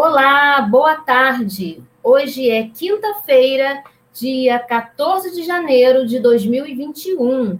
Olá, 0.00 0.60
boa 0.60 0.94
tarde. 0.94 1.82
Hoje 2.04 2.48
é 2.48 2.68
quinta-feira, 2.68 3.82
dia 4.14 4.56
14 4.56 5.34
de 5.34 5.42
janeiro 5.42 6.06
de 6.06 6.20
2021. 6.20 7.58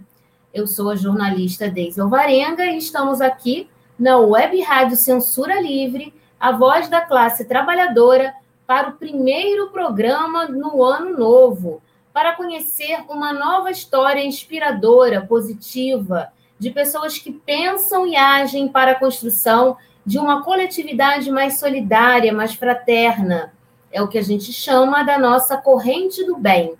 Eu 0.53 0.65
sou 0.65 0.89
a 0.89 0.95
jornalista 0.95 1.69
Deise 1.69 1.99
Alvarenga 1.99 2.63
e 2.63 2.77
estamos 2.77 3.19
aqui 3.19 3.69
na 3.99 4.19
Web 4.19 4.61
Rádio 4.61 4.95
Censura 4.95 5.59
Livre, 5.59 6.13
a 6.39 6.53
voz 6.53 6.87
da 6.87 7.01
classe 7.01 7.43
trabalhadora, 7.43 8.33
para 8.65 8.87
o 8.87 8.93
primeiro 8.93 9.69
programa 9.71 10.45
no 10.45 10.81
ano 10.81 11.17
novo, 11.17 11.81
para 12.13 12.37
conhecer 12.37 13.03
uma 13.09 13.33
nova 13.33 13.69
história 13.69 14.23
inspiradora, 14.23 15.25
positiva, 15.25 16.31
de 16.57 16.69
pessoas 16.69 17.17
que 17.17 17.33
pensam 17.33 18.07
e 18.07 18.15
agem 18.15 18.69
para 18.69 18.91
a 18.91 18.99
construção 18.99 19.75
de 20.09 20.17
uma 20.17 20.41
coletividade 20.41 21.29
mais 21.29 21.59
solidária, 21.59 22.33
mais 22.33 22.55
fraterna. 22.55 23.53
É 23.91 24.01
o 24.01 24.07
que 24.07 24.17
a 24.17 24.23
gente 24.23 24.51
chama 24.51 25.03
da 25.03 25.19
nossa 25.19 25.55
corrente 25.55 26.25
do 26.25 26.35
bem, 26.35 26.73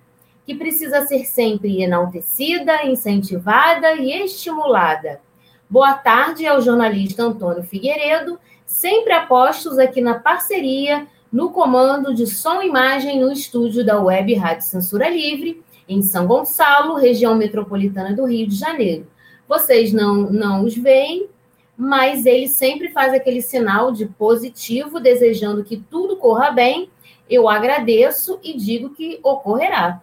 que 0.48 0.56
precisa 0.56 1.06
ser 1.06 1.26
sempre 1.26 1.84
enaltecida, 1.84 2.88
incentivada 2.88 3.94
e 3.94 4.12
estimulada. 4.24 5.22
Boa 5.70 5.94
tarde 5.94 6.48
ao 6.48 6.60
jornalista 6.60 7.22
Antônio 7.22 7.62
Figueiredo, 7.62 8.40
sempre 8.66 9.14
apostos 9.14 9.78
aqui 9.78 10.02
na 10.02 10.16
parceria, 10.18 11.06
no 11.32 11.52
comando 11.52 12.16
de 12.16 12.26
som 12.26 12.64
e 12.64 12.68
imagem 12.68 13.22
no 13.22 13.32
estúdio 13.32 13.86
da 13.86 14.02
Web 14.02 14.34
Rádio 14.34 14.66
Censura 14.66 15.08
Livre, 15.08 15.64
em 15.88 16.02
São 16.02 16.26
Gonçalo, 16.26 16.96
região 16.96 17.36
metropolitana 17.36 18.12
do 18.16 18.26
Rio 18.26 18.48
de 18.48 18.56
Janeiro. 18.56 19.06
Vocês 19.48 19.94
não, 19.94 20.16
não 20.32 20.66
os 20.66 20.76
veem, 20.76 21.30
mas 21.80 22.26
ele 22.26 22.50
sempre 22.50 22.90
faz 22.90 23.14
aquele 23.14 23.42
sinal 23.42 23.90
de 23.90 24.06
positivo, 24.06 25.00
desejando 25.00 25.64
que 25.64 25.78
tudo 25.78 26.18
corra 26.18 26.52
bem. 26.52 26.90
Eu 27.30 27.48
agradeço 27.48 28.38
e 28.44 28.54
digo 28.54 28.90
que 28.90 29.18
ocorrerá. 29.24 30.02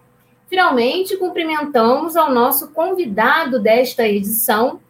Finalmente, 0.48 1.18
cumprimentamos 1.18 2.16
ao 2.16 2.32
nosso 2.32 2.70
convidado 2.70 3.60
desta 3.60 4.08
edição, 4.08 4.80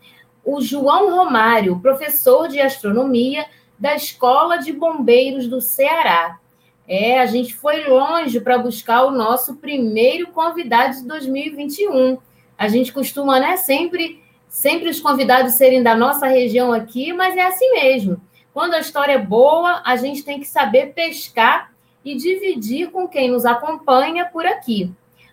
o 0.45 0.61
João 0.61 1.13
Romário, 1.17 1.81
professor 1.81 2.47
de 2.47 2.61
astronomia 2.61 3.47
da 3.77 3.97
Escola 3.97 4.57
de 4.57 4.73
Bombeiros 4.73 5.49
do 5.49 5.61
Ceará. 5.61 6.39
É, 6.87 7.19
a 7.19 7.27
gente 7.27 7.53
foi 7.53 7.89
longe 7.89 8.39
para 8.39 8.59
buscar 8.59 9.07
o 9.07 9.11
nosso 9.11 9.57
primeiro 9.57 10.29
convidado 10.29 10.95
de 10.95 11.05
2021. 11.05 12.17
A 12.57 12.69
gente 12.69 12.93
costuma, 12.93 13.41
né, 13.41 13.57
sempre 13.57 14.25
sempre 14.49 14.89
os 14.89 15.01
convidados 15.01 15.55
serem 15.55 15.83
da 15.83 15.95
nossa 15.95 16.27
região 16.27 16.73
aqui, 16.73 17.13
mas 17.13 17.37
é 17.37 17.43
assim 17.43 17.71
mesmo. 17.73 18.21
Quando 18.53 18.75
a 18.75 18.81
história 18.81 19.13
é 19.13 19.19
boa, 19.19 19.83
a 19.85 19.97
gente 19.97 20.25
tem 20.25 20.41
que 20.41 20.47
saber 20.47 20.95
pescar 20.95 21.73
e 22.05 22.17
dividir 22.17 22.91
com 22.91 23.07
quem 23.07 23.31
nos 23.31 23.45
acompanha 23.45 24.25
por 24.27 24.47
aqui. 24.47 24.91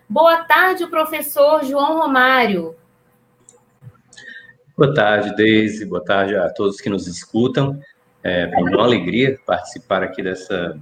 Boa 0.08 0.44
tarde, 0.44 0.86
professor 0.86 1.64
João 1.64 1.98
Romário. 1.98 2.74
Boa 4.76 4.92
tarde, 4.92 5.34
Deise. 5.36 5.86
Boa 5.86 6.04
tarde 6.04 6.36
a 6.36 6.50
todos 6.50 6.80
que 6.80 6.90
nos 6.90 7.06
escutam. 7.06 7.80
É 8.22 8.46
uma 8.58 8.82
alegria 8.82 9.38
participar 9.46 10.02
aqui 10.02 10.22
dessa 10.22 10.78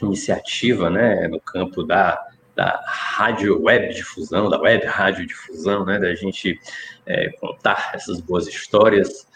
iniciativa, 0.00 0.88
né, 0.88 1.28
no 1.28 1.40
campo 1.40 1.82
da 1.82 2.24
da 2.54 2.82
rádio 2.86 3.62
web 3.62 3.94
difusão, 3.94 4.50
da 4.50 4.60
web 4.60 4.84
rádio 4.86 5.26
difusão, 5.26 5.84
né, 5.84 5.98
da 5.98 6.14
gente 6.14 6.58
é, 7.06 7.30
contar 7.40 7.92
essas 7.94 8.20
boas 8.20 8.46
histórias 8.46 9.26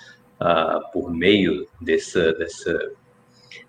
uh, 0.41 0.91
por 0.93 1.11
meio 1.11 1.67
dessa, 1.81 2.33
dessa, 2.35 2.93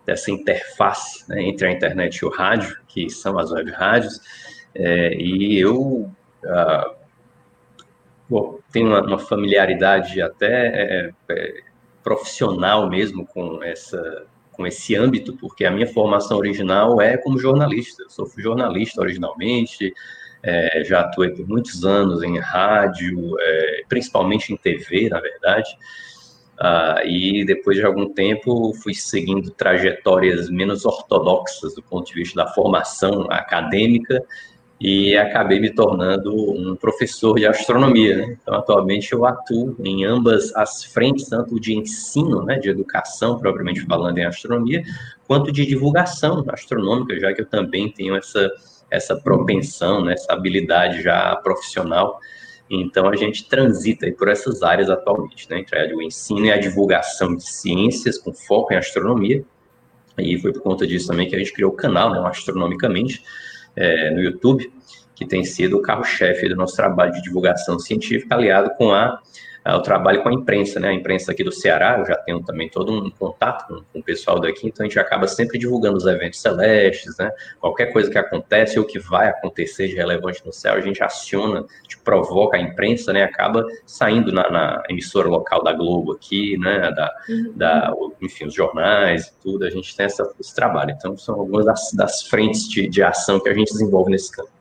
dessa 0.06 0.32
interface 0.32 1.28
né, 1.30 1.42
entre 1.44 1.68
a 1.68 1.72
internet 1.72 2.18
e 2.18 2.26
o 2.26 2.30
rádio, 2.30 2.78
que 2.88 3.10
são 3.10 3.40
as 3.40 3.52
web 3.52 3.72
rádios, 3.72 4.20
é, 4.76 5.14
e 5.16 5.58
eu 5.58 6.12
uh, 6.44 6.96
bom, 8.30 8.60
tenho 8.72 8.88
uma, 8.88 9.02
uma, 9.02 9.20
familiaridade 9.20 10.22
até 10.22 10.68
é, 10.68 11.14
é, 11.30 11.62
profissional 12.04 12.90
mesmo 12.90 13.26
com 13.26 13.64
essa 13.64 14.28
com 14.58 14.66
esse 14.66 14.96
âmbito, 14.96 15.38
porque 15.38 15.64
a 15.64 15.72
minha 15.72 15.88
formação 15.88 16.38
original 16.38 17.00
é 17.00 17.16
como 17.16 17.38
jornalista. 17.38 18.04
Eu 18.04 18.10
sou 18.10 18.30
jornalista 18.36 19.00
originalmente, 19.00 19.94
é, 20.44 20.84
já 20.84 21.02
atuei 21.02 21.30
por 21.30 21.48
muitos 21.48 21.86
anos 21.86 22.24
em 22.24 22.40
rádio, 22.40 23.38
é, 23.40 23.84
principalmente 23.88 24.52
em 24.52 24.58
TV, 24.58 25.08
na 25.10 25.22
verdade. 25.22 25.70
Ah, 26.60 27.02
e 27.06 27.46
depois 27.46 27.78
de 27.78 27.86
algum 27.86 28.12
tempo 28.12 28.74
fui 28.82 28.96
seguindo 28.96 29.52
trajetórias 29.52 30.50
menos 30.50 30.86
ortodoxas 30.86 31.76
do 31.76 31.84
ponto 31.84 32.08
de 32.08 32.16
vista 32.16 32.44
da 32.44 32.52
formação 32.52 33.28
acadêmica 33.30 34.24
e 34.80 35.18
acabei 35.18 35.60
me 35.60 35.72
tornando 35.72 36.32
um 36.36 36.76
professor 36.76 37.36
de 37.36 37.48
astronomia. 37.48 38.18
Né? 38.18 38.38
Então, 38.42 38.54
atualmente 38.54 39.12
eu 39.12 39.26
atuo 39.26 39.76
em 39.84 40.06
ambas 40.06 40.56
as 40.56 40.84
frentes, 40.84 41.28
tanto 41.28 41.60
de 41.60 41.74
ensino, 41.74 42.44
né, 42.44 42.60
de 42.60 42.70
educação, 42.70 43.40
propriamente 43.40 43.82
falando 43.82 44.20
em 44.20 44.26
astronomia, 44.26 44.84
quanto 45.28 45.52
de 45.52 45.66
divulgação 45.66 46.46
astronômica, 46.50 47.20
já 47.20 47.34
que 47.34 47.42
eu 47.42 47.46
também 47.46 47.92
tenho 47.92 48.16
essa, 48.16 48.52
essa 48.92 49.16
propensão, 49.16 50.04
né, 50.04 50.14
essa 50.14 50.32
habilidade 50.32 51.02
já 51.02 51.36
profissional. 51.38 52.20
Então, 52.70 53.10
a 53.10 53.16
gente 53.16 53.48
transita 53.50 54.12
por 54.12 54.28
essas 54.28 54.62
áreas 54.62 54.92
atualmente, 54.92 55.50
né, 55.50 55.60
entre 55.60 55.96
o 55.96 56.04
ensino 56.04 56.46
e 56.46 56.52
a 56.52 56.58
divulgação 56.60 57.36
de 57.36 57.50
ciências 57.50 58.20
com 58.20 58.32
foco 58.32 58.74
em 58.74 58.78
astronomia. 58.78 59.44
E 60.20 60.38
foi 60.40 60.52
por 60.54 60.62
conta 60.62 60.86
disso 60.86 61.08
também 61.08 61.28
que 61.28 61.36
a 61.36 61.40
gente 61.40 61.54
criou 61.54 61.72
o 61.72 61.76
canal, 61.76 62.12
né, 62.12 62.20
Astronomicamente, 62.28 63.24
é, 63.78 64.12
no 64.12 64.20
YouTube, 64.20 64.72
que 65.16 65.26
tem 65.26 65.44
sido 65.44 65.78
o 65.78 65.82
carro-chefe 65.82 66.50
do 66.50 66.56
nosso 66.56 66.76
trabalho 66.76 67.14
de 67.14 67.22
divulgação 67.22 67.80
científica, 67.80 68.36
aliado 68.36 68.72
com 68.72 68.92
a, 68.92 69.20
a, 69.68 69.78
o 69.78 69.82
trabalho 69.82 70.24
com 70.24 70.30
a 70.30 70.34
imprensa, 70.34 70.80
né? 70.80 70.90
A 70.90 70.94
imprensa 70.94 71.32
aqui 71.32 71.44
do 71.44 71.52
Ceará, 71.52 71.98
eu 72.00 72.06
já 72.06 72.16
tenho 72.16 72.42
também 72.42 72.70
todo 72.70 72.92
um 72.92 73.10
contato 73.10 73.68
com, 73.68 73.84
com, 73.92 74.00
o 74.00 74.04
pessoal 74.04 74.40
daqui, 74.40 74.68
então 74.68 74.86
a 74.86 74.88
gente 74.88 75.00
acaba 75.00 75.28
sempre 75.28 75.60
divulgando 75.60 75.98
os 75.98 76.06
eventos 76.06 76.40
celestes, 76.40 77.18
né? 77.18 77.30
Qualquer 77.60 77.88
coisa 77.92 78.10
que 78.10 78.18
acontece 78.18 78.80
ou 78.80 78.86
que 78.86 78.98
vai 78.98 79.28
acontecer 79.28 79.88
de 79.88 79.96
relevante 79.96 80.46
no 80.46 80.54
céu, 80.54 80.76
a 80.76 80.82
gente 80.82 81.04
aciona, 81.04 81.60
a 81.60 81.84
gente 81.84 82.00
provoca 82.00 82.58
a 82.58 82.62
imprensa, 82.62 83.12
né? 83.12 83.24
Acaba 83.24 83.66
saindo 83.86 84.32
na, 84.32 84.50
na 84.50 84.84
emissora 84.90 85.28
local 85.28 85.62
da 85.64 85.74
Globo 85.74 86.14
aqui, 86.14 86.58
né? 86.58 86.92
Da, 86.92 87.14
uhum. 87.28 87.54
da, 87.56 87.94
enfim, 88.22 88.46
os 88.46 88.54
jornais 88.54 89.28
e 89.28 89.34
tudo, 89.42 89.66
a 89.66 89.70
gente 89.70 89.96
tem 89.96 90.06
essa, 90.06 90.24
esse 90.40 90.56
trabalho. 90.56 90.92
Então, 90.92 91.18
são 91.18 91.36
algumas 91.36 91.66
das, 91.66 91.92
das 91.94 92.24
frentes 92.24 92.70
de, 92.70 92.88
de 92.88 93.04
ação 93.04 93.40
que 93.40 93.50
a 93.50 93.54
gente 93.54 93.72
desenvolve 93.72 94.12
nesse 94.12 94.32
campo. 94.32 94.57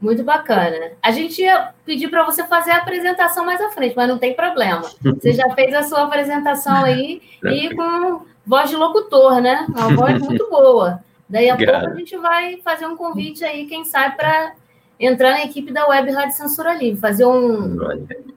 Muito 0.00 0.22
bacana. 0.22 0.92
A 1.02 1.10
gente 1.10 1.40
ia 1.40 1.70
pedir 1.84 2.08
para 2.08 2.24
você 2.24 2.44
fazer 2.44 2.70
a 2.70 2.78
apresentação 2.78 3.46
mais 3.46 3.60
à 3.60 3.70
frente, 3.70 3.96
mas 3.96 4.08
não 4.08 4.18
tem 4.18 4.34
problema. 4.34 4.82
Você 5.02 5.32
já 5.32 5.48
fez 5.54 5.74
a 5.74 5.82
sua 5.84 6.02
apresentação 6.02 6.84
aí 6.84 7.22
e 7.44 7.74
com 7.74 8.20
voz 8.46 8.68
de 8.68 8.76
locutor, 8.76 9.40
né? 9.40 9.66
Uma 9.68 9.94
voz 9.94 10.20
muito 10.20 10.48
boa. 10.50 11.00
Daí 11.28 11.48
a 11.48 11.56
pouco 11.56 11.72
a 11.72 11.94
gente 11.94 12.16
vai 12.18 12.58
fazer 12.58 12.86
um 12.86 12.96
convite 12.96 13.44
aí, 13.44 13.66
quem 13.66 13.84
sabe, 13.84 14.16
para 14.16 14.52
entrar 15.00 15.32
na 15.32 15.44
equipe 15.44 15.72
da 15.72 15.88
Web 15.88 16.10
Rádio 16.10 16.36
Censura 16.36 16.74
Livre, 16.74 17.00
fazer 17.00 17.24
um, 17.24 17.76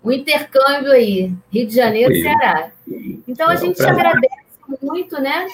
um 0.03 0.11
intercâmbio 0.11 0.91
aí, 0.91 1.31
Rio 1.51 1.67
de 1.67 1.75
Janeiro 1.75 2.11
e 2.11 2.21
Ceará. 2.21 2.71
Então 3.27 3.47
a 3.47 3.55
gente 3.55 3.75
te 3.75 3.85
agradece 3.85 4.35
muito, 4.81 5.21
né? 5.21 5.45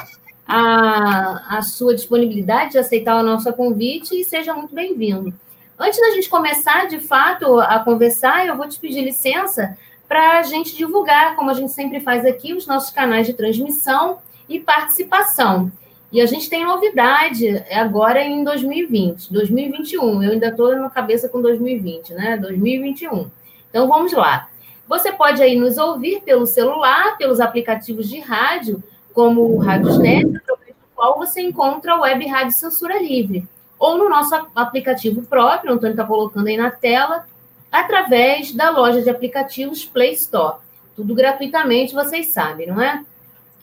A, 0.47 1.57
a 1.57 1.61
sua 1.63 1.95
disponibilidade 1.95 2.73
de 2.73 2.77
aceitar 2.77 3.19
o 3.19 3.23
nosso 3.23 3.51
convite 3.53 4.19
e 4.19 4.23
seja 4.23 4.53
muito 4.53 4.73
bem-vindo. 4.73 5.33
Antes 5.77 5.99
da 5.99 6.11
gente 6.11 6.29
começar, 6.29 6.87
de 6.87 6.99
fato, 6.99 7.59
a 7.59 7.79
conversar, 7.79 8.47
eu 8.47 8.55
vou 8.55 8.67
te 8.67 8.79
pedir 8.79 9.01
licença 9.01 9.77
para 10.07 10.39
a 10.39 10.43
gente 10.43 10.75
divulgar, 10.75 11.35
como 11.35 11.49
a 11.49 11.53
gente 11.53 11.71
sempre 11.71 11.99
faz 11.99 12.25
aqui, 12.25 12.53
os 12.53 12.65
nossos 12.65 12.91
canais 12.91 13.27
de 13.27 13.33
transmissão 13.33 14.19
e 14.47 14.57
participação. 14.57 15.69
E 16.13 16.21
a 16.21 16.25
gente 16.25 16.49
tem 16.49 16.63
novidade 16.63 17.61
agora 17.69 18.23
em 18.23 18.41
2020, 18.41 19.33
2021. 19.33 20.23
Eu 20.23 20.31
ainda 20.31 20.47
estou 20.47 20.73
na 20.77 20.89
cabeça 20.89 21.27
com 21.27 21.41
2020, 21.41 22.13
né? 22.13 22.37
2021. 22.37 23.29
Então 23.69 23.89
vamos 23.89 24.13
lá. 24.13 24.47
Você 24.87 25.11
pode 25.11 25.43
aí 25.43 25.57
nos 25.57 25.77
ouvir 25.77 26.21
pelo 26.21 26.45
celular, 26.45 27.17
pelos 27.17 27.41
aplicativos 27.41 28.07
de 28.07 28.19
rádio, 28.19 28.81
como 29.13 29.41
o 29.41 29.57
Radiosnet, 29.57 30.37
através 30.37 30.69
do 30.69 30.95
qual 30.95 31.17
você 31.17 31.41
encontra 31.41 31.93
a 31.93 31.99
Web 31.99 32.25
Rádio 32.27 32.53
Censura 32.53 32.97
Livre 32.97 33.45
ou 33.85 33.97
no 33.99 34.09
nosso 34.09 34.33
aplicativo 34.55 35.21
próprio, 35.21 35.71
o 35.71 35.75
Antônio 35.75 35.93
está 35.93 36.03
colocando 36.03 36.47
aí 36.47 36.57
na 36.57 36.71
tela, 36.71 37.27
através 37.71 38.51
da 38.51 38.71
loja 38.71 39.03
de 39.03 39.11
aplicativos 39.11 39.85
Play 39.85 40.13
Store. 40.13 40.55
Tudo 40.95 41.13
gratuitamente, 41.13 41.93
vocês 41.93 42.25
sabem, 42.27 42.65
não 42.67 42.81
é? 42.81 43.03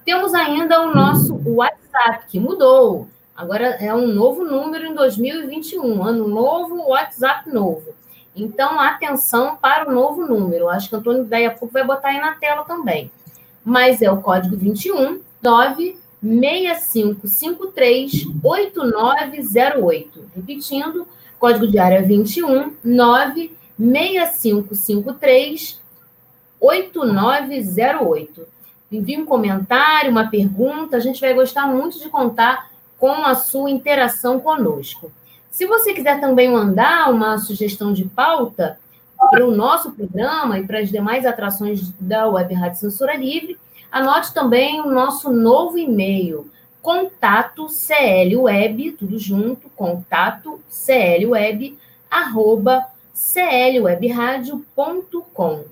Temos 0.03 0.33
ainda 0.33 0.81
o 0.81 0.95
nosso 0.95 1.39
WhatsApp, 1.45 2.25
que 2.27 2.39
mudou. 2.39 3.07
Agora 3.37 3.67
é 3.67 3.93
um 3.93 4.07
novo 4.07 4.43
número 4.43 4.87
em 4.87 4.95
2021, 4.95 6.03
ano 6.03 6.27
novo, 6.27 6.89
WhatsApp 6.89 7.47
novo. 7.53 7.93
Então, 8.35 8.79
atenção 8.79 9.55
para 9.55 9.87
o 9.87 9.93
novo 9.93 10.25
número. 10.25 10.67
Acho 10.67 10.89
que 10.89 10.95
o 10.95 10.97
Antônio 10.97 11.23
daí 11.23 11.45
a 11.45 11.51
pouco 11.51 11.71
vai 11.71 11.85
botar 11.85 12.07
aí 12.07 12.19
na 12.19 12.33
tela 12.33 12.63
também. 12.63 13.11
Mas 13.63 14.01
é 14.01 14.11
o 14.11 14.23
código 14.23 14.57
21 14.57 15.21
96553 15.39 18.25
8908. 18.43 20.25
Repetindo, 20.35 21.07
código 21.37 21.67
de 21.67 21.77
área 21.77 22.01
21 22.01 22.73
96553 22.83 25.79
8908. 26.59 28.47
Envie 28.91 29.17
um 29.17 29.25
comentário, 29.25 30.09
uma 30.09 30.27
pergunta, 30.27 30.97
a 30.97 30.99
gente 30.99 31.21
vai 31.21 31.35
gostar 31.35 31.67
muito 31.67 31.99
de 31.99 32.09
contar 32.09 32.75
com 32.97 33.25
a 33.25 33.35
sua 33.35 33.69
interação 33.69 34.39
conosco. 34.39 35.11
Se 35.51 35.65
você 35.65 35.93
quiser 35.93 36.19
também 36.19 36.51
mandar 36.51 37.11
uma 37.11 37.37
sugestão 37.37 37.93
de 37.93 38.05
pauta 38.05 38.79
para 39.31 39.45
o 39.45 39.51
nosso 39.51 39.91
programa 39.91 40.57
e 40.59 40.65
para 40.65 40.79
as 40.79 40.89
demais 40.89 41.25
atrações 41.25 41.91
da 41.99 42.27
Web 42.27 42.53
Rádio 42.53 42.79
Censura 42.79 43.15
Livre, 43.15 43.57
anote 43.91 44.33
também 44.33 44.81
o 44.81 44.91
nosso 44.91 45.31
novo 45.31 45.77
e-mail, 45.77 46.49
contato 46.81 47.67
clweb, 47.67 48.91
tudo 48.91 49.17
junto, 49.17 49.69
contato 49.75 50.59
clweb, 50.69 51.79
arroba 52.09 52.85
clwebradio.com. 53.33 55.63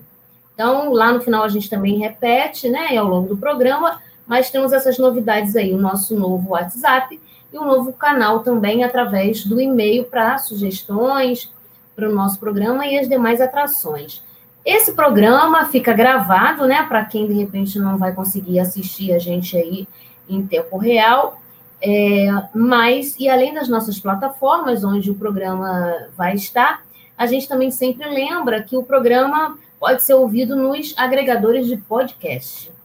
Então, 0.52 0.92
lá 0.92 1.12
no 1.12 1.20
final 1.20 1.44
a 1.44 1.48
gente 1.48 1.70
também 1.70 1.98
repete, 1.98 2.68
né, 2.68 2.96
ao 2.96 3.06
longo 3.06 3.28
do 3.28 3.36
programa, 3.36 4.02
mas 4.26 4.50
temos 4.50 4.72
essas 4.72 4.98
novidades 4.98 5.54
aí, 5.56 5.72
o 5.72 5.78
nosso 5.78 6.18
novo 6.18 6.50
WhatsApp 6.50 7.20
e 7.52 7.58
um 7.58 7.64
novo 7.64 7.92
canal 7.92 8.40
também 8.40 8.84
através 8.84 9.44
do 9.44 9.60
e-mail 9.60 10.04
para 10.04 10.38
sugestões 10.38 11.50
para 11.94 12.10
o 12.10 12.14
nosso 12.14 12.38
programa 12.38 12.86
e 12.86 12.98
as 12.98 13.08
demais 13.08 13.40
atrações. 13.40 14.22
Esse 14.64 14.92
programa 14.92 15.64
fica 15.66 15.92
gravado, 15.92 16.66
né, 16.66 16.82
para 16.82 17.04
quem 17.04 17.26
de 17.26 17.32
repente 17.32 17.78
não 17.78 17.96
vai 17.96 18.12
conseguir 18.12 18.58
assistir 18.60 19.12
a 19.12 19.18
gente 19.18 19.56
aí 19.56 19.88
em 20.28 20.46
tempo 20.46 20.76
real, 20.76 21.40
é, 21.80 22.26
mas, 22.54 23.16
e 23.18 23.28
além 23.28 23.54
das 23.54 23.68
nossas 23.68 23.98
plataformas 23.98 24.82
onde 24.82 25.10
o 25.10 25.14
programa 25.14 26.08
vai 26.16 26.34
estar, 26.34 26.84
a 27.16 27.26
gente 27.26 27.48
também 27.48 27.70
sempre 27.70 28.08
lembra 28.08 28.62
que 28.62 28.76
o 28.76 28.82
programa 28.82 29.58
pode 29.78 30.02
ser 30.02 30.14
ouvido 30.14 30.56
nos 30.56 30.94
agregadores 30.96 31.66
de 31.66 31.76
podcast. 31.76 32.75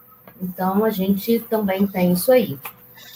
Então, 0.42 0.84
a 0.84 0.90
gente 0.90 1.40
também 1.50 1.86
tem 1.86 2.14
isso 2.14 2.32
aí. 2.32 2.58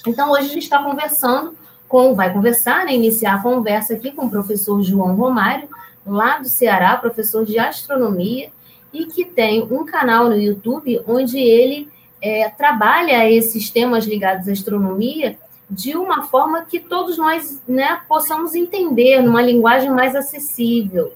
Então, 0.07 0.31
hoje 0.31 0.45
a 0.45 0.53
gente 0.53 0.63
está 0.63 0.83
conversando 0.83 1.55
com, 1.87 2.13
vai 2.13 2.31
conversar, 2.31 2.85
né, 2.85 2.93
iniciar 2.93 3.35
a 3.35 3.41
conversa 3.41 3.93
aqui 3.93 4.11
com 4.11 4.25
o 4.25 4.29
professor 4.29 4.81
João 4.83 5.15
Romário, 5.15 5.67
lá 6.05 6.37
do 6.37 6.47
Ceará, 6.47 6.95
professor 6.97 7.45
de 7.45 7.57
astronomia, 7.57 8.49
e 8.93 9.05
que 9.05 9.25
tem 9.25 9.63
um 9.63 9.85
canal 9.85 10.29
no 10.29 10.37
YouTube 10.37 11.01
onde 11.07 11.37
ele 11.37 11.89
é, 12.21 12.49
trabalha 12.49 13.29
esses 13.29 13.69
temas 13.69 14.05
ligados 14.05 14.47
à 14.47 14.51
astronomia 14.51 15.37
de 15.69 15.95
uma 15.95 16.23
forma 16.23 16.63
que 16.63 16.79
todos 16.79 17.17
nós 17.17 17.61
né, 17.67 17.99
possamos 18.07 18.53
entender, 18.53 19.21
numa 19.21 19.41
linguagem 19.41 19.89
mais 19.89 20.15
acessível. 20.15 21.11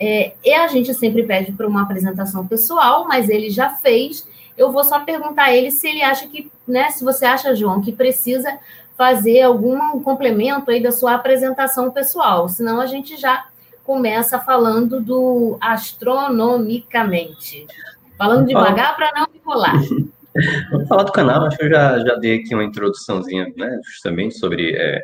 É, 0.00 0.32
e 0.44 0.54
a 0.54 0.68
gente 0.68 0.94
sempre 0.94 1.24
pede 1.24 1.52
para 1.52 1.66
uma 1.66 1.82
apresentação 1.82 2.46
pessoal, 2.46 3.06
mas 3.06 3.28
ele 3.28 3.50
já 3.50 3.70
fez. 3.70 4.26
Eu 4.58 4.70
vou 4.72 4.82
só 4.84 5.00
perguntar 5.00 5.44
a 5.44 5.54
ele 5.54 5.70
se 5.70 5.88
ele 5.88 6.02
acha 6.02 6.28
que, 6.28 6.50
né, 6.66 6.90
se 6.90 7.04
você 7.04 7.24
acha, 7.24 7.54
João, 7.54 7.80
que 7.80 7.92
precisa 7.92 8.58
fazer 8.96 9.42
algum 9.42 10.02
complemento 10.02 10.72
aí 10.72 10.82
da 10.82 10.90
sua 10.90 11.14
apresentação 11.14 11.92
pessoal, 11.92 12.48
senão 12.48 12.80
a 12.80 12.86
gente 12.86 13.16
já 13.16 13.46
começa 13.84 14.40
falando 14.40 15.00
do 15.00 15.56
astronomicamente. 15.60 17.68
Falando 18.18 18.48
devagar 18.48 18.96
para 18.96 19.12
não 19.14 19.28
enrolar. 19.32 19.76
Vamos 20.70 20.88
falar 20.88 21.04
do 21.04 21.12
canal, 21.12 21.46
acho 21.46 21.56
que 21.56 21.64
eu 21.64 21.70
já, 21.70 21.98
já 22.00 22.16
dei 22.16 22.40
aqui 22.40 22.52
uma 22.54 22.64
introduçãozinha, 22.64 23.50
né, 23.56 23.80
justamente 23.84 24.36
sobre 24.36 24.74
é, 24.76 25.00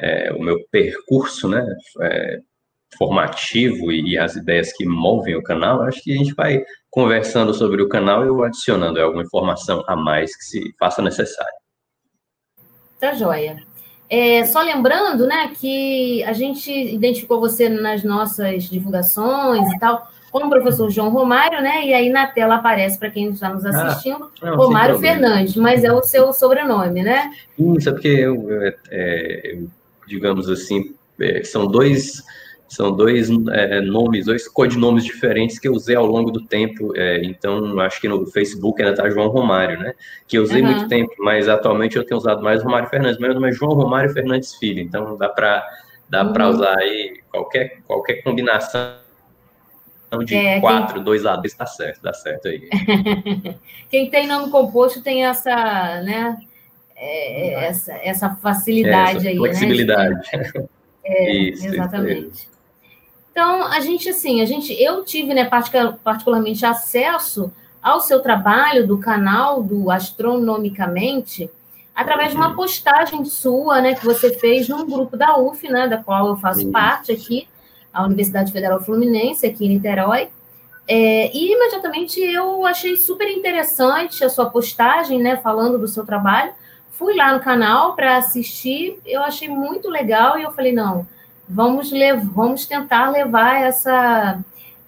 é, 0.00 0.32
o 0.32 0.42
meu 0.42 0.58
percurso, 0.70 1.48
né, 1.48 1.64
é, 2.02 2.40
formativo 2.96 3.92
e 3.92 4.18
as 4.18 4.36
ideias 4.36 4.72
que 4.72 4.84
movem 4.84 5.36
o 5.36 5.42
canal, 5.42 5.82
acho 5.82 6.02
que 6.02 6.12
a 6.12 6.16
gente 6.16 6.34
vai 6.34 6.62
conversando 6.90 7.52
sobre 7.52 7.82
o 7.82 7.88
canal 7.88 8.24
e 8.24 8.28
eu 8.28 8.42
adicionando 8.42 9.00
alguma 9.00 9.22
informação 9.22 9.84
a 9.86 9.94
mais 9.94 10.36
que 10.36 10.44
se 10.44 10.74
faça 10.78 11.02
necessário. 11.02 11.52
Tá 12.98 13.14
joia. 13.14 13.62
É, 14.08 14.44
só 14.44 14.62
lembrando, 14.62 15.26
né, 15.26 15.50
que 15.58 16.22
a 16.24 16.32
gente 16.32 16.70
identificou 16.70 17.40
você 17.40 17.68
nas 17.68 18.04
nossas 18.04 18.64
divulgações 18.64 19.68
e 19.72 19.78
tal, 19.78 20.08
como 20.30 20.46
o 20.46 20.50
professor 20.50 20.90
João 20.90 21.10
Romário, 21.10 21.60
né? 21.62 21.86
E 21.86 21.94
aí 21.94 22.10
na 22.10 22.26
tela 22.26 22.56
aparece 22.56 22.98
para 22.98 23.10
quem 23.10 23.30
está 23.30 23.52
nos 23.52 23.64
ah, 23.64 23.70
assistindo, 23.70 24.30
ah, 24.42 24.50
não, 24.50 24.56
Romário 24.56 24.98
Fernandes, 24.98 25.56
mas 25.56 25.82
é 25.82 25.92
o 25.92 26.02
seu 26.02 26.32
sobrenome, 26.32 27.02
né? 27.02 27.30
Isso, 27.58 27.88
é 27.88 27.92
porque 27.92 28.08
eu, 28.08 28.46
é, 28.62 28.76
é, 28.90 29.58
digamos 30.06 30.48
assim, 30.48 30.94
é, 31.20 31.42
são 31.42 31.66
dois 31.66 32.22
são 32.68 32.94
dois 32.94 33.28
é, 33.52 33.80
nomes, 33.80 34.26
dois 34.26 34.48
codinomes 34.48 35.04
diferentes 35.04 35.58
que 35.58 35.68
eu 35.68 35.72
usei 35.72 35.94
ao 35.94 36.06
longo 36.06 36.30
do 36.30 36.44
tempo. 36.44 36.92
É, 36.96 37.22
então, 37.24 37.78
acho 37.80 38.00
que 38.00 38.08
no 38.08 38.26
Facebook 38.26 38.82
ainda 38.82 38.94
está 38.94 39.08
João 39.08 39.28
Romário, 39.28 39.78
né? 39.78 39.94
Que 40.26 40.38
eu 40.38 40.42
usei 40.42 40.62
uhum. 40.62 40.72
muito 40.72 40.88
tempo, 40.88 41.12
mas 41.18 41.48
atualmente 41.48 41.96
eu 41.96 42.04
tenho 42.04 42.18
usado 42.18 42.42
mais 42.42 42.62
Romário 42.62 42.88
Fernandes. 42.88 43.18
Meu 43.18 43.32
nome 43.32 43.48
é 43.48 43.52
João 43.52 43.72
Romário 43.72 44.12
Fernandes 44.12 44.54
Filho, 44.56 44.80
então 44.80 45.16
dá 45.16 45.28
para 45.28 45.64
dá 46.08 46.24
uhum. 46.24 46.50
usar 46.50 46.78
aí 46.78 47.20
qualquer, 47.30 47.80
qualquer 47.86 48.22
combinação 48.22 48.96
de 50.24 50.34
é, 50.34 50.60
quatro, 50.60 50.94
quem... 50.94 51.04
dois 51.04 51.26
a 51.26 51.40
está 51.44 51.66
certo, 51.66 52.00
dá 52.02 52.12
certo 52.12 52.48
aí. 52.48 52.68
quem 53.90 54.08
tem 54.08 54.26
nome 54.26 54.50
composto 54.50 55.02
tem 55.02 55.24
essa, 55.24 55.54
né? 56.02 56.36
É, 56.96 57.66
essa, 57.66 57.92
essa 57.92 58.30
facilidade 58.36 59.18
essa 59.18 59.28
aí, 59.28 59.36
flexibilidade. 59.36 60.14
né? 60.14 60.22
Flexibilidade. 60.24 60.68
É, 61.04 61.32
Isso, 61.50 61.66
exatamente. 61.66 62.55
Então, 63.36 63.64
a 63.64 63.80
gente, 63.80 64.08
assim, 64.08 64.40
a 64.40 64.46
gente, 64.46 64.72
eu 64.82 65.04
tive, 65.04 65.34
né, 65.34 65.44
particularmente 66.02 66.64
acesso 66.64 67.52
ao 67.82 68.00
seu 68.00 68.20
trabalho 68.20 68.86
do 68.86 68.96
canal 68.96 69.62
do 69.62 69.90
Astronomicamente 69.90 71.50
através 71.94 72.30
de 72.30 72.36
uma 72.36 72.48
uhum. 72.48 72.56
postagem 72.56 73.26
sua, 73.26 73.82
né, 73.82 73.94
que 73.94 74.06
você 74.06 74.32
fez 74.38 74.70
num 74.70 74.88
grupo 74.88 75.18
da 75.18 75.36
UF, 75.36 75.68
né, 75.68 75.86
da 75.86 75.98
qual 75.98 76.28
eu 76.28 76.36
faço 76.38 76.66
parte 76.70 77.12
aqui, 77.12 77.46
a 77.92 78.06
Universidade 78.06 78.50
Federal 78.50 78.82
Fluminense, 78.82 79.44
aqui 79.44 79.66
em 79.66 79.68
Niterói. 79.68 80.30
É, 80.88 81.30
e 81.36 81.52
imediatamente 81.52 82.18
eu 82.18 82.64
achei 82.64 82.96
super 82.96 83.28
interessante 83.28 84.24
a 84.24 84.30
sua 84.30 84.48
postagem, 84.48 85.20
né, 85.20 85.36
falando 85.36 85.78
do 85.78 85.86
seu 85.86 86.06
trabalho. 86.06 86.54
Fui 86.92 87.14
lá 87.14 87.34
no 87.34 87.40
canal 87.40 87.94
para 87.94 88.16
assistir, 88.16 88.98
eu 89.04 89.22
achei 89.22 89.46
muito 89.46 89.90
legal 89.90 90.38
e 90.38 90.42
eu 90.42 90.52
falei, 90.52 90.72
não, 90.72 91.06
vamos, 91.48 91.90
vamos 92.32 92.66
tentar 92.66 93.10
levar 93.10 93.62
essa, 93.62 94.38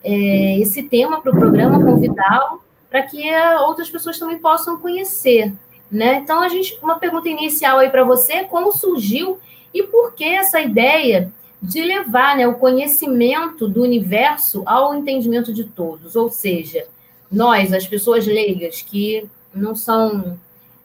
é, 0.03 0.59
esse 0.59 0.83
tema 0.83 1.21
para 1.21 1.33
o 1.33 1.39
programa, 1.39 1.85
convidá-lo, 1.85 2.63
para 2.91 3.03
que 3.03 3.23
outras 3.67 3.91
pessoas 3.91 4.19
também 4.19 4.39
possam 4.39 4.79
conhecer. 4.79 5.53
Né? 5.91 6.17
Então, 6.17 6.41
a 6.41 6.49
gente, 6.49 6.79
uma 6.83 6.99
pergunta 6.99 7.29
inicial 7.29 7.79
aí 7.79 7.91
para 7.91 8.05
você, 8.05 8.45
como 8.45 8.73
surgiu 8.73 9.39
e 9.73 9.83
por 9.83 10.15
que 10.15 10.25
essa 10.25 10.61
ideia 10.61 11.33
de 11.61 11.83
levar 11.83 12.37
né, 12.37 12.47
o 12.47 12.55
conhecimento 12.55 13.67
do 13.67 13.83
universo 13.83 14.63
ao 14.65 14.95
entendimento 14.95 15.53
de 15.53 15.65
todos, 15.65 16.15
ou 16.15 16.31
seja, 16.31 16.87
nós, 17.31 17.73
as 17.73 17.87
pessoas 17.87 18.27
leigas, 18.27 18.81
que 18.81 19.29
não 19.53 19.75
são 19.75 20.39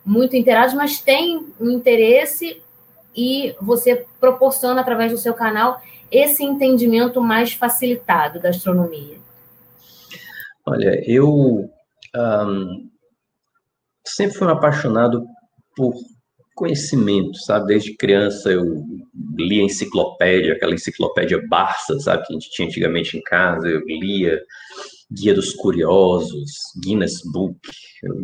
muito 0.06 0.36
inteiradas, 0.36 0.74
mas 0.74 1.00
têm 1.00 1.46
um 1.60 1.70
interesse 1.70 2.62
e 3.16 3.56
você 3.62 4.06
proporciona 4.20 4.82
através 4.82 5.12
do 5.12 5.18
seu 5.18 5.34
canal 5.34 5.82
esse 6.12 6.44
entendimento 6.44 7.20
mais 7.22 7.54
facilitado 7.54 8.40
da 8.40 8.50
astronomia? 8.50 9.18
Olha, 10.66 11.02
eu 11.10 11.70
um, 12.16 12.90
sempre 14.06 14.38
fui 14.38 14.48
um 14.48 14.52
apaixonado 14.52 15.26
por 15.76 15.94
conhecimento, 16.56 17.38
sabe? 17.40 17.68
Desde 17.68 17.96
criança 17.96 18.50
eu 18.50 18.86
lia 19.36 19.64
enciclopédia, 19.64 20.54
aquela 20.54 20.74
enciclopédia 20.74 21.42
Barça, 21.50 22.00
sabe? 22.00 22.26
Que 22.26 22.34
a 22.34 22.40
gente 22.40 22.52
tinha 22.52 22.68
antigamente 22.68 23.18
em 23.18 23.22
casa, 23.24 23.68
eu 23.68 23.82
lia 23.88 24.40
Guia 25.12 25.34
dos 25.34 25.54
Curiosos, 25.54 26.52
Guinness 26.82 27.22
Book, 27.32 27.60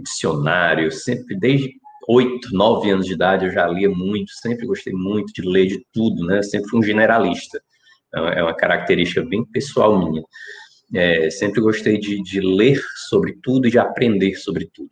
dicionário, 0.03 0.91
sempre 0.91 1.38
desde 1.38 1.74
oito, 2.09 2.51
nove 2.51 2.89
anos 2.89 3.05
de 3.05 3.13
idade 3.13 3.45
eu 3.45 3.51
já 3.51 3.67
lia 3.67 3.89
muito, 3.89 4.31
sempre 4.31 4.65
gostei 4.65 4.91
muito 4.91 5.31
de 5.31 5.47
ler 5.47 5.67
de 5.67 5.85
tudo, 5.93 6.25
né? 6.25 6.41
Sempre 6.41 6.67
fui 6.69 6.79
um 6.79 6.83
generalista, 6.83 7.61
é 8.33 8.41
uma 8.41 8.55
característica 8.55 9.23
bem 9.23 9.45
pessoal 9.45 9.97
minha. 9.99 10.23
É, 10.95 11.29
sempre 11.29 11.61
gostei 11.61 11.99
de, 11.99 12.19
de, 12.23 12.41
ler 12.41 12.81
sobre 13.09 13.37
tudo 13.43 13.67
e 13.67 13.71
de 13.71 13.77
aprender 13.77 14.33
sobre 14.35 14.67
tudo. 14.73 14.89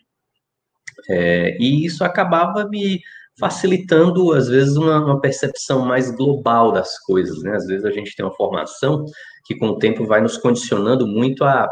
É, 1.10 1.58
e 1.60 1.84
isso 1.86 2.04
acabava 2.04 2.68
me 2.70 3.02
facilitando, 3.40 4.32
às 4.34 4.48
vezes, 4.48 4.78
uma, 4.78 5.04
uma, 5.04 5.20
percepção 5.20 5.84
mais 5.84 6.12
global 6.12 6.72
das 6.72 7.00
coisas. 7.00 7.42
Né? 7.42 7.56
Às 7.56 7.66
vezes 7.66 7.84
a 7.84 7.92
gente 7.92 8.16
tem 8.16 8.24
uma 8.24 8.36
formação 8.36 9.06
que, 9.44 9.56
com 9.56 9.70
o 9.70 9.80
tempo, 9.80 10.06
vai 10.06 10.22
nos 10.22 10.38
condicionando 10.38 11.08
muito 11.08 11.44
a, 11.44 11.68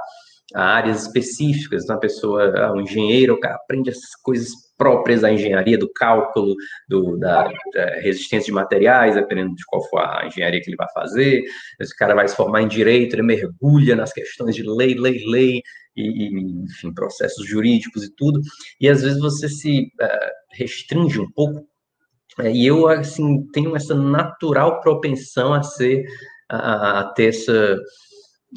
a 0.56 0.64
áreas 0.64 1.04
específicas. 1.04 1.84
Então, 1.84 1.98
a 1.98 2.00
pessoa, 2.00 2.52
ah, 2.58 2.74
um 2.74 2.82
engenheiro, 2.82 3.36
o 3.36 3.40
cara 3.40 3.56
aprende 3.56 3.92
essas 3.92 4.16
coisas 4.24 4.65
próprias 4.78 5.22
da 5.22 5.32
engenharia, 5.32 5.78
do 5.78 5.92
cálculo, 5.92 6.56
do, 6.88 7.18
da, 7.18 7.50
da, 7.74 7.86
resistência 8.02 8.48
de 8.48 8.52
materiais, 8.52 9.16
dependendo 9.16 9.56
de 9.56 9.64
qual 9.66 9.84
for 9.90 10.00
a 10.00 10.26
engenharia 10.28 10.62
que 10.62 10.70
ele 10.70 10.78
vai 10.78 10.88
fazer. 10.94 11.44
Esse 11.80 11.96
cara 11.96 12.14
vai 12.14 12.28
se 12.28 12.36
formar 12.36 12.62
em 12.62 12.68
direito, 12.68 13.16
ele 13.16 13.24
mergulha 13.24 13.96
nas 13.96 14.12
questões 14.12 14.56
de 14.56 14.64
lei, 14.64 14.96
lei, 14.96 15.24
lei, 15.26 15.62
e, 15.96 16.64
enfim, 16.64 16.94
processos 16.94 17.48
jurídicos 17.48 18.04
e 18.04 18.14
tudo, 18.16 18.42
e 18.80 18.90
às 18.90 19.02
vezes 19.02 19.20
você 19.20 19.48
se 19.48 19.84
uh, 20.02 20.32
restringe 20.52 21.20
um 21.20 21.32
pouco, 21.32 21.60
uh, 22.40 22.48
e 22.48 22.66
eu, 22.66 22.88
assim, 22.88 23.48
tenho 23.54 23.76
essa 23.76 23.96
natural 23.96 24.82
propensão 24.82 25.54
a 25.54 25.64
ser, 25.64 26.04
a, 26.50 27.00
a 27.00 27.14
ter 27.14 27.30
essa, 27.30 27.78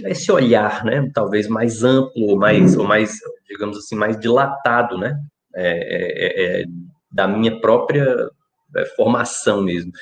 esse 0.05 0.33
olhar, 0.33 0.85
né, 0.85 1.09
talvez 1.15 1.49
mais 1.49 1.85
amplo, 1.85 2.37
mais, 2.37 2.77
ou 2.77 2.85
mais, 2.85 3.15
digamos 3.49 3.79
assim, 3.79 3.95
mais 3.95 4.19
dilatado, 4.19 4.99
né, 4.99 5.17
é, 5.55 6.61
é, 6.61 6.61
é, 6.61 6.64
da 7.11 7.26
minha 7.26 7.61
própria 7.61 8.28
é, 8.76 8.85
formação 8.97 9.62
mesmo. 9.62 9.93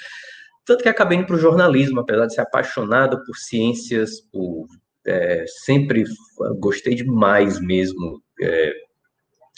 Tanto 0.65 0.83
que 0.83 0.88
acabei 0.88 1.19
indo 1.19 1.26
para 1.26 1.37
o 1.37 1.41
jornalismo, 1.41 2.00
apesar 2.00 2.26
de 2.26 2.35
ser 2.35 2.41
apaixonado 2.41 3.23
por 3.25 3.37
ciências, 3.37 4.21
por 4.33 4.67
é, 5.07 5.45
sempre 5.65 6.05
gostei 6.59 6.95
demais 6.95 7.61
mesmo, 7.61 8.21
é, 8.43 8.73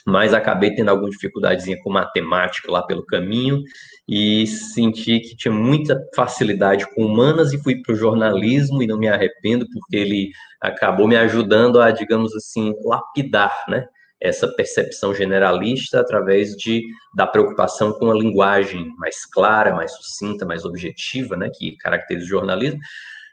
mas 0.07 0.33
acabei 0.33 0.75
tendo 0.75 0.91
alguma 0.91 1.11
dificuldadezinha 1.11 1.79
com 1.83 1.91
matemática 1.91 2.71
lá 2.71 2.83
pelo 2.83 3.05
caminho 3.05 3.63
e 4.09 4.47
senti 4.47 5.21
que 5.21 5.37
tinha 5.37 5.53
muita 5.53 5.99
facilidade 6.15 6.87
com 6.95 7.05
humanas 7.05 7.53
e 7.53 7.63
fui 7.63 7.83
para 7.83 7.93
o 7.93 7.97
jornalismo 7.97 8.83
e 8.83 8.87
não 8.87 8.99
me 8.99 9.09
arrependo 9.09 9.67
porque 9.71 9.97
ele 9.97 10.31
acabou 10.61 11.07
me 11.07 11.17
ajudando 11.17 11.81
a, 11.81 11.91
digamos 11.91 12.35
assim, 12.35 12.75
lapidar, 12.85 13.55
né? 13.69 13.87
Essa 14.21 14.49
percepção 14.49 15.15
generalista 15.15 16.01
através 16.01 16.57
de 16.57 16.83
da 17.15 17.27
preocupação 17.27 17.93
com 17.93 18.11
a 18.11 18.15
linguagem 18.15 18.93
mais 18.97 19.25
clara, 19.25 19.75
mais 19.75 19.93
sucinta, 19.93 20.45
mais 20.45 20.65
objetiva, 20.65 21.37
né, 21.37 21.51
que 21.55 21.77
caracteriza 21.77 22.27
o 22.27 22.29
jornalismo, 22.29 22.81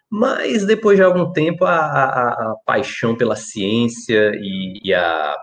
mas 0.10 0.66
depois 0.66 0.98
de 0.98 1.04
algum 1.04 1.32
tempo, 1.32 1.66
a, 1.66 1.76
a, 1.76 2.30
a 2.52 2.56
paixão 2.66 3.16
pela 3.16 3.36
ciência 3.36 4.32
e, 4.36 4.80
e, 4.84 4.94
a, 4.94 5.36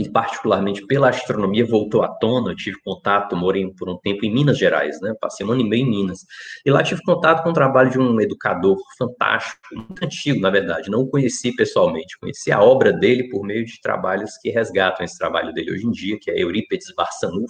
e 0.00 0.08
particularmente 0.10 0.86
pela 0.86 1.08
astronomia 1.08 1.66
voltou 1.66 2.02
à 2.02 2.08
tona. 2.08 2.52
Eu 2.52 2.56
tive 2.56 2.78
contato, 2.82 3.36
morei 3.36 3.66
por 3.76 3.88
um 3.88 3.98
tempo 3.98 4.24
em 4.24 4.32
Minas 4.32 4.58
Gerais, 4.58 5.00
né? 5.00 5.14
Passei 5.20 5.44
um 5.44 5.50
ano 5.50 5.62
e 5.62 5.68
meio 5.68 5.86
em 5.86 5.90
Minas. 5.90 6.20
E 6.64 6.70
lá 6.70 6.82
tive 6.82 7.02
contato 7.02 7.42
com 7.42 7.50
o 7.50 7.52
trabalho 7.52 7.90
de 7.90 7.98
um 7.98 8.20
educador 8.20 8.76
fantástico, 8.96 9.60
muito 9.74 10.04
antigo, 10.04 10.40
na 10.40 10.50
verdade. 10.50 10.90
Não 10.90 11.00
o 11.00 11.08
conheci 11.08 11.54
pessoalmente, 11.54 12.18
conheci 12.20 12.52
a 12.52 12.62
obra 12.62 12.92
dele 12.92 13.28
por 13.28 13.44
meio 13.44 13.64
de 13.64 13.80
trabalhos 13.80 14.36
que 14.40 14.50
resgatam 14.50 15.04
esse 15.04 15.18
trabalho 15.18 15.52
dele 15.52 15.72
hoje 15.72 15.86
em 15.86 15.90
dia, 15.90 16.18
que 16.20 16.30
é 16.30 16.40
Eurípedes 16.40 16.94
Barçanufo 16.94 17.46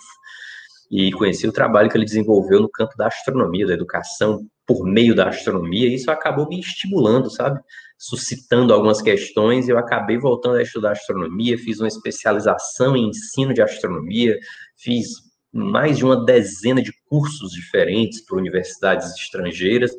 e 0.90 1.12
conheci 1.12 1.46
o 1.46 1.52
trabalho 1.52 1.90
que 1.90 1.96
ele 1.96 2.04
desenvolveu 2.04 2.60
no 2.60 2.70
campo 2.70 2.96
da 2.96 3.08
astronomia, 3.08 3.66
da 3.66 3.74
educação 3.74 4.46
por 4.66 4.84
meio 4.84 5.14
da 5.14 5.28
astronomia, 5.28 5.88
e 5.88 5.94
isso 5.94 6.10
acabou 6.10 6.48
me 6.48 6.60
estimulando, 6.60 7.30
sabe? 7.30 7.60
Suscitando 7.98 8.72
algumas 8.72 9.02
questões, 9.02 9.68
eu 9.68 9.76
acabei 9.76 10.18
voltando 10.18 10.56
a 10.56 10.62
estudar 10.62 10.92
astronomia, 10.92 11.58
fiz 11.58 11.80
uma 11.80 11.88
especialização 11.88 12.96
em 12.96 13.08
ensino 13.08 13.52
de 13.52 13.60
astronomia, 13.60 14.38
fiz 14.76 15.08
mais 15.52 15.98
de 15.98 16.04
uma 16.04 16.24
dezena 16.24 16.80
de 16.80 16.92
cursos 17.06 17.50
diferentes 17.50 18.24
por 18.24 18.38
universidades 18.38 19.12
estrangeiras, 19.14 19.92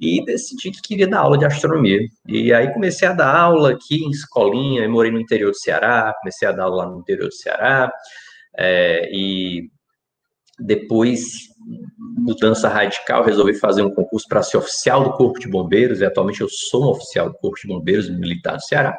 e 0.00 0.24
decidi 0.24 0.70
que 0.70 0.82
queria 0.82 1.06
dar 1.06 1.20
aula 1.20 1.38
de 1.38 1.44
astronomia. 1.44 2.00
E 2.26 2.52
aí 2.52 2.72
comecei 2.72 3.06
a 3.06 3.12
dar 3.12 3.34
aula 3.34 3.72
aqui 3.72 4.04
em 4.04 4.10
escolinha, 4.10 4.82
eu 4.82 4.90
morei 4.90 5.12
no 5.12 5.20
interior 5.20 5.50
do 5.50 5.58
Ceará, 5.58 6.12
comecei 6.20 6.46
a 6.46 6.52
dar 6.52 6.64
aula 6.64 6.84
lá 6.84 6.90
no 6.90 6.98
interior 6.98 7.28
do 7.28 7.34
Ceará, 7.34 7.90
é, 8.56 9.08
e 9.12 9.70
depois, 10.64 11.48
mudança 12.18 12.68
radical, 12.68 13.24
resolvi 13.24 13.54
fazer 13.54 13.82
um 13.82 13.94
concurso 13.94 14.26
para 14.28 14.42
ser 14.42 14.56
oficial 14.56 15.04
do 15.04 15.12
Corpo 15.12 15.38
de 15.38 15.48
Bombeiros, 15.48 16.00
e 16.00 16.04
atualmente 16.04 16.40
eu 16.40 16.48
sou 16.48 16.84
um 16.84 16.88
oficial 16.88 17.28
do 17.28 17.38
Corpo 17.38 17.58
de 17.60 17.68
Bombeiros 17.68 18.08
Militar 18.08 18.56
do 18.56 18.62
Ceará. 18.62 18.96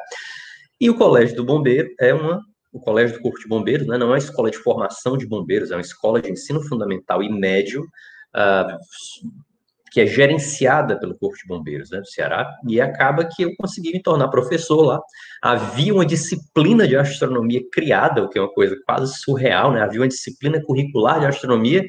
E 0.80 0.90
o 0.90 0.96
Colégio 0.96 1.36
do 1.36 1.44
Bombeiro 1.44 1.88
é 2.00 2.12
uma 2.12 2.40
o 2.74 2.80
Colégio 2.80 3.16
do 3.16 3.22
Corpo 3.22 3.38
de 3.38 3.46
Bombeiros, 3.46 3.86
né, 3.86 3.96
não 3.96 4.08
é 4.08 4.10
uma 4.10 4.18
escola 4.18 4.50
de 4.50 4.58
formação 4.58 5.16
de 5.16 5.28
bombeiros, 5.28 5.70
é 5.70 5.76
uma 5.76 5.80
escola 5.80 6.20
de 6.20 6.32
ensino 6.32 6.60
fundamental 6.60 7.22
e 7.22 7.28
médio 7.28 7.82
uh, 7.82 8.76
que 9.94 10.00
é 10.00 10.06
gerenciada 10.08 10.98
pelo 10.98 11.16
Corpo 11.16 11.36
de 11.36 11.46
Bombeiros 11.46 11.90
né, 11.90 12.00
do 12.00 12.08
Ceará, 12.08 12.52
e 12.68 12.80
acaba 12.80 13.24
que 13.24 13.44
eu 13.44 13.54
consegui 13.56 13.92
me 13.92 14.02
tornar 14.02 14.26
professor 14.26 14.82
lá. 14.82 15.00
Havia 15.40 15.94
uma 15.94 16.04
disciplina 16.04 16.88
de 16.88 16.96
astronomia 16.96 17.60
criada, 17.72 18.24
o 18.24 18.28
que 18.28 18.36
é 18.36 18.42
uma 18.42 18.52
coisa 18.52 18.76
quase 18.84 19.16
surreal, 19.20 19.72
né? 19.72 19.82
Havia 19.82 20.00
uma 20.00 20.08
disciplina 20.08 20.60
curricular 20.60 21.20
de 21.20 21.26
astronomia, 21.26 21.84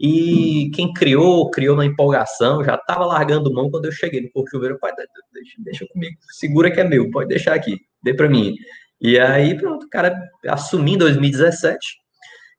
e 0.00 0.68
quem 0.74 0.92
criou, 0.92 1.48
criou 1.48 1.76
na 1.76 1.84
empolgação, 1.84 2.64
já 2.64 2.74
estava 2.74 3.06
largando 3.06 3.54
mão 3.54 3.70
quando 3.70 3.84
eu 3.84 3.92
cheguei 3.92 4.20
no 4.20 4.32
Corpo 4.32 4.50
de 4.50 4.56
Bombeiros, 4.56 4.80
pai, 4.80 4.92
deixa, 5.32 5.54
deixa 5.58 5.86
comigo, 5.92 6.16
segura 6.32 6.72
que 6.72 6.80
é 6.80 6.84
meu, 6.84 7.08
pode 7.12 7.28
deixar 7.28 7.54
aqui, 7.54 7.78
dê 8.02 8.12
para 8.12 8.28
mim. 8.28 8.56
E 9.00 9.16
aí, 9.16 9.56
pronto, 9.56 9.86
o 9.86 9.88
cara 9.88 10.20
assumi 10.48 10.94
em 10.94 10.98
2017, 10.98 11.78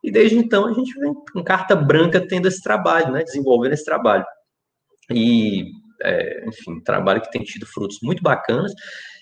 e 0.01 0.09
desde 0.09 0.37
então 0.37 0.67
a 0.67 0.73
gente 0.73 0.97
vem 0.97 1.13
com 1.33 1.43
carta 1.43 1.75
branca 1.75 2.25
tendo 2.25 2.47
esse 2.47 2.63
trabalho, 2.63 3.11
né, 3.11 3.25
desenvolvendo 3.25 3.73
esse 3.73 3.83
trabalho. 3.83 4.23
E, 5.11 5.65
é, 6.03 6.45
enfim, 6.47 6.79
trabalho 6.81 7.21
que 7.21 7.31
tem 7.31 7.43
tido 7.43 7.65
frutos 7.65 7.99
muito 8.01 8.21
bacanas. 8.23 8.73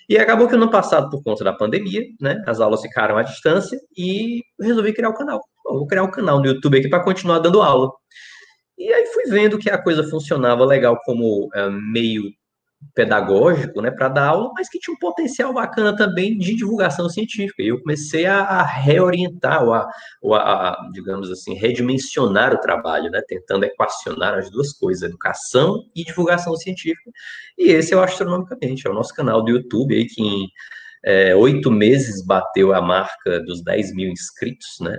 E 0.08 0.18
acabou 0.18 0.48
que 0.48 0.56
no 0.56 0.70
passado, 0.70 1.10
por 1.10 1.22
conta 1.22 1.44
da 1.44 1.52
pandemia, 1.52 2.02
né, 2.20 2.42
as 2.46 2.60
aulas 2.60 2.82
ficaram 2.82 3.16
à 3.16 3.22
distância 3.22 3.78
e 3.96 4.42
resolvi 4.60 4.92
criar 4.92 5.08
o 5.08 5.14
canal. 5.14 5.40
Vou 5.64 5.86
criar 5.86 6.02
um 6.02 6.10
canal 6.10 6.40
no 6.40 6.46
YouTube 6.46 6.78
aqui 6.78 6.88
para 6.88 7.02
continuar 7.02 7.38
dando 7.38 7.62
aula. 7.62 7.90
E 8.76 8.92
aí 8.92 9.06
fui 9.06 9.24
vendo 9.28 9.58
que 9.58 9.70
a 9.70 9.82
coisa 9.82 10.04
funcionava 10.04 10.64
legal 10.64 10.98
como 11.04 11.48
é, 11.54 11.70
meio 11.70 12.24
pedagógico, 12.94 13.80
né, 13.80 13.90
para 13.90 14.08
dar 14.08 14.28
aula, 14.28 14.50
mas 14.54 14.68
que 14.68 14.78
tinha 14.78 14.94
um 14.94 14.98
potencial 14.98 15.52
bacana 15.52 15.96
também 15.96 16.36
de 16.36 16.54
divulgação 16.54 17.08
científica. 17.08 17.62
E 17.62 17.68
eu 17.68 17.80
comecei 17.80 18.26
a, 18.26 18.40
a 18.40 18.62
reorientar, 18.62 19.64
ou 19.64 19.72
a, 19.72 19.88
ou 20.20 20.34
a, 20.34 20.76
digamos 20.92 21.30
assim, 21.30 21.54
redimensionar 21.54 22.54
o 22.54 22.58
trabalho, 22.58 23.10
né, 23.10 23.22
tentando 23.26 23.64
equacionar 23.64 24.34
as 24.34 24.50
duas 24.50 24.72
coisas, 24.72 25.02
educação 25.02 25.84
e 25.94 26.04
divulgação 26.04 26.54
científica. 26.56 27.10
E 27.58 27.70
esse 27.70 27.94
é 27.94 27.96
o 27.96 28.02
Astronomicamente, 28.02 28.86
é 28.86 28.90
o 28.90 28.94
nosso 28.94 29.14
canal 29.14 29.42
do 29.42 29.50
YouTube 29.50 29.94
aí 29.94 30.06
que 30.06 30.22
em 30.22 30.48
é, 31.04 31.36
oito 31.36 31.70
meses 31.70 32.24
bateu 32.24 32.72
a 32.72 32.80
marca 32.80 33.40
dos 33.40 33.62
10 33.62 33.94
mil 33.94 34.10
inscritos, 34.10 34.76
né? 34.80 34.98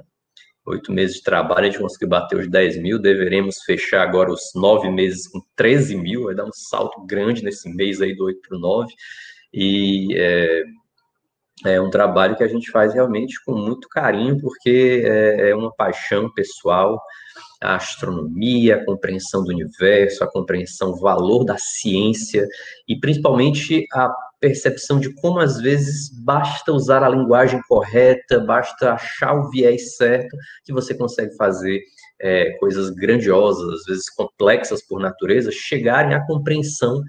Oito 0.65 0.91
meses 0.91 1.17
de 1.17 1.23
trabalho, 1.23 1.61
a 1.61 1.69
gente 1.69 1.79
conseguiu 1.79 2.07
bater 2.07 2.39
os 2.39 2.49
10 2.49 2.77
mil, 2.77 2.99
deveremos 2.99 3.57
fechar 3.65 4.01
agora 4.01 4.31
os 4.31 4.51
nove 4.55 4.89
meses 4.89 5.27
com 5.27 5.39
13 5.55 5.95
mil, 5.95 6.23
vai 6.23 6.35
dar 6.35 6.45
um 6.45 6.53
salto 6.53 7.05
grande 7.05 7.43
nesse 7.43 7.69
mês 7.69 8.01
aí 8.01 8.15
do 8.15 8.25
8 8.25 8.41
para 8.47 8.57
o 8.57 8.59
9, 8.59 8.93
e 9.53 10.15
é, 10.17 10.63
é, 11.65 11.81
um 11.81 11.89
trabalho 11.89 12.35
que 12.35 12.43
a 12.43 12.47
gente 12.47 12.69
faz 12.71 12.93
realmente 12.93 13.43
com 13.45 13.53
muito 13.53 13.87
carinho, 13.87 14.39
porque 14.39 15.03
é, 15.05 15.49
é 15.51 15.55
uma 15.55 15.71
paixão 15.71 16.31
pessoal, 16.33 17.01
a 17.61 17.75
astronomia, 17.75 18.77
a 18.77 18.85
compreensão 18.85 19.43
do 19.43 19.51
universo, 19.51 20.23
a 20.23 20.31
compreensão, 20.31 20.91
o 20.91 20.99
valor 20.99 21.45
da 21.45 21.57
ciência, 21.57 22.47
e 22.87 22.99
principalmente 22.99 23.85
a 23.93 24.13
percepção 24.45 24.99
de 24.99 25.11
como 25.15 25.39
às 25.39 25.59
vezes 25.59 26.11
basta 26.23 26.71
usar 26.71 27.01
a 27.01 27.09
linguagem 27.09 27.59
correta, 27.67 28.39
basta 28.41 28.93
achar 28.93 29.33
o 29.33 29.49
viés 29.49 29.95
certo, 29.95 30.37
que 30.63 30.71
você 30.71 30.93
consegue 30.93 31.35
fazer 31.35 31.81
é, 32.21 32.51
coisas 32.59 32.91
grandiosas, 32.91 33.67
às 33.73 33.85
vezes 33.85 34.07
complexas 34.11 34.85
por 34.85 34.99
natureza, 34.99 35.49
chegarem 35.51 36.13
à 36.13 36.23
compreensão 36.27 37.01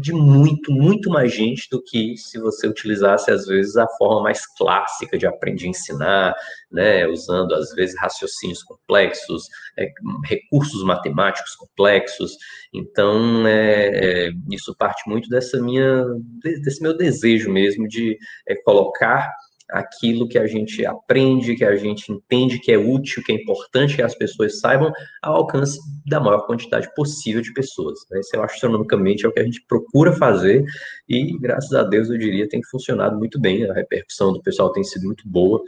de 0.00 0.12
muito, 0.12 0.72
muito 0.72 1.08
mais 1.10 1.32
gente 1.32 1.68
do 1.70 1.80
que 1.82 2.16
se 2.16 2.38
você 2.38 2.66
utilizasse, 2.66 3.30
às 3.30 3.46
vezes, 3.46 3.76
a 3.76 3.86
forma 3.96 4.24
mais 4.24 4.44
clássica 4.56 5.16
de 5.16 5.26
aprender 5.26 5.66
a 5.66 5.68
ensinar, 5.68 6.34
né, 6.70 7.06
usando, 7.06 7.54
às 7.54 7.72
vezes, 7.74 7.96
raciocínios 7.98 8.62
complexos, 8.64 9.44
é, 9.78 9.86
recursos 10.24 10.82
matemáticos 10.82 11.54
complexos. 11.54 12.32
Então, 12.74 13.46
é, 13.46 14.26
é, 14.26 14.30
isso 14.50 14.74
parte 14.76 15.08
muito 15.08 15.28
dessa 15.28 15.60
minha, 15.62 16.04
desse 16.42 16.82
meu 16.82 16.96
desejo 16.96 17.50
mesmo 17.50 17.86
de 17.86 18.18
é, 18.48 18.54
colocar 18.62 19.30
aquilo 19.72 20.28
que 20.28 20.38
a 20.38 20.46
gente 20.46 20.84
aprende, 20.84 21.56
que 21.56 21.64
a 21.64 21.76
gente 21.76 22.12
entende 22.12 22.58
que 22.58 22.72
é 22.72 22.78
útil, 22.78 23.22
que 23.22 23.32
é 23.32 23.34
importante 23.34 23.96
que 23.96 24.02
as 24.02 24.14
pessoas 24.14 24.60
saibam, 24.60 24.92
ao 25.22 25.36
alcance 25.36 25.78
da 26.06 26.20
maior 26.20 26.46
quantidade 26.46 26.92
possível 26.94 27.40
de 27.40 27.52
pessoas. 27.52 27.98
Né? 28.10 28.20
Isso, 28.20 28.34
eu 28.34 28.42
astronomicamente, 28.42 29.24
é 29.24 29.28
o 29.28 29.32
que 29.32 29.40
a 29.40 29.44
gente 29.44 29.64
procura 29.68 30.12
fazer 30.12 30.64
e, 31.08 31.38
graças 31.38 31.72
a 31.72 31.82
Deus, 31.82 32.10
eu 32.10 32.18
diria, 32.18 32.48
tem 32.48 32.62
funcionado 32.64 33.18
muito 33.18 33.40
bem. 33.40 33.68
A 33.68 33.74
repercussão 33.74 34.32
do 34.32 34.42
pessoal 34.42 34.72
tem 34.72 34.84
sido 34.84 35.04
muito 35.04 35.28
boa 35.28 35.62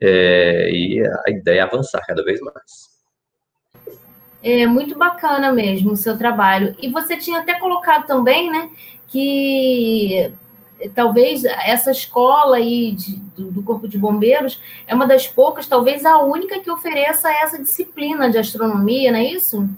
é, 0.00 0.70
e 0.70 1.00
a 1.26 1.30
ideia 1.30 1.60
é 1.60 1.62
avançar 1.62 2.00
cada 2.06 2.24
vez 2.24 2.40
mais. 2.40 2.90
É 4.42 4.66
muito 4.66 4.96
bacana 4.96 5.52
mesmo 5.52 5.92
o 5.92 5.96
seu 5.96 6.16
trabalho. 6.16 6.74
E 6.80 6.88
você 6.88 7.16
tinha 7.16 7.40
até 7.40 7.58
colocado 7.58 8.06
também, 8.06 8.50
né, 8.50 8.70
que 9.08 10.32
talvez 10.88 11.44
essa 11.44 11.90
escola 11.90 12.56
aí 12.56 12.92
de, 12.92 13.16
do, 13.36 13.50
do, 13.50 13.62
Corpo 13.62 13.86
de 13.86 13.98
Bombeiros 13.98 14.60
é 14.86 14.94
uma 14.94 15.06
das 15.06 15.26
poucas, 15.26 15.66
talvez 15.66 16.04
a 16.04 16.18
única 16.18 16.60
que 16.60 16.70
ofereça 16.70 17.30
essa 17.30 17.58
disciplina 17.58 18.30
de 18.30 18.38
astronomia, 18.38 19.12
não 19.12 19.18
é 19.18 19.24
isso? 19.24 19.68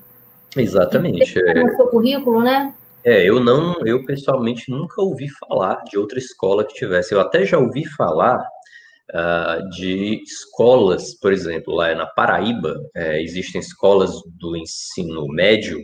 Exatamente. 0.56 1.38
É. 1.38 1.62
No 1.62 1.76
seu 1.76 1.86
currículo, 1.88 2.42
né? 2.42 2.74
É, 3.04 3.28
eu 3.28 3.40
não, 3.40 3.74
eu 3.84 4.04
pessoalmente 4.04 4.70
nunca 4.70 5.02
ouvi 5.02 5.28
falar 5.28 5.82
de 5.84 5.98
outra 5.98 6.18
escola 6.18 6.64
que 6.64 6.74
tivesse. 6.74 7.12
Eu 7.12 7.20
até 7.20 7.44
já 7.44 7.58
ouvi 7.58 7.84
falar 7.84 8.38
uh, 9.12 9.68
de 9.70 10.22
escolas, 10.22 11.14
por 11.14 11.32
exemplo, 11.32 11.74
lá 11.74 11.94
na 11.94 12.06
Paraíba, 12.06 12.78
é, 12.94 13.20
existem 13.20 13.60
escolas 13.60 14.12
do 14.38 14.56
ensino 14.56 15.26
médio 15.26 15.80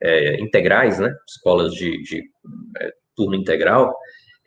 é, 0.00 0.40
integrais, 0.40 0.98
né? 0.98 1.12
Escolas 1.28 1.72
de, 1.72 2.00
de 2.02 2.22
é, 2.80 2.92
turno 3.16 3.34
integral, 3.34 3.94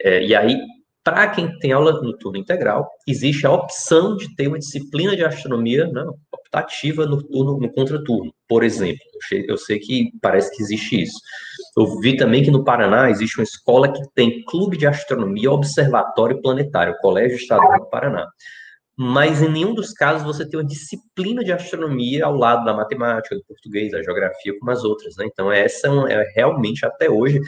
é, 0.02 0.24
e 0.24 0.36
aí, 0.36 0.60
para 1.04 1.28
quem 1.30 1.58
tem 1.60 1.72
aula 1.72 2.02
no 2.02 2.18
turno 2.18 2.38
integral, 2.38 2.90
existe 3.08 3.46
a 3.46 3.52
opção 3.52 4.16
de 4.18 4.36
ter 4.36 4.48
uma 4.48 4.58
disciplina 4.58 5.16
de 5.16 5.24
astronomia 5.24 5.88
né, 5.88 6.04
optativa 6.32 7.06
no 7.06 7.22
turno, 7.22 7.60
no 7.60 7.72
contraturno, 7.72 8.34
por 8.48 8.64
exemplo. 8.64 9.02
Eu 9.48 9.58
sei 9.58 9.80
que 9.80 10.12
parece 10.22 10.56
que 10.56 10.64
existe 10.64 11.04
isso. 11.04 11.20
Eu 11.78 12.00
vi 12.00 12.18
também 12.18 12.44
que 12.44 12.52
no 12.52 12.64
Paraná 12.64 13.10
existe 13.10 13.38
uma 13.38 13.44
escola 13.44 13.92
que 13.92 14.02
tem 14.14 14.44
clube 14.46 14.78
de 14.78 14.88
astronomia, 14.88 15.52
observatório 15.52 16.42
planetário, 16.42 16.98
Colégio 17.02 17.38
Estadual 17.38 17.80
do 17.80 17.90
Paraná. 17.90 18.28
Mas 18.98 19.42
em 19.42 19.50
nenhum 19.50 19.74
dos 19.74 19.92
casos 19.92 20.26
você 20.26 20.48
tem 20.48 20.58
uma 20.58 20.66
disciplina 20.66 21.44
de 21.44 21.52
astronomia 21.52 22.26
ao 22.26 22.36
lado 22.36 22.64
da 22.64 22.74
matemática, 22.74 23.36
do 23.36 23.44
português, 23.46 23.92
da 23.92 24.02
geografia, 24.02 24.58
como 24.58 24.72
as 24.72 24.84
outras, 24.86 25.18
né? 25.18 25.26
Então 25.26 25.52
essa 25.52 25.88
é, 26.08 26.14
é 26.14 26.34
realmente 26.34 26.86
até 26.86 27.10
hoje 27.10 27.40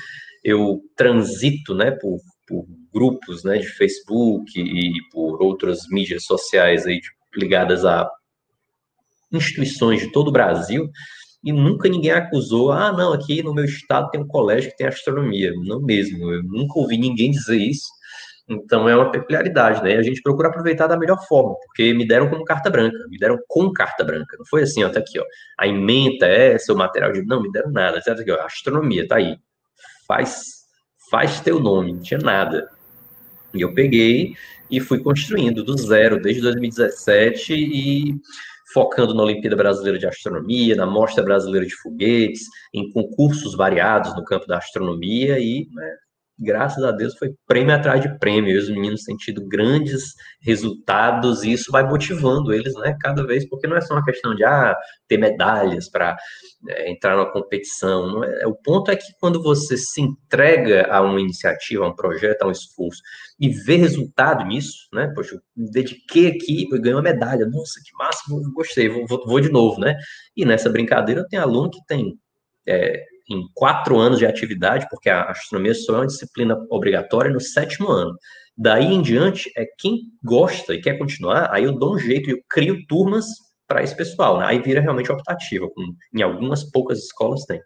eu 0.43 0.82
transito, 0.95 1.74
né, 1.74 1.91
por 1.91 2.19
por 2.47 2.65
grupos 2.93 3.43
né, 3.43 3.57
de 3.57 3.67
Facebook 3.67 4.60
e 4.60 4.93
por 5.12 5.41
outras 5.43 5.79
mídias 5.89 6.23
sociais 6.23 6.86
aí 6.86 6.99
ligadas 7.36 7.86
a 7.86 8.10
instituições 9.31 10.01
de 10.01 10.12
todo 10.12 10.29
o 10.29 10.31
Brasil, 10.31 10.89
e 11.43 11.51
nunca 11.51 11.88
ninguém 11.88 12.12
acusou, 12.12 12.71
ah, 12.71 12.91
não, 12.91 13.13
aqui 13.13 13.43
no 13.43 13.53
meu 13.53 13.65
estado 13.65 14.10
tem 14.10 14.21
um 14.21 14.27
colégio 14.27 14.71
que 14.71 14.77
tem 14.77 14.88
astronomia. 14.88 15.51
Não 15.65 15.81
mesmo, 15.81 16.31
eu 16.31 16.43
nunca 16.43 16.79
ouvi 16.79 16.97
ninguém 16.97 17.31
dizer 17.31 17.57
isso. 17.57 17.88
Então 18.49 18.88
é 18.88 18.95
uma 18.95 19.12
peculiaridade, 19.12 19.83
né? 19.83 19.97
A 19.97 20.01
gente 20.01 20.21
procura 20.21 20.47
aproveitar 20.47 20.88
da 20.88 20.97
melhor 20.97 21.19
forma, 21.27 21.53
porque 21.65 21.93
me 21.93 22.07
deram 22.07 22.29
como 22.29 22.45
carta 22.45 22.69
branca, 22.69 22.97
me 23.10 23.17
deram 23.17 23.38
com 23.47 23.71
carta 23.73 24.03
branca. 24.05 24.38
Não 24.38 24.45
foi 24.45 24.63
assim, 24.63 24.83
ó, 24.83 24.89
tá 24.89 24.99
aqui, 24.99 25.19
ó. 25.19 25.23
A 25.60 25.67
ementa 25.67 26.25
é 26.25 26.57
seu 26.57 26.75
material 26.75 27.12
de. 27.12 27.23
Não, 27.25 27.41
me 27.41 27.51
deram 27.51 27.71
nada. 27.71 28.01
Tá 28.01 28.13
aqui, 28.13 28.31
ó, 28.31 28.41
astronomia, 28.45 29.05
tá 29.07 29.17
aí. 29.17 29.38
Faz 30.07 30.57
faz 31.10 31.39
teu 31.39 31.60
nome, 31.60 31.93
não 31.93 32.02
tinha 32.02 32.20
nada. 32.20 32.70
E 33.54 33.62
eu 33.62 33.74
peguei 33.74 34.36
e 34.70 34.80
fui 34.80 35.00
construindo 35.00 35.63
do 35.63 35.78
zero, 35.78 36.22
desde 36.22 36.41
2017, 36.41 37.54
e 37.54 38.15
focando 38.74 39.13
na 39.13 39.24
Olimpíada 39.24 39.56
Brasileira 39.56 39.98
de 39.98 40.06
Astronomia, 40.06 40.76
na 40.76 40.86
Mostra 40.86 41.24
Brasileira 41.24 41.65
de 41.65 41.76
Foguetes, 41.76 42.48
em 42.74 42.91
concursos 42.91 43.56
variados 43.56 44.15
no 44.15 44.24
campo 44.24 44.46
da 44.46 44.58
astronomia, 44.58 45.39
e 45.39 45.67
né, 45.72 45.96
graças 46.39 46.84
a 46.84 46.91
Deus 46.91 47.17
foi 47.17 47.34
prêmio 47.47 47.73
atrás 47.73 48.02
de 48.02 48.17
prêmio, 48.19 48.52
e 48.52 48.58
os 48.58 48.69
meninos 48.69 49.04
têm 49.04 49.15
tido 49.15 49.45
grandes 49.47 50.13
resultados, 50.41 51.43
e 51.43 51.52
isso 51.52 51.71
vai 51.71 51.84
motivando 51.84 52.54
eles, 52.54 52.73
né, 52.76 52.95
cada 53.02 53.26
vez, 53.26 53.47
porque 53.47 53.67
não 53.67 53.76
é 53.76 53.82
só 53.82 53.95
uma 53.95 54.04
questão 54.04 54.36
de, 54.36 54.43
ah, 54.43 54.76
ter 55.08 55.17
medalhas 55.17 55.89
para 55.89 56.15
é, 56.69 56.91
entrar 56.91 57.17
na 57.17 57.26
competição, 57.26 58.23
é, 58.23 58.45
o 58.45 58.54
ponto 58.54 58.91
é 58.91 58.95
que 58.95 59.12
quando 59.19 59.41
você 59.41 59.76
se 59.78 60.02
entrega 60.02 60.88
a 60.91 61.02
uma 61.02 61.19
iniciativa, 61.19 61.86
a 61.86 61.89
um 61.89 61.95
projeto, 61.95 62.43
a 62.43 62.47
um 62.47 62.52
esforço, 62.52 63.02
e 63.39 63.50
vê 63.50 63.76
resultado 63.76 64.45
nisso, 64.45 64.88
né, 64.93 65.12
poxa, 65.15 65.36
eu 65.36 65.41
me 65.56 65.71
dediquei 65.71 66.28
aqui, 66.28 66.67
eu 66.71 66.80
ganhei 66.80 66.95
uma 66.95 67.02
medalha, 67.02 67.45
nossa, 67.45 67.80
que 67.84 67.91
massa, 67.97 68.21
gostei, 68.54 68.89
vou, 68.89 69.06
vou, 69.08 69.26
vou 69.26 69.39
de 69.39 69.50
novo, 69.50 69.80
né, 69.80 69.95
e 70.36 70.45
nessa 70.45 70.69
brincadeira 70.69 71.26
tem 71.28 71.39
aluno 71.39 71.69
que 71.69 71.80
tem 71.88 72.13
é, 72.67 73.04
em 73.30 73.42
quatro 73.54 73.98
anos 73.98 74.20
de 74.20 74.26
atividade, 74.26 74.88
porque 74.90 75.10
a 75.10 75.24
astronomia 75.24 75.74
só 75.74 75.96
é 75.96 75.98
uma 76.00 76.08
disciplina 76.08 76.58
obrigatória 76.70 77.32
no 77.32 77.42
sétimo 77.42 77.90
ano. 77.90 78.18
Daí 78.58 78.86
em 78.86 79.02
diante, 79.02 79.52
é 79.56 79.66
quem 79.78 80.00
gosta 80.24 80.74
e 80.74 80.82
quer 80.82 80.98
continuar, 80.98 81.50
aí 81.52 81.66
eu 81.66 81.74
dou 81.74 81.96
um 81.96 82.00
jeito, 82.00 82.30
eu 82.30 82.40
crio 82.50 82.86
turmas 82.88 83.26
para 83.68 83.84
esse 83.84 83.96
pessoal, 83.96 84.40
né? 84.40 84.46
Aí 84.48 84.60
vira 84.60 84.82
realmente 84.82 85.12
optativa, 85.12 85.68
com, 85.70 85.84
em 86.16 86.22
algumas 86.22 86.63
poucas 86.63 87.00
escolas 87.00 87.44
tem. 87.46 87.62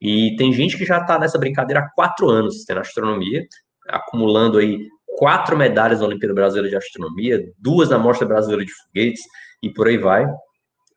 E 0.00 0.36
tem 0.36 0.52
gente 0.52 0.76
que 0.76 0.84
já 0.84 0.98
está 0.98 1.18
nessa 1.18 1.38
brincadeira 1.38 1.80
há 1.80 1.90
quatro 1.90 2.28
anos, 2.28 2.64
tendo 2.64 2.80
astronomia, 2.80 3.46
acumulando 3.88 4.58
aí 4.58 4.78
quatro 5.16 5.56
medalhas 5.56 6.00
na 6.00 6.06
Olimpíada 6.06 6.34
Brasileira 6.34 6.68
de 6.68 6.76
Astronomia, 6.76 7.42
duas 7.58 7.88
na 7.88 7.98
Mostra 7.98 8.26
Brasileira 8.26 8.64
de 8.64 8.72
Foguetes, 8.72 9.22
e 9.62 9.70
por 9.70 9.88
aí 9.88 9.96
vai 9.96 10.26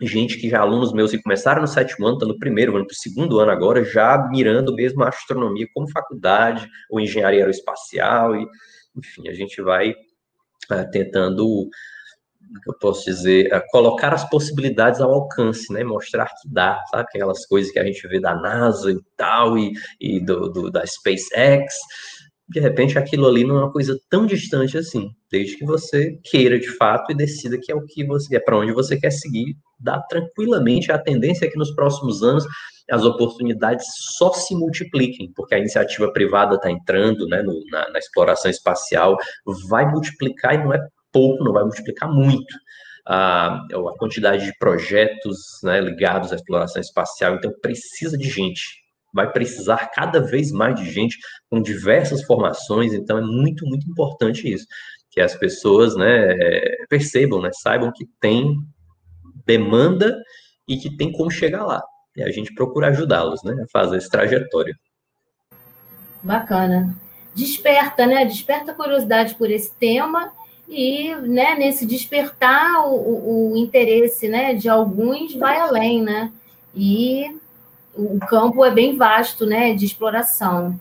gente 0.01 0.37
que 0.37 0.49
já 0.49 0.61
alunos 0.61 0.93
meus 0.93 1.11
que 1.11 1.21
começaram 1.21 1.61
no 1.61 1.67
sétimo 1.67 2.07
ano, 2.07 2.15
estão 2.15 2.27
no 2.27 2.39
primeiro 2.39 2.75
ano, 2.75 2.85
para 2.85 2.93
o 2.93 2.97
segundo 2.97 3.39
ano 3.39 3.51
agora, 3.51 3.83
já 3.83 4.27
mirando 4.29 4.73
mesmo 4.73 5.03
a 5.03 5.09
astronomia 5.09 5.67
como 5.73 5.89
faculdade, 5.89 6.67
ou 6.89 6.99
engenharia 6.99 7.41
aeroespacial, 7.41 8.35
e, 8.35 8.45
enfim, 8.95 9.27
a 9.29 9.33
gente 9.33 9.61
vai 9.61 9.91
uh, 9.91 10.91
tentando, 10.91 11.69
eu 12.67 12.73
posso 12.79 13.05
dizer, 13.05 13.49
colocar 13.69 14.13
as 14.13 14.27
possibilidades 14.29 14.99
ao 15.01 15.13
alcance, 15.13 15.71
né, 15.71 15.83
mostrar 15.83 16.25
que 16.25 16.49
dá, 16.51 16.81
sabe, 16.89 17.03
aquelas 17.03 17.45
coisas 17.45 17.71
que 17.71 17.79
a 17.79 17.85
gente 17.85 18.07
vê 18.07 18.19
da 18.19 18.35
NASA 18.35 18.91
e 18.91 18.99
tal, 19.15 19.57
e, 19.57 19.73
e 19.99 20.19
do, 20.19 20.49
do 20.49 20.71
da 20.71 20.85
SpaceX, 20.85 21.75
de 22.49 22.59
repente 22.59 22.97
aquilo 22.97 23.27
ali 23.27 23.45
não 23.45 23.57
é 23.57 23.59
uma 23.63 23.71
coisa 23.71 23.97
tão 24.09 24.25
distante 24.25 24.77
assim, 24.77 25.09
desde 25.31 25.57
que 25.57 25.65
você 25.65 26.19
queira 26.23 26.59
de 26.59 26.67
fato 26.75 27.11
e 27.11 27.15
decida 27.15 27.57
que 27.57 27.71
é 27.71 27.75
o 27.75 27.85
que 27.85 28.03
você 28.03 28.35
é 28.35 28.39
para 28.39 28.57
onde 28.57 28.73
você 28.73 28.99
quer 28.99 29.11
seguir, 29.11 29.55
dá 29.81 29.99
tranquilamente 30.01 30.91
a 30.91 30.97
tendência 30.97 31.45
é 31.45 31.49
que 31.49 31.57
nos 31.57 31.73
próximos 31.73 32.23
anos 32.23 32.45
as 32.89 33.03
oportunidades 33.03 33.85
só 34.17 34.33
se 34.33 34.53
multipliquem, 34.53 35.31
porque 35.35 35.55
a 35.55 35.59
iniciativa 35.59 36.11
privada 36.11 36.55
está 36.55 36.69
entrando 36.69 37.25
né, 37.27 37.41
no, 37.41 37.53
na, 37.71 37.89
na, 37.89 37.99
exploração 37.99 38.51
espacial, 38.51 39.17
vai 39.69 39.89
multiplicar 39.89 40.55
e 40.55 40.63
não 40.63 40.73
é 40.73 40.79
pouco, 41.11 41.43
não 41.43 41.53
vai 41.53 41.63
multiplicar 41.63 42.11
muito. 42.11 42.53
A, 43.07 43.55
a 43.55 43.97
quantidade 43.97 44.45
de 44.45 44.57
projetos 44.59 45.37
né, 45.63 45.79
ligados 45.79 46.31
à 46.31 46.35
exploração 46.35 46.81
espacial, 46.81 47.35
então 47.35 47.51
precisa 47.61 48.17
de 48.17 48.29
gente, 48.29 48.61
vai 49.13 49.31
precisar 49.31 49.89
cada 49.93 50.19
vez 50.19 50.51
mais 50.51 50.75
de 50.75 50.89
gente 50.91 51.17
com 51.49 51.61
diversas 51.61 52.23
formações, 52.23 52.93
então 52.93 53.17
é 53.17 53.21
muito, 53.21 53.65
muito 53.65 53.89
importante 53.89 54.51
isso, 54.51 54.65
que 55.09 55.19
as 55.19 55.35
pessoas 55.35 55.95
né, 55.95 56.35
percebam, 56.89 57.41
né, 57.41 57.49
saibam 57.53 57.91
que 57.91 58.05
tem 58.19 58.55
demanda 59.45 60.17
e 60.67 60.77
que 60.77 60.95
tem 60.95 61.11
como 61.11 61.29
chegar 61.29 61.65
lá. 61.65 61.81
E 62.15 62.23
a 62.23 62.31
gente 62.31 62.53
procura 62.53 62.87
ajudá-los 62.87 63.43
né, 63.43 63.63
a 63.63 63.67
fazer 63.71 63.97
essa 63.97 64.09
trajetória. 64.09 64.75
Bacana. 66.21 66.95
Desperta, 67.33 68.05
né? 68.05 68.25
Desperta 68.25 68.73
curiosidade 68.73 69.35
por 69.35 69.49
esse 69.49 69.73
tema 69.75 70.31
e, 70.71 71.13
né, 71.15 71.55
nesse 71.55 71.85
despertar 71.85 72.85
o, 72.85 73.51
o, 73.51 73.57
interesse, 73.57 74.29
né, 74.29 74.53
de 74.53 74.69
alguns 74.69 75.35
vai 75.35 75.59
além, 75.59 76.01
né? 76.01 76.31
E 76.73 77.35
o 77.93 78.19
campo 78.19 78.63
é 78.63 78.71
bem 78.71 78.95
vasto, 78.95 79.45
né, 79.45 79.73
de 79.73 79.85
exploração. 79.85 80.79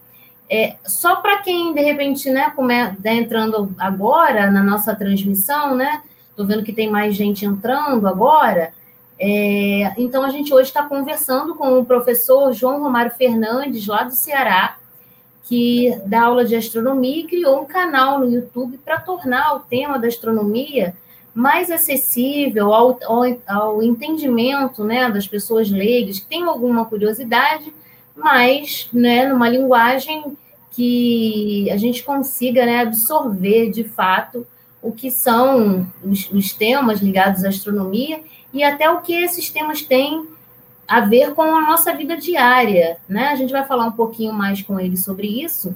É, 0.48 0.76
só 0.86 1.16
para 1.16 1.38
quem, 1.38 1.74
de 1.74 1.80
repente, 1.80 2.30
né, 2.30 2.52
está 2.96 3.12
entrando 3.12 3.74
agora 3.78 4.50
na 4.50 4.62
nossa 4.62 4.94
transmissão, 4.94 5.74
né, 5.76 6.02
estou 6.40 6.46
vendo 6.46 6.64
que 6.64 6.72
tem 6.72 6.90
mais 6.90 7.14
gente 7.14 7.44
entrando 7.44 8.08
agora, 8.08 8.72
é, 9.18 9.92
então 9.98 10.22
a 10.22 10.30
gente 10.30 10.52
hoje 10.52 10.68
está 10.68 10.82
conversando 10.82 11.54
com 11.54 11.78
o 11.78 11.84
professor 11.84 12.52
João 12.54 12.80
Romário 12.80 13.12
Fernandes, 13.12 13.86
lá 13.86 14.04
do 14.04 14.14
Ceará, 14.14 14.78
que 15.44 15.94
dá 16.06 16.22
aula 16.22 16.44
de 16.44 16.56
astronomia 16.56 17.20
e 17.20 17.26
criou 17.26 17.60
um 17.60 17.66
canal 17.66 18.20
no 18.20 18.30
YouTube 18.30 18.78
para 18.78 18.98
tornar 19.00 19.56
o 19.56 19.60
tema 19.60 19.98
da 19.98 20.08
astronomia 20.08 20.94
mais 21.34 21.70
acessível 21.70 22.72
ao, 22.72 22.98
ao, 23.04 23.22
ao, 23.46 23.82
entendimento 23.82 24.82
né, 24.82 25.10
das 25.10 25.26
pessoas 25.26 25.70
leigas 25.70 26.20
que 26.20 26.26
têm 26.26 26.44
alguma 26.44 26.84
curiosidade, 26.86 27.72
mas 28.16 28.88
né, 28.92 29.28
numa 29.28 29.48
linguagem 29.48 30.36
que 30.70 31.70
a 31.70 31.76
gente 31.76 32.02
consiga 32.02 32.64
né, 32.64 32.80
absorver 32.80 33.70
de 33.70 33.84
fato 33.84 34.46
o 34.82 34.92
que 34.92 35.10
são 35.10 35.86
os, 36.02 36.30
os 36.30 36.52
temas 36.52 37.00
ligados 37.00 37.44
à 37.44 37.48
astronomia 37.48 38.22
e 38.52 38.62
até 38.62 38.90
o 38.90 39.00
que 39.00 39.12
esses 39.12 39.50
temas 39.50 39.82
têm 39.82 40.26
a 40.88 41.00
ver 41.00 41.34
com 41.34 41.42
a 41.42 41.60
nossa 41.62 41.94
vida 41.94 42.16
diária, 42.16 42.96
né? 43.08 43.28
A 43.28 43.36
gente 43.36 43.52
vai 43.52 43.64
falar 43.64 43.86
um 43.86 43.92
pouquinho 43.92 44.32
mais 44.32 44.60
com 44.60 44.80
ele 44.80 44.96
sobre 44.96 45.26
isso. 45.28 45.74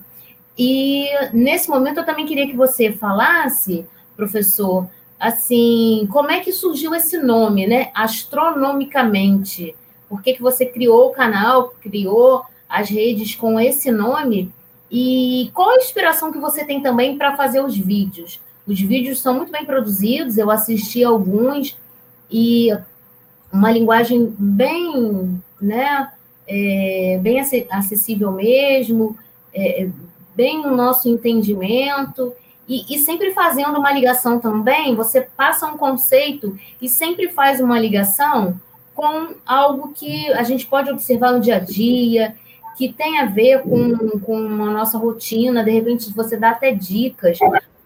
E 0.58 1.06
nesse 1.32 1.68
momento 1.68 1.98
eu 1.98 2.06
também 2.06 2.26
queria 2.26 2.46
que 2.46 2.56
você 2.56 2.90
falasse, 2.90 3.86
professor, 4.16 4.88
assim, 5.18 6.08
como 6.10 6.30
é 6.30 6.40
que 6.40 6.52
surgiu 6.52 6.94
esse 6.94 7.18
nome, 7.18 7.66
né? 7.66 7.90
Astronomicamente. 7.94 9.76
Por 10.08 10.20
que, 10.22 10.34
que 10.34 10.42
você 10.42 10.66
criou 10.66 11.08
o 11.08 11.12
canal, 11.12 11.74
criou 11.80 12.44
as 12.68 12.88
redes 12.88 13.34
com 13.34 13.58
esse 13.60 13.92
nome? 13.92 14.52
E 14.90 15.50
qual 15.54 15.70
a 15.70 15.76
inspiração 15.76 16.32
que 16.32 16.38
você 16.38 16.64
tem 16.64 16.82
também 16.82 17.16
para 17.16 17.36
fazer 17.36 17.64
os 17.64 17.76
vídeos? 17.76 18.40
Os 18.66 18.80
vídeos 18.80 19.20
são 19.20 19.34
muito 19.34 19.52
bem 19.52 19.64
produzidos, 19.64 20.38
eu 20.38 20.50
assisti 20.50 21.04
alguns 21.04 21.76
e 22.30 22.70
uma 23.52 23.70
linguagem 23.70 24.34
bem, 24.38 25.40
né, 25.60 26.10
é, 26.48 27.18
bem 27.22 27.40
acessível 27.70 28.32
mesmo, 28.32 29.16
é, 29.54 29.88
bem 30.34 30.66
o 30.66 30.74
nosso 30.74 31.08
entendimento. 31.08 32.32
E, 32.66 32.94
e, 32.94 32.98
sempre 32.98 33.32
fazendo 33.32 33.78
uma 33.78 33.92
ligação 33.92 34.40
também, 34.40 34.94
você 34.94 35.20
passa 35.20 35.66
um 35.66 35.76
conceito 35.76 36.58
e 36.80 36.88
sempre 36.88 37.28
faz 37.28 37.60
uma 37.60 37.78
ligação 37.78 38.58
com 38.94 39.34
algo 39.44 39.92
que 39.92 40.32
a 40.32 40.42
gente 40.42 40.66
pode 40.66 40.90
observar 40.90 41.32
no 41.32 41.40
dia 41.40 41.56
a 41.56 41.60
dia, 41.60 42.34
que 42.76 42.92
tem 42.92 43.18
a 43.18 43.26
ver 43.26 43.62
com, 43.62 44.18
com 44.20 44.36
a 44.36 44.70
nossa 44.70 44.96
rotina, 44.96 45.62
de 45.62 45.70
repente 45.70 46.12
você 46.12 46.36
dá 46.36 46.50
até 46.50 46.72
dicas. 46.72 47.38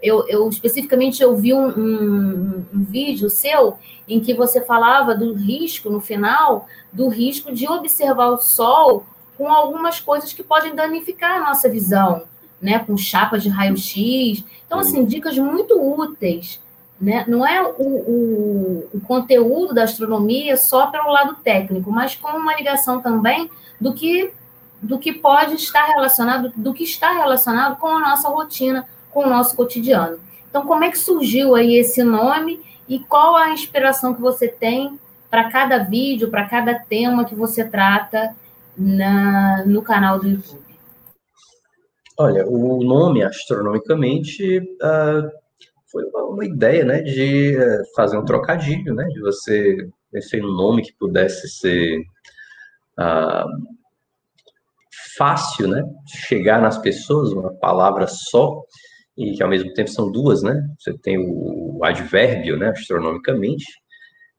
Eu, 0.02 0.26
eu 0.28 0.48
especificamente 0.48 1.22
eu 1.22 1.37
vi 1.37 1.52
um, 1.52 1.68
um, 1.68 2.64
um 2.72 2.84
vídeo 2.84 3.28
seu 3.28 3.78
em 4.06 4.20
que 4.20 4.32
você 4.32 4.61
falava 4.61 5.14
do 5.14 5.34
risco 5.34 5.90
no 5.90 6.00
final, 6.00 6.66
do 6.92 7.08
risco 7.08 7.52
de 7.52 7.68
observar 7.68 8.28
o 8.28 8.38
sol 8.38 9.04
com 9.37 9.48
algumas 9.52 10.00
coisas 10.00 10.32
que 10.32 10.42
podem 10.42 10.74
danificar 10.74 11.37
a 11.37 11.48
nossa 11.48 11.68
visão 11.68 12.22
né, 12.61 12.78
com 12.80 12.96
chapa 12.96 13.38
de 13.38 13.48
raio-x. 13.48 14.44
Então, 14.66 14.80
assim, 14.80 15.04
dicas 15.04 15.38
muito 15.38 15.80
úteis. 15.80 16.61
Né? 17.00 17.24
Não 17.28 17.46
é 17.46 17.62
o, 17.62 17.82
o, 17.82 18.88
o, 18.94 19.00
conteúdo 19.02 19.72
da 19.72 19.84
astronomia 19.84 20.56
só 20.56 20.88
pelo 20.88 21.12
lado 21.12 21.37
técnico, 21.44 21.92
mas 21.92 22.16
com 22.16 22.37
uma 22.37 22.56
ligação 22.56 23.00
também 23.00 23.48
do 23.80 23.94
que, 23.94 24.32
do 24.82 24.98
que 24.98 25.12
pode 25.12 25.54
estar 25.54 25.84
relacionado, 25.87 26.52
do 26.56 26.74
que 26.74 26.82
está 26.82 27.12
relacionado 27.12 27.78
com 27.78 27.87
a 27.87 28.00
nossa 28.00 28.28
rotina, 28.28 28.84
com 29.11 29.25
o 29.25 29.29
nosso 29.29 29.57
cotidiano. 29.57 30.18
Então, 30.49 30.66
como 30.66 30.85
é 30.85 30.90
que 30.90 30.99
surgiu 30.99 31.55
aí 31.55 31.77
esse 31.77 32.03
nome 32.03 32.61
e 32.88 32.99
qual 32.99 33.37
a 33.37 33.51
inspiração 33.51 34.14
que 34.14 34.21
você 34.21 34.49
tem 34.49 34.99
para 35.31 35.51
cada 35.51 35.79
vídeo, 35.79 36.31
para 36.31 36.49
cada 36.49 36.75
tema 36.75 37.25
que 37.25 37.35
você 37.35 37.64
trata 37.64 38.35
na, 38.77 39.64
no 39.66 39.83
canal 39.83 40.18
do 40.18 40.29
YouTube? 40.29 40.68
Olha, 42.18 42.47
o 42.49 42.83
nome, 42.83 43.23
astronomicamente, 43.23 44.59
uh, 44.59 45.31
foi 45.90 46.05
uma, 46.05 46.44
ideia, 46.44 46.85
né, 46.85 47.01
de 47.01 47.57
uh, 47.57 47.83
fazer 47.94 48.18
um 48.18 48.25
trocadilho, 48.25 48.92
né, 48.94 49.05
de 49.05 49.21
você 49.21 49.88
pensar 50.11 50.38
um 50.38 50.53
nome 50.53 50.83
que 50.83 50.92
pudesse 50.99 51.49
ser 51.49 52.01
uh, 52.99 53.47
fácil, 55.16 55.68
né, 55.68 55.85
chegar 56.27 56.61
nas 56.61 56.79
pessoas, 56.79 57.33
uma 57.33 57.55
palavra 57.55 58.07
só, 58.09 58.62
e 59.18 59.33
que 59.33 59.42
ao 59.42 59.50
mesmo 59.50 59.72
tempo 59.74 59.90
são 59.90 60.11
duas, 60.11 60.42
né, 60.42 60.62
você 60.78 60.96
tem 60.98 61.18
o 61.18 61.81
advérbio, 61.83 62.57
né, 62.57 62.68
astronomicamente, 62.68 63.66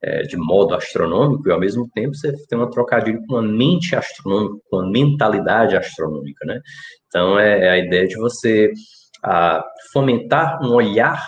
é, 0.02 0.22
de 0.22 0.38
modo 0.38 0.74
astronômico, 0.74 1.48
e 1.48 1.52
ao 1.52 1.60
mesmo 1.60 1.90
tempo 1.94 2.16
você 2.16 2.32
tem 2.48 2.58
uma 2.58 2.70
trocadilho 2.70 3.22
com 3.28 3.36
uma 3.36 3.42
mente 3.42 3.96
astronômica, 3.96 4.56
com 4.70 4.78
uma 4.78 4.90
mentalidade 4.90 5.76
astronômica, 5.76 6.46
né? 6.46 6.62
Então 7.08 7.38
é, 7.38 7.66
é 7.66 7.70
a 7.70 7.78
ideia 7.78 8.08
de 8.08 8.16
você 8.16 8.72
a, 9.24 9.62
fomentar 9.92 10.60
um 10.64 10.74
olhar 10.74 11.22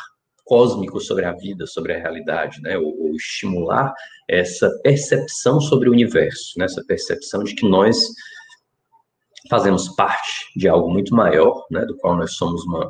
cósmico 0.45 1.01
sobre 1.01 1.25
a 1.25 1.33
vida, 1.33 1.67
sobre 1.67 1.93
a 1.93 1.99
realidade, 1.99 2.61
né? 2.61 2.77
Ou, 2.77 2.97
ou, 2.97 3.15
estimular 3.15 3.93
essa 4.29 4.69
percepção 4.83 5.59
sobre 5.59 5.89
o 5.89 5.91
universo, 5.91 6.57
né? 6.57 6.65
Essa 6.65 6.83
percepção 6.87 7.43
de 7.43 7.53
que 7.55 7.67
nós 7.67 7.97
fazemos 9.49 9.89
parte 9.95 10.47
de 10.55 10.69
algo 10.69 10.89
muito 10.89 11.13
maior, 11.13 11.65
né? 11.69 11.85
Do 11.85 11.97
qual 11.97 12.15
nós 12.15 12.35
somos 12.35 12.63
uma 12.63 12.89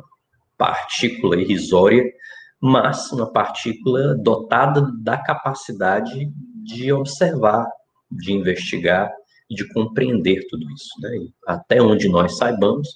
partícula 0.62 1.40
irrisória 1.40 2.04
mas 2.64 3.10
uma 3.10 3.26
partícula 3.32 4.14
dotada 4.14 4.88
da 5.02 5.18
capacidade 5.18 6.30
de 6.62 6.92
observar, 6.92 7.66
de 8.08 8.32
investigar 8.32 9.10
de 9.54 9.68
compreender 9.68 10.46
tudo 10.48 10.64
isso. 10.70 10.88
Né? 11.00 11.28
até 11.46 11.82
onde 11.82 12.08
nós 12.08 12.36
saibamos, 12.38 12.88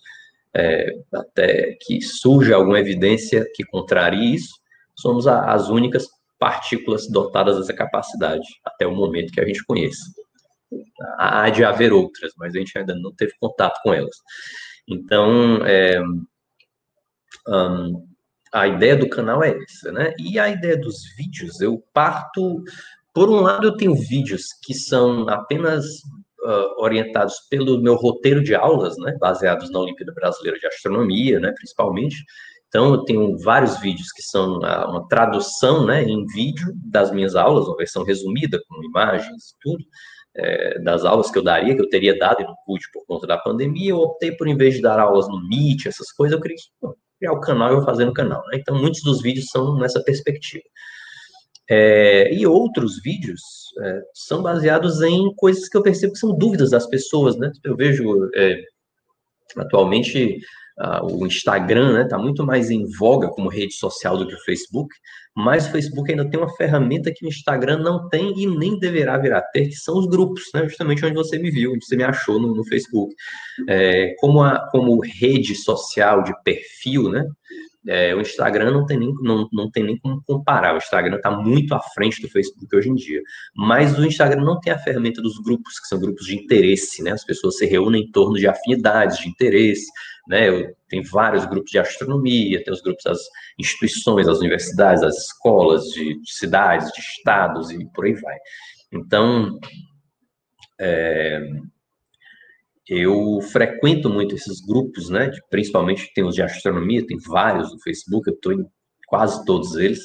é, 0.55 0.87
até 1.12 1.76
que 1.83 2.00
surja 2.00 2.55
alguma 2.57 2.79
evidência 2.79 3.44
que 3.55 3.64
contrarie 3.64 4.37
isso, 4.37 4.55
somos 4.94 5.26
a, 5.26 5.52
as 5.52 5.68
únicas 5.68 6.07
partículas 6.38 7.09
dotadas 7.09 7.59
dessa 7.59 7.74
capacidade, 7.74 8.46
até 8.64 8.87
o 8.87 8.94
momento 8.94 9.33
que 9.33 9.40
a 9.40 9.46
gente 9.46 9.64
conheça. 9.64 10.05
Há 11.18 11.50
de 11.50 11.64
haver 11.64 11.92
outras, 11.92 12.33
mas 12.38 12.55
a 12.55 12.59
gente 12.59 12.79
ainda 12.79 12.94
não 12.94 13.12
teve 13.12 13.33
contato 13.40 13.79
com 13.83 13.92
elas. 13.92 14.16
Então, 14.88 15.59
é, 15.66 16.00
um, 17.49 18.07
a 18.53 18.66
ideia 18.66 18.96
do 18.96 19.09
canal 19.09 19.42
é 19.42 19.57
essa, 19.57 19.92
né? 19.92 20.14
E 20.18 20.38
a 20.38 20.49
ideia 20.49 20.77
dos 20.77 20.96
vídeos, 21.16 21.61
eu 21.61 21.83
parto. 21.92 22.62
Por 23.12 23.29
um 23.29 23.40
lado, 23.40 23.66
eu 23.66 23.77
tenho 23.77 23.94
vídeos 23.94 24.44
que 24.62 24.75
são 24.75 25.29
apenas 25.29 25.85
uh, 26.42 26.83
orientados 26.83 27.35
pelo 27.51 27.81
meu 27.83 27.96
roteiro 27.96 28.42
de 28.42 28.55
aulas, 28.55 28.96
né? 28.99 29.16
Baseados 29.20 29.70
na 29.70 29.81
Olimpíada 29.81 30.12
Brasileira 30.12 30.59
de 30.59 30.66
Astronomia, 30.66 31.40
né? 31.40 31.53
Principalmente. 31.53 32.16
Então, 32.68 32.94
eu 32.94 33.05
tenho 33.05 33.38
vários 33.38 33.79
vídeos 33.81 34.11
que 34.12 34.22
são 34.22 34.59
uh, 34.59 34.90
uma 34.90 35.07
tradução, 35.09 35.85
né? 35.87 36.03
Em 36.03 36.25
vídeo 36.27 36.72
das 36.85 37.11
minhas 37.11 37.35
aulas, 37.35 37.66
uma 37.66 37.77
versão 37.77 38.05
resumida, 38.05 38.61
com 38.68 38.83
imagens, 38.85 39.55
tudo. 39.61 39.85
É, 40.38 40.79
das 40.81 41.03
aulas 41.07 41.31
que 41.31 41.38
eu 41.38 41.42
daria, 41.42 41.75
que 41.75 41.81
eu 41.81 41.88
teria 41.88 42.18
dado 42.18 42.42
e 42.42 42.44
não 42.44 42.55
pude 42.66 42.85
por 42.92 43.07
conta 43.07 43.27
da 43.27 43.38
pandemia, 43.38 43.92
eu 43.92 44.01
optei 44.01 44.33
por, 44.33 44.46
em 44.46 44.55
vez 44.55 44.75
de 44.75 44.83
dar 44.83 45.01
aulas 45.01 45.27
no 45.29 45.49
Meet, 45.49 45.87
essas 45.87 46.12
coisas, 46.12 46.37
eu 46.37 46.42
queria 46.42 46.59
criar 47.18 47.33
o 47.33 47.40
canal 47.40 47.72
e 47.72 47.76
vou 47.76 47.85
fazer 47.85 48.05
no 48.05 48.12
canal. 48.12 48.42
Né? 48.48 48.59
Então, 48.59 48.79
muitos 48.79 49.02
dos 49.02 49.22
vídeos 49.22 49.46
são 49.46 49.79
nessa 49.79 50.02
perspectiva. 50.02 50.64
É, 51.68 52.33
e 52.33 52.46
outros 52.46 53.02
vídeos 53.02 53.40
é, 53.83 54.00
são 54.14 54.42
baseados 54.42 55.02
em 55.02 55.35
coisas 55.35 55.68
que 55.68 55.76
eu 55.76 55.83
percebo 55.83 56.12
que 56.12 56.18
são 56.18 56.37
dúvidas 56.37 56.70
das 56.70 56.87
pessoas, 56.87 57.37
né? 57.37 57.50
Eu 57.64 57.76
vejo 57.76 58.31
é, 58.37 58.62
atualmente 59.57 60.38
o 61.10 61.26
Instagram, 61.26 61.94
né, 61.94 62.02
está 62.02 62.18
muito 62.18 62.44
mais 62.44 62.70
em 62.70 62.84
voga 62.98 63.28
como 63.28 63.48
rede 63.48 63.74
social 63.74 64.16
do 64.16 64.26
que 64.26 64.34
o 64.34 64.44
Facebook, 64.44 64.94
mas 65.34 65.66
o 65.66 65.70
Facebook 65.70 66.10
ainda 66.10 66.28
tem 66.28 66.38
uma 66.38 66.54
ferramenta 66.54 67.12
que 67.14 67.24
o 67.24 67.28
Instagram 67.28 67.78
não 67.78 68.08
tem 68.08 68.38
e 68.38 68.46
nem 68.46 68.78
deverá 68.78 69.18
vir 69.18 69.32
a 69.32 69.40
ter, 69.40 69.68
que 69.68 69.76
são 69.76 69.98
os 69.98 70.06
grupos, 70.06 70.44
né, 70.54 70.64
justamente 70.64 71.04
onde 71.04 71.14
você 71.14 71.38
me 71.38 71.50
viu, 71.50 71.72
onde 71.72 71.84
você 71.84 71.96
me 71.96 72.04
achou 72.04 72.40
no, 72.40 72.54
no 72.54 72.64
Facebook. 72.64 73.14
É, 73.68 74.14
como, 74.18 74.42
a, 74.42 74.68
como 74.70 75.00
rede 75.00 75.54
social 75.54 76.22
de 76.22 76.32
perfil, 76.42 77.10
né, 77.10 77.24
é, 77.88 78.14
o 78.14 78.20
Instagram 78.20 78.70
não 78.70 78.87
tem, 78.87 78.99
nem, 78.99 79.12
não, 79.22 79.49
não 79.53 79.70
tem 79.70 79.85
nem 79.85 79.99
como 79.99 80.22
comparar. 80.27 80.75
O 80.75 80.79
Instagram 80.79 81.16
está 81.16 81.31
muito 81.31 81.75
à 81.75 81.81
frente 81.81 82.20
do 82.20 82.29
Facebook 82.29 82.75
hoje 82.75 82.88
em 82.88 82.94
dia. 82.94 83.20
Mas 83.55 83.99
o 83.99 84.05
Instagram 84.05 84.44
não 84.44 84.59
tem 84.61 84.72
a 84.72 84.79
ferramenta 84.79 85.22
dos 85.22 85.38
grupos, 85.38 85.79
que 85.79 85.87
são 85.87 86.01
grupos 86.01 86.27
de 86.27 86.37
interesse, 86.37 87.03
né? 87.03 87.12
As 87.12 87.25
pessoas 87.25 87.57
se 87.57 87.66
reúnem 87.66 88.03
em 88.03 88.11
torno 88.11 88.35
de 88.35 88.46
afinidades, 88.46 89.18
de 89.18 89.29
interesse 89.29 89.87
né? 90.27 90.49
Tem 90.88 91.03
vários 91.03 91.46
grupos 91.46 91.70
de 91.70 91.79
astronomia, 91.79 92.62
tem 92.62 92.72
os 92.72 92.83
grupos 92.83 93.05
das 93.05 93.18
instituições, 93.59 94.27
das 94.27 94.38
universidades, 94.38 95.01
das 95.01 95.16
escolas, 95.16 95.85
de, 95.85 96.20
de 96.20 96.33
cidades, 96.33 96.92
de 96.92 97.01
estados 97.01 97.70
e 97.70 97.85
por 97.92 98.05
aí 98.05 98.14
vai. 98.14 98.37
Então, 98.92 99.59
é, 100.79 101.40
eu 102.88 103.40
frequento 103.53 104.09
muito 104.09 104.35
esses 104.35 104.61
grupos, 104.61 105.09
né? 105.11 105.29
De, 105.29 105.40
principalmente 105.51 106.12
tem 106.14 106.25
os 106.25 106.35
de 106.35 106.42
astronomia, 106.42 107.07
tem 107.07 107.18
vários 107.18 107.72
no 107.72 107.81
Facebook, 107.81 108.29
eu 108.29 108.35
estou 108.35 108.53
em 108.53 108.64
quase 109.09 109.44
todos 109.44 109.77
eles. 109.77 110.01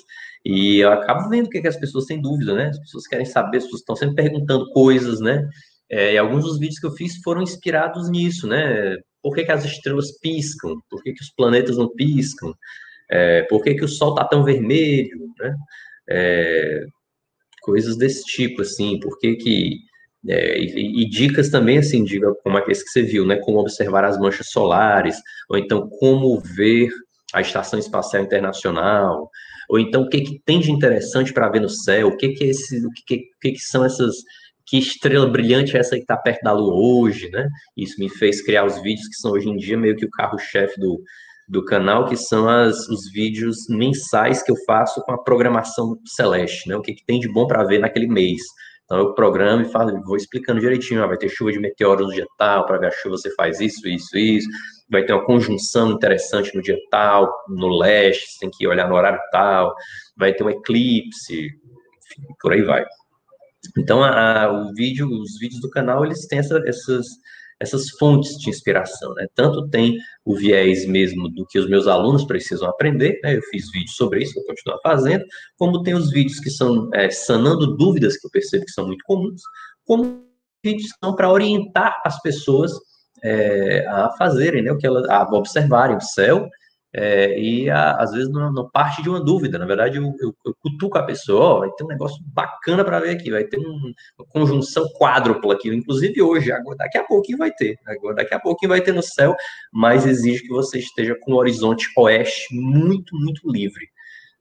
E 0.46 0.80
eu 0.80 0.92
acabo 0.92 1.30
vendo 1.30 1.48
o 1.48 1.50
que, 1.50 1.60
é 1.60 1.62
que 1.62 1.68
as 1.68 1.78
pessoas 1.78 2.06
têm 2.06 2.22
dúvida, 2.22 2.54
né? 2.56 2.70
As 2.70 2.80
pessoas 2.80 3.08
querem 3.08 3.26
saber, 3.26 3.58
as 3.58 3.64
pessoas 3.66 3.82
estão 3.82 3.96
sempre 3.96 4.16
perguntando 4.16 4.70
coisas, 4.72 5.20
né? 5.20 5.48
É, 5.90 6.14
e 6.14 6.18
alguns 6.18 6.44
dos 6.44 6.58
vídeos 6.60 6.80
que 6.80 6.88
eu 6.88 6.92
fiz 6.94 7.18
foram 7.24 7.42
inspirados 7.42 8.10
nisso, 8.10 8.48
né? 8.48 8.98
por 9.22 9.36
que, 9.36 9.46
que 9.46 9.52
as 9.52 9.64
estrelas 9.64 10.12
piscam, 10.20 10.82
por 10.90 11.02
que, 11.04 11.14
que 11.14 11.22
os 11.22 11.30
planetas 11.32 11.78
não 11.78 11.90
piscam, 11.94 12.54
é, 13.10 13.44
por 13.44 13.62
que, 13.64 13.76
que 13.76 13.86
o 13.86 13.88
Sol 13.88 14.12
está 14.12 14.26
tão 14.26 14.44
vermelho, 14.44 15.28
né? 15.40 15.56
É, 16.10 16.86
coisas 17.62 17.98
desse 17.98 18.24
tipo, 18.26 18.62
assim, 18.62 19.00
por 19.00 19.18
que 19.20 19.36
que... 19.36 19.80
É, 20.28 20.60
e, 20.60 21.02
e, 21.02 21.10
dicas 21.10 21.50
também, 21.50 21.80
assim, 21.80 22.04
diga 22.04 22.34
como 22.44 22.58
é 22.58 22.62
que 22.62 22.72
esse 22.72 22.84
que 22.84 22.92
você 22.92 23.02
viu, 23.02 23.26
né? 23.26 23.38
Como 23.38 23.60
observar 23.60 24.04
as 24.04 24.20
manchas 24.20 24.50
solares, 24.50 25.18
ou 25.50 25.58
então 25.58 25.90
como 26.00 26.40
ver 26.40 26.90
a 27.34 27.42
Estação 27.42 27.80
Espacial 27.80 28.24
Internacional, 28.24 29.30
ou 29.70 29.80
então 29.80 30.04
o 30.04 30.10
que, 30.10 30.22
que 30.22 30.40
tem 30.46 30.60
de 30.60 30.72
interessante 30.72 31.34
para 31.34 31.50
ver 31.50 31.62
no 31.62 31.70
céu, 31.70 32.10
o 32.10 32.18
que 32.18 32.30
que, 32.30 32.44
é 32.44 32.48
esse, 32.48 32.86
o 32.86 32.92
que, 32.92 33.24
que, 33.42 33.52
que 33.54 33.60
são 33.60 33.84
essas 33.86 34.16
que 34.66 34.78
estrela 34.78 35.28
brilhante 35.28 35.76
é 35.76 35.80
essa 35.80 35.96
que 35.96 36.02
está 36.02 36.16
perto 36.16 36.44
da 36.44 36.54
Lua 36.54 36.74
hoje, 36.74 37.30
né? 37.30 37.48
Isso 37.76 38.00
me 38.00 38.10
fez 38.10 38.42
criar 38.42 38.66
os 38.66 38.82
vídeos 38.82 39.08
que 39.08 39.16
são 39.16 39.32
hoje 39.32 39.50
em 39.50 39.58
dia 39.58 39.78
meio 39.78 39.96
que 39.96 40.06
o 40.06 40.10
carro-chefe 40.10 40.80
do, 40.80 41.02
do 41.48 41.66
canal, 41.66 42.06
que 42.06 42.16
são 42.16 42.48
as, 42.48 42.88
os 42.88 43.12
vídeos 43.12 43.68
mensais 43.68 44.42
que 44.42 44.52
eu 44.52 44.56
faço 44.66 45.02
com 45.02 45.12
a 45.12 45.22
programação 45.22 45.98
celeste, 46.06 46.70
né? 46.70 46.76
O 46.78 46.82
que, 46.82 46.94
que 46.94 47.06
tem 47.06 47.20
de 47.20 47.28
bom 47.28 47.48
para 47.48 47.66
ver 47.66 47.80
naquele 47.80 48.08
mês. 48.08 48.42
Então 48.92 49.00
eu 49.00 49.14
programo 49.14 49.62
e 49.62 49.72
falo, 49.72 50.04
vou 50.04 50.18
explicando 50.18 50.60
direitinho, 50.60 51.02
ó, 51.02 51.08
vai 51.08 51.16
ter 51.16 51.30
chuva 51.30 51.50
de 51.50 51.60
meteoros 51.60 52.08
no 52.08 52.14
dia 52.14 52.28
tal, 52.38 52.66
para 52.66 52.78
ver 52.78 52.88
a 52.88 52.92
chuva 52.92 53.16
você 53.16 53.34
faz 53.36 53.62
isso, 53.62 53.88
isso, 53.88 54.18
isso. 54.18 54.50
Vai 54.90 55.06
ter 55.06 55.14
uma 55.14 55.24
conjunção 55.24 55.92
interessante 55.92 56.54
no 56.54 56.62
dia 56.62 56.78
tal, 56.90 57.34
no 57.48 57.70
leste, 57.70 58.30
você 58.30 58.40
tem 58.42 58.50
que 58.50 58.68
olhar 58.68 58.90
no 58.90 58.96
horário 58.96 59.18
tal. 59.32 59.74
Vai 60.18 60.34
ter 60.34 60.44
um 60.44 60.50
eclipse, 60.50 61.34
enfim, 61.34 62.34
por 62.42 62.52
aí 62.52 62.64
vai. 62.64 62.86
Então, 63.78 64.04
a, 64.04 64.44
a, 64.44 64.52
o 64.52 64.74
vídeo, 64.74 65.08
os 65.08 65.40
vídeos 65.40 65.62
do 65.62 65.70
canal, 65.70 66.04
eles 66.04 66.28
têm 66.28 66.40
essa, 66.40 66.62
essas, 66.66 67.06
essas 67.62 67.92
fontes 67.92 68.38
de 68.38 68.50
inspiração, 68.50 69.14
né? 69.14 69.28
Tanto 69.36 69.70
tem 69.70 69.98
o 70.26 70.36
viés 70.36 70.86
mesmo 70.86 71.30
do 71.30 71.46
que 71.46 71.60
os 71.60 71.70
meus 71.70 71.88
alunos 71.88 72.26
precisam 72.26 72.68
aprender, 72.68 73.20
né? 73.24 73.38
Eu 73.38 73.42
fiz 73.44 73.70
vídeos 73.72 73.96
sobre 73.96 74.24
isso, 74.24 74.34
vou 74.34 74.46
continuar 74.46 74.80
fazendo, 74.82 75.24
como 75.58 75.84
tem 75.84 75.94
os 75.94 76.10
vídeos 76.10 76.40
que 76.40 76.50
são 76.50 76.90
é, 76.94 77.10
sanando 77.12 77.78
dúvidas 77.78 78.18
que 78.18 78.26
eu 78.26 78.32
percebo 78.32 78.66
que 78.66 78.72
são 78.72 78.88
muito 78.88 79.04
comuns, 79.06 79.42
como 79.86 80.26
vídeos 80.64 80.90
são 81.04 81.16
para 81.16 81.32
orientar 81.32 82.02
as 82.04 82.20
pessoas 82.22 82.72
é, 83.24 83.86
a 83.88 84.10
fazerem, 84.18 84.64
né? 84.64 84.72
O 84.72 84.78
que 84.78 84.88
elas, 84.88 85.08
a 85.08 85.22
observarem 85.24 85.98
o 85.98 86.02
céu 86.02 86.50
é, 86.94 87.40
e 87.40 87.70
a, 87.70 87.94
às 87.94 88.12
vezes 88.12 88.30
não, 88.30 88.52
não, 88.52 88.70
parte 88.70 89.02
de 89.02 89.10
uma 89.10 89.24
dúvida, 89.24 89.58
na 89.58 89.66
verdade 89.66 89.98
eu, 89.98 90.14
eu, 90.20 90.36
eu 90.46 90.54
cutuco 90.62 90.98
a 90.98 91.04
pessoa, 91.04 91.42
ó, 91.42 91.60
vai 91.60 91.72
ter 91.72 91.86
um 91.86 91.88
negócio 91.88 92.22
bacana 92.34 92.84
para 92.84 93.00
ver 93.00 93.12
aqui, 93.12 93.32
vai 93.32 93.46
ter 93.46 93.58
um, 93.60 93.94
uma 94.20 94.28
conjunção 94.28 94.86
quádrupla 95.00 95.54
aqui, 95.54 95.70
inclusive 95.70 96.22
hoje, 96.22 96.52
agora, 96.52 96.78
daqui 96.78 96.98
a 96.98 97.04
pouquinho 97.06 97.38
vai 97.38 97.52
ter, 97.52 97.78
agora, 97.88 98.16
daqui 98.16 98.34
a 98.34 98.40
pouquinho 98.40 98.70
vai 98.70 98.82
ter 98.82 98.92
no 98.92 99.02
céu, 99.02 99.34
mas 99.72 100.06
exige 100.06 100.42
que 100.42 100.50
você 100.50 100.80
esteja 100.80 101.16
com 101.22 101.32
o 101.32 101.38
horizonte 101.38 101.88
oeste 101.98 102.54
muito, 102.54 103.16
muito 103.16 103.50
livre. 103.50 103.90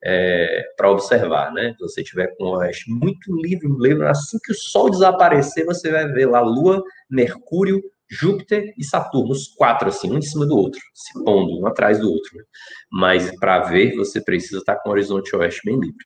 É, 0.03 0.63
para 0.79 0.91
observar, 0.91 1.53
né? 1.53 1.75
Se 1.75 1.79
você 1.79 2.03
tiver 2.03 2.35
com 2.39 2.45
o 2.45 2.57
oeste 2.57 2.91
muito 2.91 3.37
livre, 3.37 3.69
livre, 3.79 4.07
assim 4.07 4.39
que 4.43 4.51
o 4.51 4.55
Sol 4.55 4.89
desaparecer, 4.89 5.67
você 5.67 5.91
vai 5.91 6.11
ver 6.11 6.25
lá 6.25 6.41
Lua, 6.41 6.83
Mercúrio, 7.11 7.83
Júpiter 8.11 8.75
e 8.77 8.85
Saturno, 8.85 9.31
os 9.31 9.47
quatro, 9.49 9.89
assim, 9.89 10.11
um 10.11 10.19
em 10.19 10.23
cima 10.23 10.45
do 10.45 10.57
outro, 10.57 10.81
se 10.93 11.13
pondo 11.25 11.61
um 11.61 11.67
atrás 11.67 12.01
do 12.01 12.11
outro. 12.11 12.37
Né? 12.37 12.43
Mas 12.91 13.39
para 13.39 13.61
ver, 13.61 13.95
você 13.95 14.21
precisa 14.21 14.59
estar 14.59 14.77
com 14.77 14.89
o 14.89 14.93
horizonte 14.93 15.35
oeste 15.37 15.61
bem 15.65 15.79
livre. 15.79 16.05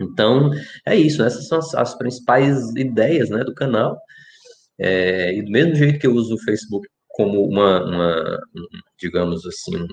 Então, 0.00 0.50
é 0.86 0.96
isso, 0.96 1.22
essas 1.22 1.46
são 1.46 1.58
as, 1.58 1.74
as 1.74 1.94
principais 1.96 2.74
ideias 2.74 3.28
né, 3.28 3.44
do 3.44 3.54
canal. 3.54 3.98
É, 4.78 5.34
e 5.34 5.42
do 5.42 5.50
mesmo 5.50 5.74
jeito 5.74 5.98
que 5.98 6.06
eu 6.06 6.14
uso 6.14 6.34
o 6.34 6.42
Facebook 6.42 6.88
como 7.08 7.44
uma, 7.44 7.84
uma 7.84 8.40
um, 8.56 8.66
digamos 8.98 9.46
assim, 9.46 9.76
um, 9.76 9.86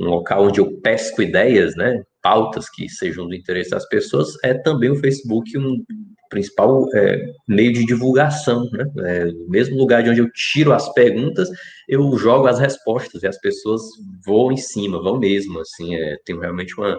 um 0.00 0.10
local 0.10 0.46
onde 0.46 0.60
eu 0.60 0.80
pesco 0.80 1.22
ideias, 1.22 1.76
né, 1.76 2.02
pautas 2.20 2.68
que 2.68 2.88
sejam 2.88 3.28
do 3.28 3.34
interesse 3.34 3.70
das 3.70 3.88
pessoas, 3.88 4.36
é 4.42 4.54
também 4.54 4.90
o 4.90 4.96
Facebook 4.96 5.56
um 5.56 5.84
principal 6.32 6.88
é, 6.94 7.26
meio 7.46 7.74
de 7.74 7.84
divulgação, 7.84 8.64
né? 8.72 8.84
É, 9.00 9.24
no 9.26 9.48
mesmo 9.48 9.76
lugar 9.76 10.02
de 10.02 10.08
onde 10.08 10.20
eu 10.20 10.30
tiro 10.32 10.72
as 10.72 10.90
perguntas, 10.94 11.50
eu 11.86 12.16
jogo 12.16 12.46
as 12.46 12.58
respostas 12.58 13.22
e 13.22 13.26
as 13.26 13.38
pessoas 13.38 13.82
vão 14.24 14.50
em 14.50 14.56
cima, 14.56 15.02
vão 15.02 15.18
mesmo, 15.18 15.60
assim, 15.60 15.94
é, 15.94 16.16
tenho 16.24 16.40
realmente 16.40 16.74
uma, 16.78 16.98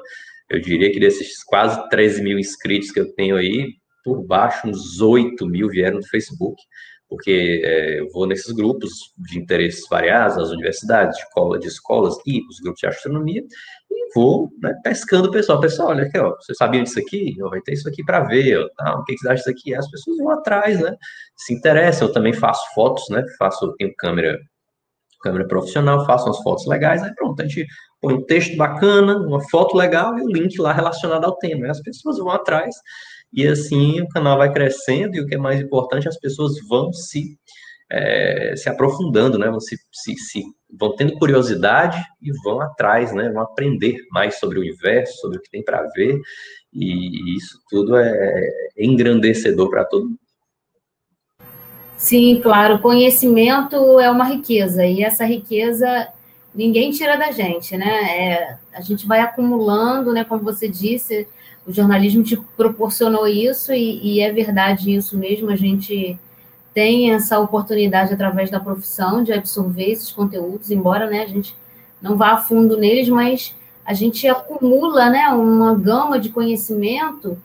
eu 0.52 0.62
diria 0.62 0.91
que 0.91 1.00
desses 1.00 1.43
quase 1.43 1.89
13 1.89 2.22
mil 2.22 2.38
inscritos 2.38 2.91
que 2.91 3.00
eu 3.00 3.12
tenho 3.15 3.36
aí, 3.36 3.74
por 4.04 4.24
baixo, 4.24 4.67
uns 4.67 5.02
8 5.02 5.48
mil 5.48 5.67
vieram 5.67 6.00
do 6.00 6.08
Facebook, 6.08 6.62
porque 7.13 7.62
é, 7.63 7.99
eu 7.99 8.10
vou 8.10 8.26
nesses 8.26 8.52
grupos 8.52 9.13
de 9.19 9.38
interesses 9.38 9.88
variados, 9.88 10.36
nas 10.36 10.49
universidades, 10.49 11.15
de, 11.15 11.21
escola, 11.21 11.60
de 11.60 11.67
escolas 11.67 12.15
e 12.26 12.41
os 12.49 12.60
grupos 12.60 12.80
de 12.80 12.88
astronomia, 12.88 13.43
e 13.91 14.13
vou 14.15 14.49
né, 14.60 14.73
pescando 14.84 15.28
o 15.28 15.32
pessoal. 15.32 15.60
Pessoal, 15.60 15.89
olha 15.89 16.06
aqui, 16.06 16.17
ó, 16.17 16.36
vocês 16.41 16.58
sabiam 16.58 16.84
disso 16.84 16.97
aqui? 16.97 17.36
vai 17.52 17.62
ter 17.62 17.73
isso 17.73 17.88
aqui 17.88 18.04
para 18.04 18.21
ver, 18.21 18.58
ó, 18.58 18.67
tá, 18.76 18.95
o 18.95 19.04
que, 19.04 19.13
que 19.13 19.19
vocês 19.19 19.32
acham 19.32 19.36
disso 19.36 19.49
aqui? 19.52 19.76
As 19.76 19.91
pessoas 19.91 20.17
vão 20.17 20.32
atrás, 20.32 20.82
né? 20.82 20.95
Se 21.38 21.54
interessam. 21.54 22.08
Eu 22.08 22.13
também 22.15 22.34
faço 22.34 22.65
fotos, 22.73 23.08
né? 23.10 23.23
Faço, 23.38 23.76
tenho 23.78 23.93
câmera, 23.95 24.39
câmera 25.21 25.47
profissional, 25.47 26.08
faço 26.08 26.26
umas 26.26 26.41
fotos 26.41 26.65
legais, 26.65 27.04
aí 27.04 27.13
pronto, 27.13 27.39
a 27.39 27.45
gente 27.45 27.67
põe 28.02 28.15
um 28.15 28.26
texto 28.26 28.58
bacana, 28.58 29.19
uma 29.19 29.39
foto 29.52 29.78
legal 29.78 30.17
e 30.17 30.23
o 30.23 30.28
link 30.28 30.60
lá 30.60 30.73
relacionado 30.73 31.26
ao 31.26 31.38
tema. 31.38 31.69
As 31.69 31.80
pessoas 31.80 32.17
vão 32.17 32.32
atrás 32.32 32.73
e 33.34 33.48
assim 33.48 34.02
o 34.02 34.08
canal 34.10 34.38
vai 34.38 34.52
crescendo 34.52 35.15
e 35.15 35.22
o 35.22 35.26
que 35.26 35.36
é 35.36 35.38
mais 35.38 35.60
importante, 35.60 36.08
as 36.08 36.19
pessoas 36.19 36.54
vão 36.67 36.93
se 36.93 37.38
é, 37.91 38.56
se 38.56 38.69
aprofundando, 38.69 39.38
né? 39.38 39.48
Vão, 39.50 39.60
se, 39.60 39.78
se, 39.91 40.15
se, 40.17 40.43
vão 40.72 40.96
tendo 40.96 41.13
curiosidade 41.19 42.02
e 42.22 42.32
vão 42.43 42.60
atrás, 42.60 43.13
né? 43.13 43.30
Vão 43.30 43.43
aprender 43.43 43.98
mais 44.12 44.39
sobre 44.39 44.58
o 44.58 44.62
universo, 44.62 45.19
sobre 45.22 45.38
o 45.38 45.41
que 45.41 45.52
tem 45.52 45.63
para 45.63 45.84
ver, 45.96 46.19
e 46.74 47.38
isso 47.38 47.60
tudo 47.69 47.96
é 47.96 48.50
engrandecedor 48.78 49.69
para 49.69 49.86
todo 49.86 50.06
mundo. 50.06 50.19
Sim, 51.96 52.41
claro, 52.41 52.80
conhecimento 52.80 54.00
é 54.00 54.10
uma 54.10 54.26
riqueza, 54.26 54.86
e 54.86 55.04
essa 55.04 55.24
riqueza 55.24 56.10
ninguém 56.54 56.91
tira 56.91 57.15
da 57.15 57.32
gente, 57.32 57.78
né? 57.78 57.88
É, 57.88 58.58
a 58.74 58.82
gente 58.82 59.08
vai 59.08 59.19
acumulando, 59.19 60.12
né? 60.12 60.24
Como 60.24 60.43
você 60.43 60.67
disse, 60.67 61.28
o 61.65 61.71
jornalismo 61.71 62.23
te 62.23 62.38
proporcionou 62.58 63.28
isso 63.28 63.73
e, 63.73 63.99
e, 64.17 64.21
é 64.21 64.32
verdade 64.32 64.93
isso 64.93 65.17
mesmo. 65.17 65.49
A 65.49 65.56
gente 65.56 66.17
tem 66.73 67.12
essa 67.12 67.39
oportunidade 67.39 68.13
através 68.13 68.49
da 68.49 68.60
profissão 68.60 69.23
de 69.23 69.32
absorver 69.32 69.91
esses 69.91 70.12
conteúdos, 70.12 70.71
embora 70.71 71.10
né, 71.10 71.21
a 71.23 71.28
gente 71.28 71.56
não 72.02 72.17
vá 72.17 72.32
a 72.32 72.38
fundo 72.38 72.78
neles, 72.78 73.08
mas 73.08 73.56
a 73.86 73.93
gente 73.93 74.28
acumula 74.28 75.10
né, 75.10 75.28
uma 75.30 75.76
gama 75.76 76.19
de 76.19 76.30
conhecimento 76.30 77.38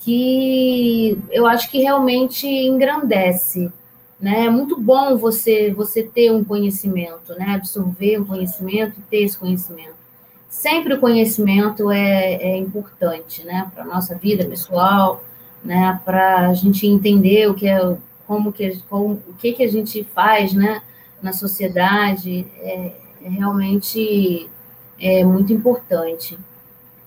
que 0.00 1.18
eu 1.30 1.46
acho 1.46 1.70
que 1.70 1.78
realmente 1.78 2.46
engrandece. 2.46 3.72
Né? 4.20 4.46
É 4.46 4.50
muito 4.50 4.78
bom 4.78 5.16
você 5.16 5.72
você 5.72 6.02
ter 6.02 6.30
um 6.30 6.44
conhecimento, 6.44 7.34
né? 7.38 7.54
absorver 7.54 8.20
um 8.20 8.24
conhecimento 8.24 9.00
ter 9.10 9.22
esse 9.22 9.36
conhecimento 9.36 10.03
sempre 10.54 10.94
o 10.94 11.00
conhecimento 11.00 11.90
é, 11.90 12.34
é 12.34 12.56
importante, 12.56 13.44
né, 13.44 13.70
para 13.74 13.82
a 13.82 13.86
nossa 13.86 14.14
vida 14.14 14.46
pessoal, 14.46 15.22
né, 15.64 16.00
para 16.04 16.48
a 16.48 16.54
gente 16.54 16.86
entender 16.86 17.50
o 17.50 17.54
que 17.54 17.66
é, 17.66 17.96
como 18.26 18.52
que, 18.52 18.78
como, 18.88 19.20
o 19.28 19.34
que 19.34 19.52
que 19.52 19.64
a 19.64 19.68
gente 19.68 20.04
faz, 20.04 20.54
né, 20.54 20.80
na 21.20 21.32
sociedade, 21.32 22.46
é, 22.60 22.92
é 23.22 23.28
realmente 23.28 24.48
é 25.00 25.24
muito 25.24 25.52
importante. 25.52 26.38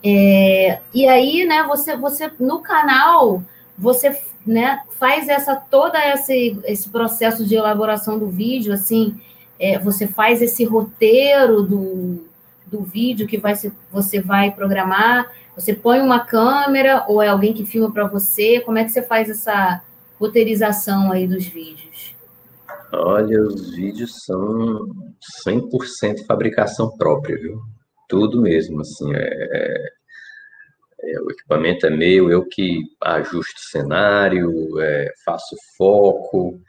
É, 0.04 0.82
e 0.94 1.08
aí, 1.08 1.46
né, 1.46 1.64
você, 1.64 1.96
você 1.96 2.30
no 2.38 2.60
canal, 2.60 3.42
você, 3.78 4.22
né, 4.46 4.82
faz 5.00 5.30
essa 5.30 5.56
toda 5.56 5.98
esse, 6.14 6.60
esse 6.66 6.90
processo 6.90 7.46
de 7.46 7.56
elaboração 7.56 8.20
do 8.20 8.28
vídeo, 8.28 8.74
assim, 8.74 9.20
é, 9.58 9.80
você 9.80 10.06
faz 10.06 10.42
esse 10.42 10.66
roteiro 10.66 11.64
do, 11.64 12.27
do 12.70 12.84
vídeo 12.84 13.28
que 13.28 13.38
vai 13.38 13.56
ser, 13.56 13.72
você 13.92 14.20
vai 14.20 14.52
programar? 14.52 15.32
Você 15.56 15.74
põe 15.74 16.00
uma 16.00 16.20
câmera 16.20 17.06
ou 17.08 17.22
é 17.22 17.28
alguém 17.28 17.54
que 17.54 17.66
filma 17.66 17.92
para 17.92 18.08
você? 18.08 18.60
Como 18.62 18.78
é 18.78 18.84
que 18.84 18.92
você 18.92 19.02
faz 19.02 19.30
essa 19.30 19.82
roteirização 20.20 21.12
aí 21.12 21.28
dos 21.28 21.46
vídeos? 21.46 22.16
Olha, 22.94 23.42
os 23.42 23.76
vídeos 23.76 24.24
são 24.24 24.88
100% 25.48 26.26
fabricação 26.26 26.96
própria, 26.98 27.38
viu? 27.38 27.60
Tudo 28.08 28.42
mesmo, 28.42 28.82
assim, 28.82 29.14
é, 29.14 29.28
é, 29.52 29.88
é, 31.02 31.22
o 31.22 31.32
equipamento 31.32 31.86
é 31.86 31.90
meu, 31.90 32.32
eu 32.32 32.46
que 32.48 32.80
ajusto 33.02 33.58
o 33.58 33.72
cenário, 33.72 34.80
é, 34.80 35.12
faço 35.26 35.56
foco, 35.78 36.62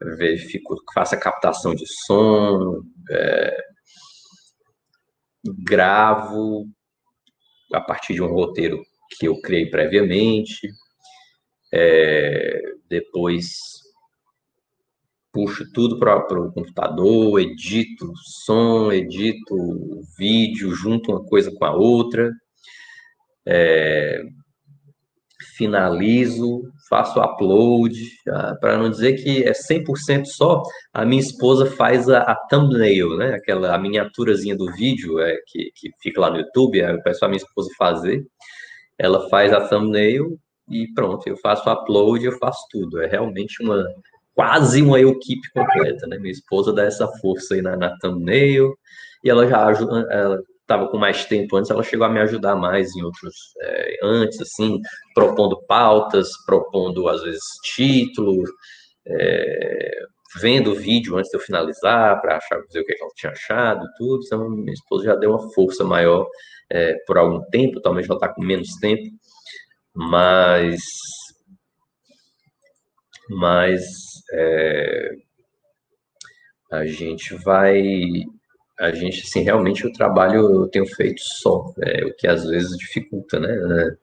verifico, 0.00 0.76
faço 0.94 1.14
a 1.14 1.18
captação 1.18 1.74
de 1.74 1.84
som, 2.06 2.80
é, 3.10 3.56
gravo 5.54 6.66
a 7.72 7.80
partir 7.80 8.14
de 8.14 8.22
um 8.22 8.28
roteiro 8.28 8.82
que 9.18 9.26
eu 9.26 9.40
criei 9.40 9.66
previamente. 9.66 10.70
É, 11.72 12.60
depois 12.88 13.76
puxo 15.36 15.70
tudo 15.70 15.98
para 15.98 16.40
o 16.40 16.50
computador, 16.50 17.38
edito 17.38 18.10
som, 18.46 18.90
edito 18.90 19.54
vídeo, 20.16 20.70
junto 20.70 21.12
uma 21.12 21.22
coisa 21.26 21.52
com 21.54 21.64
a 21.66 21.74
outra, 21.74 22.32
é, 23.44 24.22
finalizo, 25.56 26.62
faço 26.88 27.20
upload, 27.20 27.94
ah, 28.28 28.56
para 28.60 28.76
não 28.76 28.90
dizer 28.90 29.14
que 29.14 29.42
é 29.42 29.52
100% 29.52 30.26
só, 30.26 30.62
a 30.92 31.04
minha 31.04 31.20
esposa 31.20 31.66
faz 31.66 32.08
a, 32.08 32.20
a, 32.20 32.34
thumbnail, 32.34 33.16
né? 33.16 33.34
Aquela 33.34 33.74
a 33.74 33.78
miniaturazinha 33.78 34.56
do 34.56 34.72
vídeo 34.72 35.18
é, 35.20 35.36
que, 35.46 35.70
que 35.74 35.90
fica 36.00 36.20
lá 36.20 36.30
no 36.30 36.38
YouTube, 36.38 36.78
eu 36.78 37.02
peço 37.02 37.24
a 37.24 37.28
minha 37.28 37.38
esposa 37.38 37.68
fazer. 37.78 38.24
Ela 38.98 39.28
faz 39.28 39.52
a 39.52 39.66
thumbnail 39.68 40.38
e 40.68 40.86
pronto, 40.94 41.26
eu 41.26 41.36
faço 41.36 41.70
upload, 41.70 42.24
eu 42.24 42.38
faço 42.38 42.60
tudo. 42.70 43.00
É 43.00 43.06
realmente 43.06 43.62
uma 43.62 43.84
quase 44.34 44.82
uma 44.82 45.00
equipe 45.00 45.48
completa, 45.54 46.06
né? 46.06 46.18
Minha 46.18 46.32
esposa 46.32 46.72
dá 46.72 46.84
essa 46.84 47.08
força 47.20 47.54
aí 47.54 47.62
na, 47.62 47.76
na 47.76 47.96
thumbnail 47.98 48.74
e 49.24 49.30
ela 49.30 49.46
já 49.48 49.64
ajuda, 49.66 50.06
ela 50.10 50.42
estava 50.66 50.88
com 50.88 50.98
mais 50.98 51.24
tempo 51.24 51.56
antes, 51.56 51.70
ela 51.70 51.82
chegou 51.82 52.04
a 52.04 52.10
me 52.10 52.20
ajudar 52.20 52.56
mais 52.56 52.94
em 52.96 53.02
outros 53.02 53.34
é, 53.62 53.98
antes, 54.02 54.40
assim, 54.40 54.80
propondo 55.14 55.62
pautas, 55.66 56.30
propondo 56.44 57.08
às 57.08 57.22
vezes 57.22 57.42
títulos, 57.62 58.50
é, 59.06 59.98
vendo 60.40 60.72
o 60.72 60.74
vídeo 60.74 61.16
antes 61.16 61.30
de 61.30 61.36
eu 61.36 61.40
finalizar 61.40 62.20
para 62.20 62.36
achar 62.36 62.60
dizer 62.66 62.80
o 62.80 62.84
que 62.84 62.96
ela 63.00 63.10
tinha 63.14 63.32
achado, 63.32 63.86
tudo. 63.96 64.22
Então 64.24 64.50
minha 64.50 64.72
esposa 64.72 65.04
já 65.04 65.14
deu 65.14 65.30
uma 65.30 65.50
força 65.52 65.84
maior 65.84 66.26
é, 66.70 66.94
por 67.06 67.16
algum 67.16 67.40
tempo, 67.50 67.80
talvez 67.80 68.08
ela 68.08 68.16
está 68.16 68.28
com 68.28 68.42
menos 68.42 68.74
tempo, 68.80 69.08
mas 69.94 70.80
mas 73.30 73.84
é, 74.32 75.10
a 76.72 76.86
gente 76.86 77.34
vai 77.36 78.24
a 78.78 78.92
gente, 78.92 79.22
assim, 79.22 79.40
realmente 79.40 79.86
o 79.86 79.92
trabalho 79.92 80.62
eu 80.62 80.68
tenho 80.68 80.86
feito 80.86 81.20
só, 81.20 81.72
é, 81.82 82.04
o 82.04 82.14
que 82.14 82.26
às 82.26 82.44
vezes 82.46 82.76
dificulta, 82.76 83.40
né? 83.40 83.96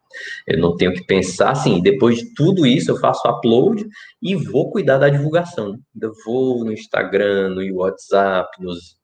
Eu 0.47 0.59
não 0.59 0.75
tenho 0.75 0.93
que 0.93 1.05
pensar, 1.05 1.51
assim, 1.51 1.81
depois 1.81 2.19
de 2.19 2.33
tudo 2.33 2.65
isso 2.65 2.91
eu 2.91 2.97
faço 2.99 3.27
upload 3.27 3.85
e 4.21 4.35
vou 4.35 4.71
cuidar 4.71 4.97
da 4.97 5.09
divulgação. 5.09 5.77
Eu 6.01 6.11
vou 6.25 6.65
no 6.65 6.71
Instagram, 6.71 7.49
no 7.49 7.75
WhatsApp, 7.75 8.49
nos 8.63 8.97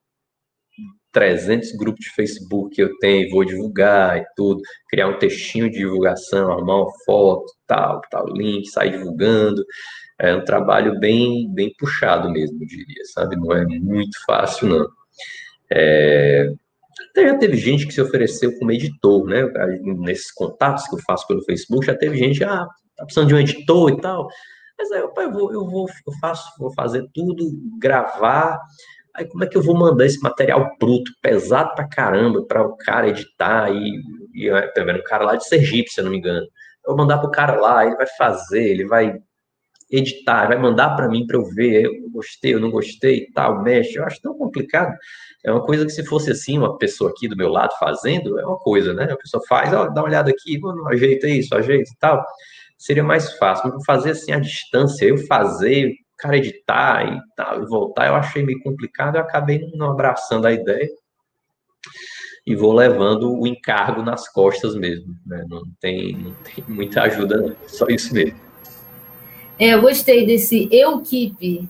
300 1.11 1.71
grupos 1.73 2.05
de 2.05 2.11
Facebook 2.11 2.75
que 2.75 2.83
eu 2.83 2.97
tenho, 2.99 3.29
vou 3.31 3.43
divulgar 3.43 4.17
e 4.17 4.25
tudo, 4.35 4.61
criar 4.89 5.07
um 5.07 5.17
textinho 5.17 5.69
de 5.69 5.79
divulgação, 5.79 6.51
arrumar 6.51 6.83
uma 6.83 6.91
foto, 7.05 7.51
tal, 7.67 8.01
tal, 8.09 8.25
link, 8.27 8.67
sair 8.67 8.91
divulgando. 8.91 9.63
É 10.19 10.35
um 10.35 10.43
trabalho 10.43 10.99
bem, 10.99 11.51
bem 11.53 11.73
puxado 11.77 12.29
mesmo, 12.29 12.61
eu 12.61 12.67
diria, 12.67 13.05
sabe? 13.13 13.35
Não 13.35 13.53
é 13.53 13.65
muito 13.65 14.17
fácil, 14.25 14.67
não. 14.67 14.87
É, 15.71 16.51
até 17.11 17.27
já 17.27 17.37
teve 17.37 17.57
gente 17.57 17.87
que 17.87 17.93
se 17.93 18.01
ofereceu 18.01 18.57
como 18.57 18.71
editor, 18.71 19.25
né? 19.25 19.43
Nesses 19.81 20.31
contatos 20.31 20.87
que 20.87 20.95
eu 20.95 20.99
faço 20.99 21.27
pelo 21.27 21.43
Facebook, 21.43 21.85
já 21.85 21.95
teve 21.95 22.17
gente, 22.17 22.43
ah, 22.43 22.67
tá 22.95 23.05
precisando 23.05 23.27
de 23.29 23.35
um 23.35 23.39
editor 23.39 23.91
e 23.91 24.01
tal. 24.01 24.27
Mas 24.77 24.91
aí, 24.91 25.01
opa, 25.01 25.23
eu 25.23 25.31
vou, 25.31 25.53
eu 25.53 25.65
vou, 25.65 25.87
eu 26.07 26.13
faço, 26.21 26.49
vou 26.57 26.73
fazer 26.73 27.07
tudo, 27.13 27.51
gravar. 27.79 28.59
Aí 29.15 29.25
como 29.27 29.43
é 29.43 29.47
que 29.47 29.57
eu 29.57 29.61
vou 29.61 29.77
mandar 29.77 30.05
esse 30.05 30.21
material 30.21 30.69
bruto, 30.79 31.11
pesado 31.21 31.73
pra 31.75 31.87
caramba, 31.87 32.45
para 32.45 32.65
o 32.65 32.77
cara 32.77 33.09
editar 33.09 33.69
e, 33.71 34.01
e 34.33 34.71
também 34.73 34.95
um 34.95 35.03
cara 35.03 35.25
lá 35.25 35.35
de 35.35 35.45
Sergipe, 35.45 35.89
se 35.89 35.99
eu 35.99 36.05
não 36.05 36.11
me 36.11 36.17
engano. 36.17 36.45
Eu 36.85 36.95
vou 36.95 36.97
mandar 36.97 37.17
pro 37.17 37.31
cara 37.31 37.59
lá, 37.59 37.85
ele 37.85 37.95
vai 37.95 38.07
fazer, 38.17 38.63
ele 38.63 38.85
vai 38.85 39.19
editar, 39.91 40.47
vai 40.47 40.57
mandar 40.57 40.95
para 40.95 41.07
mim 41.07 41.25
para 41.25 41.37
eu 41.37 41.45
ver, 41.45 41.85
eu 41.85 42.09
gostei, 42.11 42.53
eu 42.53 42.59
não 42.59 42.69
gostei 42.69 43.27
tal, 43.33 43.63
mexe. 43.63 43.97
Eu 43.97 44.05
acho 44.05 44.21
tão 44.21 44.37
complicado. 44.37 44.95
É 45.43 45.51
uma 45.51 45.63
coisa 45.63 45.85
que 45.85 45.91
se 45.91 46.05
fosse 46.05 46.31
assim, 46.31 46.57
uma 46.57 46.77
pessoa 46.77 47.11
aqui 47.11 47.27
do 47.27 47.35
meu 47.35 47.49
lado 47.49 47.73
fazendo, 47.79 48.39
é 48.39 48.45
uma 48.45 48.57
coisa, 48.57 48.93
né? 48.93 49.11
A 49.11 49.17
pessoa 49.17 49.41
faz, 49.47 49.73
ó, 49.73 49.87
dá 49.87 50.01
uma 50.01 50.07
olhada 50.07 50.29
aqui, 50.29 50.59
mano, 50.59 50.87
ajeita 50.87 51.27
isso, 51.27 51.55
ajeita 51.55 51.89
e 51.89 51.97
tal. 51.97 52.23
Seria 52.77 53.03
mais 53.03 53.33
fácil. 53.37 53.71
Mas 53.73 53.85
fazer 53.85 54.11
assim 54.11 54.31
à 54.31 54.39
distância, 54.39 55.05
eu 55.05 55.17
fazer, 55.25 55.91
o 55.91 56.17
cara 56.17 56.37
editar 56.37 57.05
e 57.05 57.19
tal, 57.35 57.63
e 57.63 57.65
voltar, 57.65 58.07
eu 58.07 58.15
achei 58.15 58.43
meio 58.43 58.61
complicado, 58.61 59.15
eu 59.15 59.21
acabei 59.21 59.59
não 59.73 59.91
abraçando 59.91 60.45
a 60.45 60.51
ideia 60.51 60.89
e 62.45 62.55
vou 62.55 62.73
levando 62.73 63.31
o 63.31 63.45
encargo 63.47 64.01
nas 64.01 64.27
costas 64.27 64.75
mesmo. 64.75 65.15
Né? 65.25 65.45
Não, 65.47 65.61
tem, 65.79 66.17
não 66.17 66.33
tem 66.35 66.63
muita 66.67 67.03
ajuda, 67.03 67.37
não. 67.37 67.55
Só 67.67 67.85
isso 67.87 68.13
mesmo. 68.13 68.48
É, 69.59 69.73
eu 69.73 69.81
gostei 69.81 70.25
desse 70.25 70.69
eu 70.71 71.01
keep 71.01 71.67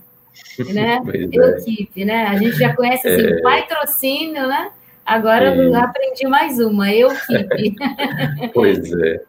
né? 0.73 0.99
Equipe, 1.07 2.01
é. 2.01 2.05
né? 2.05 2.25
A 2.27 2.37
gente 2.37 2.57
já 2.57 2.75
conhece 2.75 3.07
assim, 3.07 3.27
é... 3.27 3.41
patrocínio, 3.41 4.47
né? 4.47 4.71
Agora 5.05 5.55
é... 5.55 5.75
aprendi 5.75 6.27
mais 6.27 6.59
uma, 6.59 6.91
equipe. 6.91 7.75
pois 8.53 8.91
é. 8.93 9.21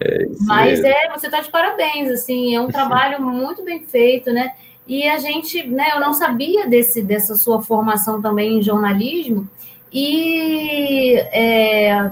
é 0.00 0.26
Mas 0.40 0.80
mesmo. 0.80 0.86
é, 0.86 1.10
você 1.10 1.26
está 1.26 1.40
de 1.40 1.50
parabéns, 1.50 2.10
assim, 2.10 2.54
é 2.54 2.60
um 2.60 2.68
trabalho 2.68 3.20
muito 3.22 3.62
bem 3.62 3.84
feito, 3.84 4.32
né? 4.32 4.52
E 4.86 5.08
a 5.08 5.18
gente, 5.18 5.66
né, 5.66 5.90
eu 5.94 6.00
não 6.00 6.12
sabia 6.12 6.66
desse, 6.68 7.02
dessa 7.02 7.34
sua 7.34 7.60
formação 7.60 8.22
também 8.22 8.58
em 8.58 8.62
jornalismo, 8.62 9.48
e 9.92 11.14
é, 11.32 12.10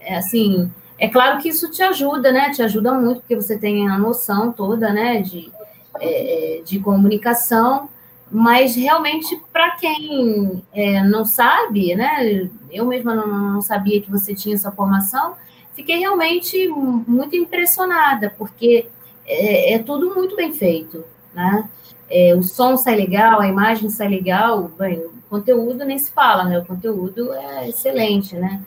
é, 0.00 0.16
assim, 0.16 0.70
é 1.02 1.08
claro 1.08 1.40
que 1.40 1.48
isso 1.48 1.68
te 1.68 1.82
ajuda, 1.82 2.30
né? 2.30 2.50
Te 2.50 2.62
ajuda 2.62 2.94
muito, 2.94 3.22
porque 3.22 3.34
você 3.34 3.58
tem 3.58 3.88
a 3.88 3.98
noção 3.98 4.52
toda, 4.52 4.92
né, 4.92 5.20
de, 5.20 5.50
é, 5.98 6.58
é, 6.58 6.62
de 6.62 6.78
comunicação, 6.78 7.88
mas 8.30 8.76
realmente 8.76 9.36
para 9.52 9.72
quem 9.72 10.62
é, 10.72 11.02
não 11.02 11.24
sabe, 11.24 11.96
né? 11.96 12.48
Eu 12.70 12.86
mesma 12.86 13.16
não, 13.16 13.26
não, 13.26 13.60
sabia 13.60 14.00
que 14.00 14.08
você 14.08 14.32
tinha 14.32 14.54
essa 14.54 14.70
formação, 14.70 15.34
fiquei 15.74 15.98
realmente 15.98 16.68
muito 16.68 17.34
impressionada, 17.34 18.32
porque 18.38 18.86
é, 19.26 19.74
é 19.74 19.78
tudo 19.80 20.14
muito 20.14 20.36
bem 20.36 20.54
feito, 20.54 21.04
né? 21.34 21.68
É, 22.08 22.32
o 22.36 22.44
som 22.44 22.76
sai 22.76 22.94
legal, 22.94 23.40
a 23.40 23.48
imagem 23.48 23.90
sai 23.90 24.06
legal, 24.06 24.70
bem, 24.78 25.00
o 25.00 25.12
conteúdo 25.28 25.84
nem 25.84 25.98
se 25.98 26.12
fala, 26.12 26.44
né? 26.44 26.60
O 26.60 26.64
conteúdo 26.64 27.32
é 27.32 27.68
excelente, 27.68 28.36
né? 28.36 28.62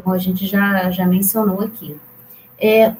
Como 0.00 0.14
a 0.14 0.18
gente 0.18 0.46
já, 0.46 0.90
já 0.90 1.06
mencionou 1.06 1.60
aqui. 1.62 1.96
É, 2.58 2.94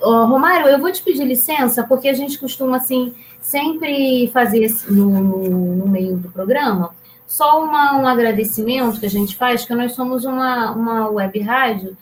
Romário, 0.00 0.68
eu 0.68 0.78
vou 0.78 0.90
te 0.90 1.02
pedir 1.02 1.24
licença, 1.24 1.84
porque 1.84 2.08
a 2.08 2.14
gente 2.14 2.38
costuma, 2.38 2.78
assim, 2.78 3.14
sempre 3.40 4.28
fazer 4.32 4.74
no, 4.88 5.76
no 5.76 5.88
meio 5.88 6.16
do 6.16 6.28
programa, 6.30 6.90
só 7.26 7.62
uma, 7.62 7.96
um 7.96 8.06
agradecimento 8.06 9.00
que 9.00 9.06
a 9.06 9.10
gente 9.10 9.36
faz, 9.36 9.64
que 9.64 9.74
nós 9.74 9.92
somos 9.92 10.24
uma, 10.24 10.72
uma 10.72 11.08
web 11.08 11.38
rádio 11.40 11.96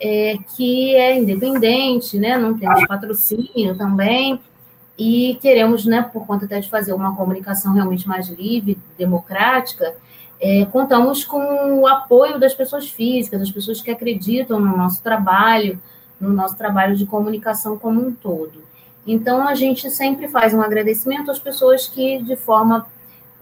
é, 0.00 0.36
que 0.56 0.94
é 0.94 1.18
independente, 1.18 2.18
né? 2.18 2.38
Não 2.38 2.58
temos 2.58 2.86
patrocínio 2.86 3.76
também, 3.76 4.40
e 5.02 5.38
queremos, 5.40 5.86
né, 5.86 6.02
por 6.02 6.26
conta 6.26 6.44
até 6.44 6.60
de 6.60 6.68
fazer 6.68 6.92
uma 6.92 7.16
comunicação 7.16 7.72
realmente 7.72 8.06
mais 8.06 8.28
livre, 8.28 8.76
democrática, 8.98 9.94
é, 10.40 10.64
contamos 10.64 11.22
com 11.22 11.80
o 11.80 11.86
apoio 11.86 12.40
das 12.40 12.54
pessoas 12.54 12.88
físicas, 12.88 13.40
das 13.40 13.50
pessoas 13.50 13.82
que 13.82 13.90
acreditam 13.90 14.58
no 14.58 14.74
nosso 14.74 15.02
trabalho, 15.02 15.78
no 16.18 16.32
nosso 16.32 16.56
trabalho 16.56 16.96
de 16.96 17.04
comunicação 17.04 17.78
como 17.78 18.00
um 18.00 18.12
todo. 18.12 18.62
Então, 19.06 19.46
a 19.46 19.54
gente 19.54 19.90
sempre 19.90 20.28
faz 20.28 20.54
um 20.54 20.62
agradecimento 20.62 21.30
às 21.30 21.38
pessoas 21.38 21.86
que, 21.86 22.22
de 22.22 22.36
forma 22.36 22.86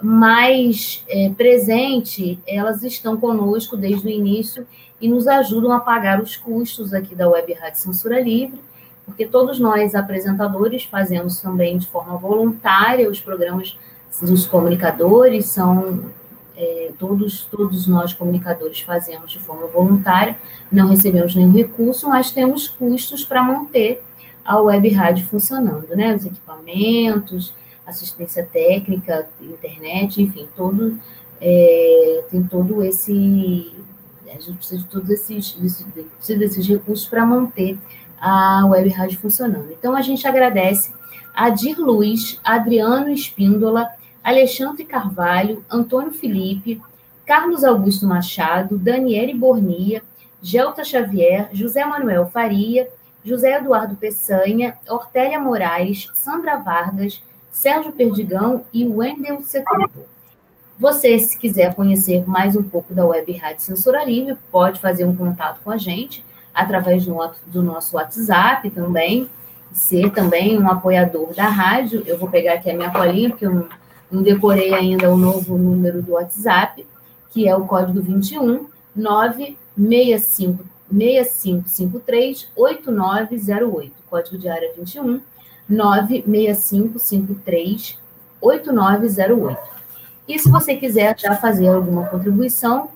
mais 0.02 1.04
é, 1.08 1.30
presente, 1.30 2.38
elas 2.46 2.82
estão 2.82 3.16
conosco 3.16 3.76
desde 3.76 4.06
o 4.06 4.10
início 4.10 4.66
e 5.00 5.08
nos 5.08 5.26
ajudam 5.28 5.72
a 5.72 5.80
pagar 5.80 6.20
os 6.20 6.36
custos 6.36 6.92
aqui 6.92 7.14
da 7.14 7.28
Web 7.28 7.52
Rádio 7.54 7.80
Censura 7.80 8.20
Livre, 8.20 8.60
porque 9.04 9.26
todos 9.26 9.58
nós, 9.58 9.94
apresentadores, 9.94 10.84
fazemos 10.84 11.40
também 11.40 11.78
de 11.78 11.86
forma 11.86 12.16
voluntária 12.16 13.08
os 13.08 13.20
programas 13.20 13.76
dos 14.20 14.46
comunicadores, 14.46 15.46
são 15.46 16.10
é, 16.58 16.90
todos, 16.98 17.44
todos 17.44 17.86
nós 17.86 18.12
comunicadores 18.12 18.80
fazemos 18.80 19.30
de 19.30 19.38
forma 19.38 19.68
voluntária, 19.68 20.36
não 20.72 20.88
recebemos 20.88 21.36
nenhum 21.36 21.52
recurso, 21.52 22.08
mas 22.08 22.32
temos 22.32 22.66
custos 22.66 23.24
para 23.24 23.44
manter 23.44 24.02
a 24.44 24.60
web 24.60 24.88
rádio 24.88 25.24
funcionando, 25.28 25.86
né? 25.94 26.16
Os 26.16 26.26
equipamentos, 26.26 27.54
assistência 27.86 28.44
técnica, 28.44 29.28
internet, 29.40 30.20
enfim, 30.20 30.48
todo 30.56 30.98
é, 31.40 32.24
tem 32.28 32.42
todo 32.42 32.82
esse 32.82 33.72
a 34.26 34.40
gente 34.40 34.54
precisa 34.54 34.82
de 34.82 34.88
todos 34.88 35.08
esses, 35.08 35.56
desses 36.26 36.66
recursos 36.66 37.06
para 37.06 37.24
manter 37.24 37.78
a 38.20 38.66
web 38.66 38.88
rádio 38.90 39.18
funcionando. 39.18 39.72
Então 39.72 39.94
a 39.94 40.02
gente 40.02 40.26
agradece 40.26 40.92
a 41.34 41.50
Dir 41.50 41.78
Luiz, 41.78 42.38
Adriano 42.44 43.10
Espíndola, 43.10 43.88
Alexandre 44.28 44.84
Carvalho, 44.84 45.64
Antônio 45.70 46.12
Felipe, 46.12 46.82
Carlos 47.24 47.64
Augusto 47.64 48.06
Machado, 48.06 48.76
Daniele 48.76 49.32
Bornia, 49.32 50.02
Gelta 50.42 50.84
Xavier, 50.84 51.48
José 51.50 51.82
Manuel 51.82 52.26
Faria, 52.26 52.90
José 53.24 53.56
Eduardo 53.56 53.96
Peçanha, 53.96 54.76
Ortélia 54.86 55.40
Moraes, 55.40 56.10
Sandra 56.12 56.56
Vargas, 56.56 57.22
Sérgio 57.50 57.90
Perdigão 57.90 58.66
e 58.70 58.86
Wendel 58.86 59.42
Setúbal. 59.42 59.88
Você, 60.78 61.18
se 61.18 61.38
quiser 61.38 61.74
conhecer 61.74 62.28
mais 62.28 62.54
um 62.54 62.62
pouco 62.62 62.92
da 62.92 63.06
Web 63.06 63.32
Rádio 63.32 63.62
Censura 63.62 64.04
Livre, 64.04 64.36
pode 64.52 64.78
fazer 64.78 65.06
um 65.06 65.16
contato 65.16 65.60
com 65.64 65.70
a 65.70 65.78
gente 65.78 66.22
através 66.54 67.06
do 67.06 67.62
nosso 67.62 67.96
WhatsApp 67.96 68.68
também, 68.70 69.28
ser 69.72 70.10
também 70.10 70.58
um 70.58 70.68
apoiador 70.68 71.34
da 71.34 71.48
rádio. 71.48 72.02
Eu 72.06 72.18
vou 72.18 72.28
pegar 72.28 72.54
aqui 72.54 72.70
a 72.70 72.74
minha 72.76 72.90
colinha, 72.90 73.30
porque 73.30 73.46
eu 73.46 73.54
não, 73.54 73.68
não 74.10 74.22
decorei 74.22 74.72
ainda 74.74 75.10
o 75.10 75.16
novo 75.16 75.58
número 75.58 76.02
do 76.02 76.12
WhatsApp, 76.12 76.86
que 77.30 77.48
é 77.48 77.54
o 77.54 77.66
código 77.66 78.00
21 78.00 78.66
965 78.94 80.64
6553 80.90 82.48
8908. 82.56 83.92
Código 84.08 84.38
de 84.38 84.48
área 84.48 84.72
21 84.76 85.20
96553 85.68 87.98
8908. 88.40 89.60
E 90.26 90.38
se 90.38 90.50
você 90.50 90.74
quiser 90.76 91.18
já 91.18 91.36
fazer 91.36 91.68
alguma 91.68 92.06
contribuição, 92.06 92.88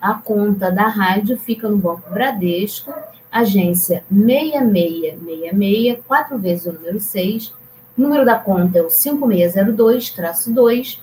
a 0.00 0.14
conta 0.14 0.70
da 0.70 0.86
rádio 0.86 1.36
fica 1.36 1.68
no 1.68 1.76
Banco 1.76 2.08
Bradesco, 2.10 2.94
agência 3.30 4.02
6666, 4.10 5.98
quatro 6.06 6.38
vezes 6.38 6.64
o 6.66 6.72
número 6.72 6.98
6. 6.98 7.52
O 8.00 8.02
número 8.02 8.24
da 8.24 8.38
conta 8.38 8.78
é 8.78 8.82
o 8.82 8.86
5602-2. 8.86 11.00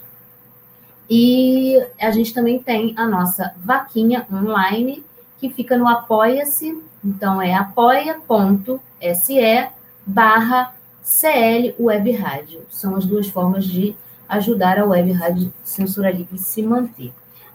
E 1.07 1.79
a 2.01 2.09
gente 2.09 2.33
também 2.33 2.57
tem 2.57 2.95
a 2.97 3.07
nossa 3.07 3.53
vaquinha 3.63 4.25
online, 4.33 5.05
que 5.37 5.47
fica 5.47 5.77
no 5.77 5.87
Apoia-se. 5.87 6.81
Então, 7.05 7.39
é 7.39 7.53
apoia.se 7.53 9.69
barra 10.07 10.73
CL 11.03 11.75
Web 11.79 12.11
Rádio. 12.13 12.61
São 12.71 12.95
as 12.95 13.05
duas 13.05 13.27
formas 13.27 13.65
de 13.65 13.95
ajudar 14.27 14.79
a 14.79 14.85
Web 14.85 15.11
Rádio 15.11 15.53
Censura 15.63 16.09
Livre 16.09 16.39
se 16.39 16.63
manter. 16.63 17.13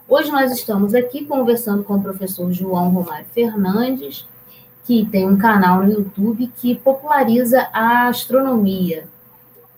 Hoje 0.09 0.31
nós 0.31 0.53
estamos 0.53 0.95
aqui 0.95 1.25
conversando 1.25 1.83
com 1.83 1.95
o 1.95 2.03
professor 2.03 2.53
João 2.53 2.91
Romário 2.91 3.27
Fernandes, 3.35 4.25
que 4.85 5.05
tem 5.05 5.29
um 5.29 5.37
canal 5.37 5.83
no 5.83 5.91
YouTube 5.91 6.49
que 6.59 6.77
populariza 6.77 7.69
a 7.73 8.07
astronomia. 8.07 9.11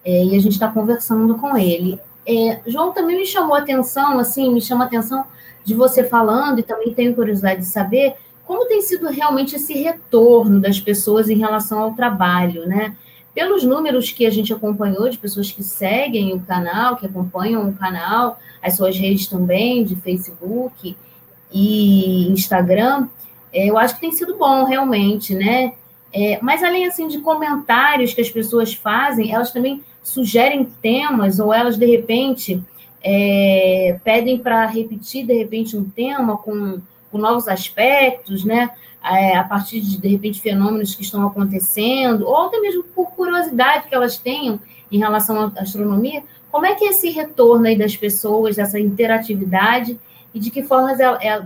É, 0.04 0.24
e 0.24 0.36
a 0.36 0.40
gente 0.40 0.52
está 0.52 0.68
conversando 0.68 1.34
com 1.36 1.56
ele. 1.56 1.98
É, 2.26 2.60
João 2.66 2.92
também 2.92 3.16
me 3.16 3.26
chamou 3.26 3.54
a 3.54 3.60
atenção, 3.60 4.18
assim, 4.18 4.52
me 4.52 4.60
chama 4.60 4.84
a 4.84 4.86
atenção 4.86 5.24
de 5.64 5.74
você 5.74 6.04
falando, 6.04 6.58
e 6.58 6.62
também 6.62 6.92
tenho 6.92 7.14
curiosidade 7.14 7.60
de 7.60 7.66
saber 7.66 8.14
como 8.44 8.66
tem 8.66 8.82
sido 8.82 9.08
realmente 9.08 9.56
esse 9.56 9.72
retorno 9.72 10.60
das 10.60 10.78
pessoas 10.78 11.30
em 11.30 11.38
relação 11.38 11.78
ao 11.80 11.94
trabalho, 11.94 12.66
né? 12.66 12.94
pelos 13.34 13.64
números 13.64 14.12
que 14.12 14.24
a 14.24 14.30
gente 14.30 14.52
acompanhou 14.52 15.08
de 15.08 15.18
pessoas 15.18 15.50
que 15.50 15.62
seguem 15.62 16.32
o 16.32 16.40
canal, 16.40 16.96
que 16.96 17.04
acompanham 17.04 17.68
o 17.68 17.74
canal, 17.74 18.38
as 18.62 18.76
suas 18.76 18.96
redes 18.96 19.26
também, 19.26 19.84
de 19.84 19.96
Facebook 19.96 20.96
e 21.52 22.28
Instagram, 22.30 23.08
é, 23.52 23.68
eu 23.68 23.76
acho 23.76 23.96
que 23.96 24.00
tem 24.00 24.12
sido 24.12 24.36
bom, 24.36 24.64
realmente, 24.64 25.34
né? 25.34 25.72
É, 26.12 26.38
mas 26.40 26.62
além, 26.62 26.86
assim, 26.86 27.08
de 27.08 27.18
comentários 27.18 28.14
que 28.14 28.20
as 28.20 28.30
pessoas 28.30 28.72
fazem, 28.72 29.32
elas 29.32 29.50
também 29.50 29.82
sugerem 30.04 30.64
temas, 30.80 31.40
ou 31.40 31.52
elas, 31.52 31.76
de 31.76 31.86
repente, 31.86 32.62
é, 33.02 33.98
pedem 34.04 34.38
para 34.38 34.64
repetir, 34.66 35.26
de 35.26 35.34
repente, 35.34 35.76
um 35.76 35.84
tema 35.84 36.36
com, 36.36 36.80
com 37.10 37.18
novos 37.18 37.48
aspectos, 37.48 38.44
né? 38.44 38.70
é, 39.04 39.36
a 39.36 39.44
partir 39.44 39.80
de, 39.80 39.98
de 39.98 40.08
repente, 40.08 40.40
fenômenos 40.40 40.94
que 40.94 41.02
estão 41.02 41.26
acontecendo, 41.26 42.26
ou 42.26 42.46
até 42.46 42.58
mesmo 42.58 42.82
por 42.82 43.10
curiosidade 43.10 43.88
que 43.88 43.94
elas 43.94 44.16
tenham 44.16 44.58
em 44.90 44.98
relação 44.98 45.52
à 45.54 45.60
astronomia, 45.60 46.22
como 46.50 46.64
é 46.64 46.74
que 46.74 46.84
é 46.84 46.90
esse 46.90 47.10
retorno 47.10 47.66
aí 47.66 47.76
das 47.76 47.96
pessoas, 47.96 48.56
dessa 48.56 48.78
interatividade, 48.80 49.98
e 50.32 50.40
de 50.40 50.50
que 50.50 50.62
forma, 50.62 50.94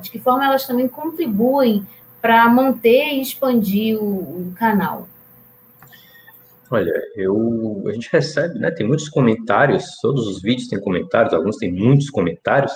de 0.01 0.11
que 0.11 0.19
forma 0.19 0.47
elas 0.47 0.67
também 0.67 0.87
contribuem 0.87 1.87
para 2.23 2.49
manter 2.49 3.15
e 3.15 3.21
expandir 3.21 3.99
o, 3.99 4.05
o 4.05 4.53
canal? 4.57 5.09
Olha, 6.71 6.93
eu, 7.16 7.83
a 7.87 7.93
gente 7.93 8.11
recebe, 8.12 8.59
né? 8.59 8.71
Tem 8.71 8.87
muitos 8.87 9.09
comentários, 9.09 9.97
todos 10.03 10.27
os 10.27 10.43
vídeos 10.43 10.69
têm 10.69 10.81
comentários, 10.81 11.33
alguns 11.33 11.57
têm 11.57 11.73
muitos 11.73 12.11
comentários, 12.11 12.73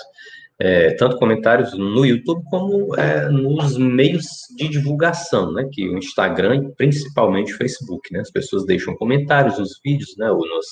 é, 0.59 0.95
tanto 0.95 1.17
comentários 1.17 1.77
no 1.77 2.07
YouTube 2.07 2.43
como 2.49 2.95
é, 2.97 3.29
nos 3.29 3.77
meios 3.77 4.27
de 4.57 4.69
divulgação, 4.69 5.53
né, 5.53 5.69
que 5.73 5.89
o 5.89 5.99
Instagram 5.99 6.57
e 6.57 6.73
principalmente 6.77 7.53
o 7.53 7.57
Facebook, 7.57 8.13
né, 8.13 8.21
as 8.21 8.31
pessoas 8.31 8.65
deixam 8.65 8.95
comentários 8.95 9.59
nos 9.59 9.81
vídeos, 9.85 10.15
né, 10.17 10.31
ou 10.31 10.47
nos, 10.47 10.67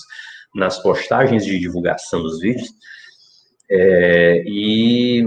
nas 0.54 0.80
postagens 0.80 1.44
de 1.44 1.58
divulgação 1.58 2.22
dos 2.22 2.40
vídeos, 2.40 2.68
é, 3.68 4.44
e 4.46 5.26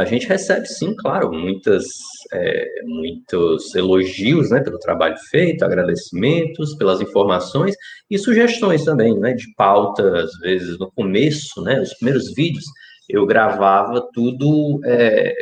a 0.00 0.04
gente 0.04 0.26
recebe, 0.26 0.66
sim, 0.66 0.94
claro, 0.96 1.32
muitas, 1.32 1.84
é, 2.32 2.66
muitos 2.84 3.74
elogios, 3.74 4.50
né, 4.50 4.60
pelo 4.60 4.78
trabalho 4.78 5.16
feito, 5.30 5.64
agradecimentos 5.64 6.74
pelas 6.74 7.00
informações 7.00 7.74
e 8.10 8.18
sugestões 8.18 8.84
também, 8.84 9.18
né, 9.18 9.32
de 9.34 9.52
pauta, 9.54 10.22
às 10.22 10.32
vezes 10.38 10.78
no 10.78 10.90
começo, 10.92 11.62
né, 11.62 11.80
os 11.80 11.94
primeiros 11.94 12.32
vídeos, 12.34 12.64
eu 13.08 13.26
gravava 13.26 14.06
tudo, 14.14 14.80
é, 14.84 15.34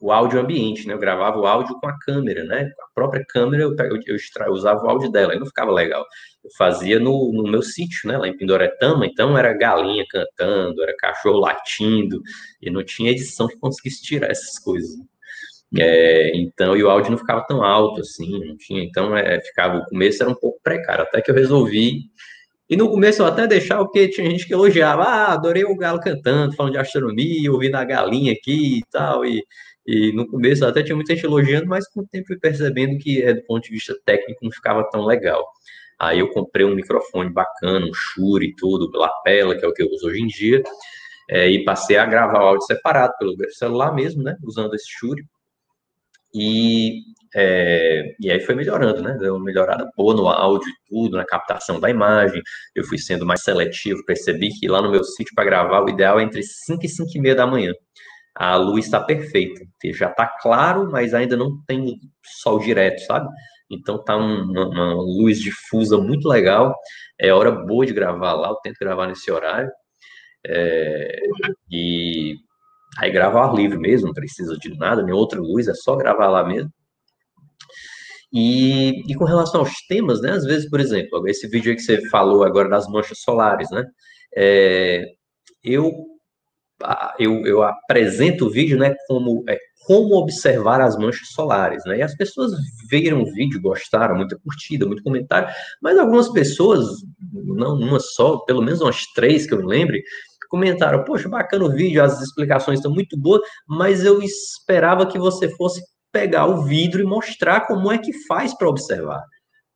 o 0.00 0.12
áudio 0.12 0.40
ambiente, 0.40 0.86
né? 0.86 0.94
Eu 0.94 0.98
gravava 0.98 1.38
o 1.38 1.46
áudio 1.46 1.78
com 1.80 1.88
a 1.88 1.98
câmera, 1.98 2.44
né? 2.44 2.70
Com 2.76 2.82
a 2.82 2.88
própria 2.94 3.24
câmera, 3.28 3.62
eu, 3.64 3.74
eu, 3.76 4.00
eu, 4.06 4.16
eu 4.16 4.52
usava 4.52 4.84
o 4.84 4.88
áudio 4.88 5.10
dela, 5.10 5.32
aí 5.32 5.38
não 5.38 5.46
ficava 5.46 5.72
legal. 5.72 6.04
Eu 6.44 6.50
fazia 6.56 6.98
no, 7.00 7.32
no 7.32 7.44
meu 7.44 7.62
sítio, 7.62 8.08
né? 8.08 8.16
Lá 8.16 8.28
em 8.28 8.36
Pindoretama, 8.36 9.06
então 9.06 9.36
era 9.36 9.52
galinha 9.52 10.04
cantando, 10.08 10.82
era 10.82 10.94
cachorro 10.96 11.38
latindo, 11.38 12.22
e 12.62 12.70
não 12.70 12.84
tinha 12.84 13.10
edição 13.10 13.48
que 13.48 13.58
conseguisse 13.58 14.02
tirar 14.02 14.30
essas 14.30 14.58
coisas. 14.58 14.96
É, 15.76 16.34
então, 16.36 16.76
e 16.76 16.82
o 16.82 16.88
áudio 16.88 17.10
não 17.10 17.18
ficava 17.18 17.44
tão 17.46 17.62
alto 17.62 18.00
assim, 18.00 18.42
não 18.46 18.56
tinha, 18.56 18.82
então 18.82 19.14
é, 19.14 19.38
ficava, 19.42 19.78
o 19.78 19.84
começo 19.84 20.22
era 20.22 20.30
um 20.32 20.34
pouco 20.34 20.58
precário, 20.62 21.02
até 21.02 21.20
que 21.20 21.30
eu 21.30 21.34
resolvi 21.34 22.10
e 22.68 22.76
no 22.76 22.90
começo 22.90 23.22
eu 23.22 23.26
até 23.26 23.46
deixava, 23.46 23.84
porque 23.84 24.08
tinha 24.08 24.28
gente 24.30 24.46
que 24.46 24.52
elogiava, 24.52 25.02
ah, 25.02 25.32
adorei 25.32 25.64
o 25.64 25.74
galo 25.74 26.00
cantando, 26.00 26.54
falando 26.54 26.72
de 26.72 26.78
astronomia, 26.78 27.50
ouvindo 27.50 27.76
a 27.76 27.84
galinha 27.84 28.32
aqui 28.32 28.78
e 28.78 28.82
tal, 28.90 29.24
e, 29.24 29.42
e 29.90 30.12
no 30.12 30.28
começo 30.28 30.66
até 30.66 30.82
tinha 30.82 30.94
muita 30.94 31.14
gente 31.14 31.24
elogiando, 31.24 31.66
mas 31.66 31.88
com 31.88 32.00
o 32.00 32.06
tempo 32.06 32.26
fui 32.26 32.38
percebendo 32.38 32.98
que, 32.98 33.22
é, 33.22 33.32
do 33.32 33.42
ponto 33.44 33.64
de 33.64 33.70
vista 33.70 33.96
técnico, 34.04 34.44
não 34.44 34.52
ficava 34.52 34.86
tão 34.90 35.06
legal. 35.06 35.42
Aí 35.98 36.18
eu 36.18 36.28
comprei 36.28 36.66
um 36.66 36.74
microfone 36.74 37.32
bacana, 37.32 37.86
um 37.86 37.94
Shure 37.94 38.48
e 38.48 38.54
tudo, 38.54 38.90
lapela, 38.94 39.56
que 39.56 39.64
é 39.64 39.68
o 39.68 39.72
que 39.72 39.82
eu 39.82 39.88
uso 39.90 40.08
hoje 40.08 40.20
em 40.20 40.26
dia, 40.26 40.62
é, 41.30 41.48
e 41.48 41.64
passei 41.64 41.96
a 41.96 42.04
gravar 42.04 42.42
o 42.42 42.48
áudio 42.48 42.66
separado 42.66 43.14
pelo 43.18 43.34
celular 43.50 43.94
mesmo, 43.94 44.22
né, 44.22 44.36
usando 44.44 44.74
esse 44.74 44.86
Shure. 44.90 45.24
E 46.34 47.00
é, 47.34 48.14
e 48.20 48.30
aí 48.30 48.40
foi 48.40 48.54
melhorando, 48.54 49.02
né? 49.02 49.16
Deu 49.18 49.36
uma 49.36 49.44
melhorada 49.44 49.90
boa 49.96 50.14
no 50.14 50.28
áudio 50.28 50.68
e 50.68 50.88
tudo, 50.88 51.16
na 51.16 51.24
captação 51.24 51.78
da 51.80 51.90
imagem. 51.90 52.42
Eu 52.74 52.84
fui 52.84 52.98
sendo 52.98 53.26
mais 53.26 53.42
seletivo, 53.42 54.04
percebi 54.04 54.50
que 54.50 54.68
lá 54.68 54.80
no 54.80 54.90
meu 54.90 55.04
sítio 55.04 55.34
para 55.34 55.44
gravar 55.44 55.82
o 55.82 55.88
ideal 55.88 56.18
é 56.20 56.22
entre 56.22 56.42
5 56.42 56.84
e 56.84 56.88
5 56.88 57.10
e 57.14 57.20
meia 57.20 57.34
da 57.34 57.46
manhã. 57.46 57.72
A 58.38 58.54
luz 58.54 58.84
está 58.84 59.00
perfeita, 59.00 59.66
já 59.92 60.08
está 60.08 60.24
claro, 60.26 60.88
mas 60.90 61.12
ainda 61.12 61.36
não 61.36 61.60
tem 61.66 61.98
sol 62.22 62.60
direto, 62.60 63.00
sabe? 63.00 63.28
Então 63.68 64.02
tá 64.02 64.16
uma, 64.16 64.68
uma 64.68 64.94
luz 64.94 65.40
difusa 65.40 65.98
muito 65.98 66.28
legal. 66.28 66.72
É 67.20 67.32
hora 67.32 67.50
boa 67.50 67.84
de 67.84 67.92
gravar 67.92 68.34
lá, 68.34 68.50
eu 68.50 68.56
tento 68.62 68.78
gravar 68.78 69.08
nesse 69.08 69.28
horário. 69.30 69.70
É, 70.46 71.18
e 71.68 72.36
aí 72.98 73.10
gravar 73.10 73.40
ao 73.40 73.50
ar 73.50 73.54
livre 73.56 73.76
mesmo, 73.76 74.06
não 74.06 74.14
precisa 74.14 74.56
de 74.56 74.76
nada, 74.78 75.02
nem 75.02 75.12
outra 75.12 75.40
luz, 75.40 75.66
é 75.66 75.74
só 75.74 75.96
gravar 75.96 76.28
lá 76.28 76.46
mesmo. 76.46 76.70
E, 78.32 79.02
e 79.10 79.14
com 79.16 79.24
relação 79.24 79.60
aos 79.60 79.74
temas, 79.88 80.20
né? 80.20 80.32
Às 80.32 80.44
vezes, 80.44 80.68
por 80.68 80.80
exemplo, 80.80 81.26
esse 81.26 81.48
vídeo 81.48 81.70
aí 81.70 81.76
que 81.76 81.82
você 81.82 82.08
falou 82.08 82.44
agora 82.44 82.68
das 82.68 82.86
manchas 82.86 83.20
solares, 83.20 83.70
né? 83.70 83.84
É, 84.36 85.04
eu, 85.64 85.90
eu, 87.18 87.44
eu 87.46 87.62
apresento 87.62 88.46
o 88.46 88.50
vídeo, 88.50 88.78
né? 88.78 88.94
Como 89.06 89.44
é, 89.48 89.58
como 89.86 90.16
observar 90.16 90.82
as 90.82 90.98
manchas 90.98 91.28
solares, 91.28 91.82
né? 91.86 91.98
E 91.98 92.02
as 92.02 92.14
pessoas 92.14 92.52
viram 92.90 93.22
o 93.22 93.32
vídeo, 93.32 93.60
gostaram, 93.60 94.16
muita 94.16 94.38
curtida, 94.38 94.84
muito 94.84 95.02
comentário, 95.02 95.48
mas 95.80 95.98
algumas 95.98 96.28
pessoas, 96.28 96.86
não 97.32 97.74
uma 97.74 97.98
só, 97.98 98.36
pelo 98.40 98.62
menos 98.62 98.82
umas 98.82 99.04
três 99.14 99.46
que 99.46 99.54
eu 99.54 99.58
me 99.58 99.66
lembre, 99.66 100.02
comentaram: 100.50 101.04
Poxa, 101.04 101.28
bacana 101.28 101.64
o 101.64 101.72
vídeo, 101.72 102.04
as 102.04 102.20
explicações 102.20 102.78
estão 102.78 102.92
muito 102.92 103.16
boas, 103.16 103.40
mas 103.66 104.04
eu 104.04 104.20
esperava 104.22 105.06
que 105.06 105.18
você 105.18 105.48
fosse 105.56 105.82
pegar 106.12 106.46
o 106.46 106.64
vidro 106.64 107.00
e 107.00 107.04
mostrar 107.04 107.66
como 107.66 107.90
é 107.90 107.98
que 107.98 108.12
faz 108.26 108.56
para 108.56 108.68
observar. 108.68 109.22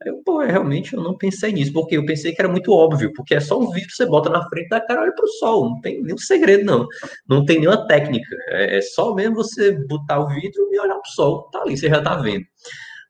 Eu, 0.04 0.22
pô, 0.24 0.38
realmente 0.40 0.94
eu 0.94 1.02
não 1.02 1.16
pensei 1.16 1.52
nisso, 1.52 1.72
porque 1.72 1.96
eu 1.96 2.04
pensei 2.06 2.34
que 2.34 2.40
era 2.40 2.50
muito 2.50 2.72
óbvio, 2.72 3.12
porque 3.14 3.34
é 3.34 3.40
só 3.40 3.58
um 3.58 3.70
vidro, 3.70 3.90
você 3.90 4.06
bota 4.06 4.30
na 4.30 4.48
frente 4.48 4.68
da 4.68 4.80
cara, 4.80 5.02
olha 5.02 5.14
para 5.14 5.24
o 5.24 5.28
sol, 5.28 5.70
não 5.70 5.80
tem 5.80 6.02
nenhum 6.02 6.18
segredo, 6.18 6.64
não. 6.64 6.86
Não 7.28 7.44
tem 7.44 7.58
nenhuma 7.58 7.86
técnica. 7.86 8.36
É, 8.48 8.78
é 8.78 8.80
só 8.80 9.14
mesmo 9.14 9.36
você 9.36 9.72
botar 9.86 10.20
o 10.20 10.28
vidro 10.28 10.68
e 10.72 10.80
olhar 10.80 10.96
o 10.96 11.06
sol, 11.06 11.48
tá 11.50 11.62
ali, 11.62 11.76
você 11.76 11.88
já 11.88 12.02
tá 12.02 12.16
vendo. 12.16 12.44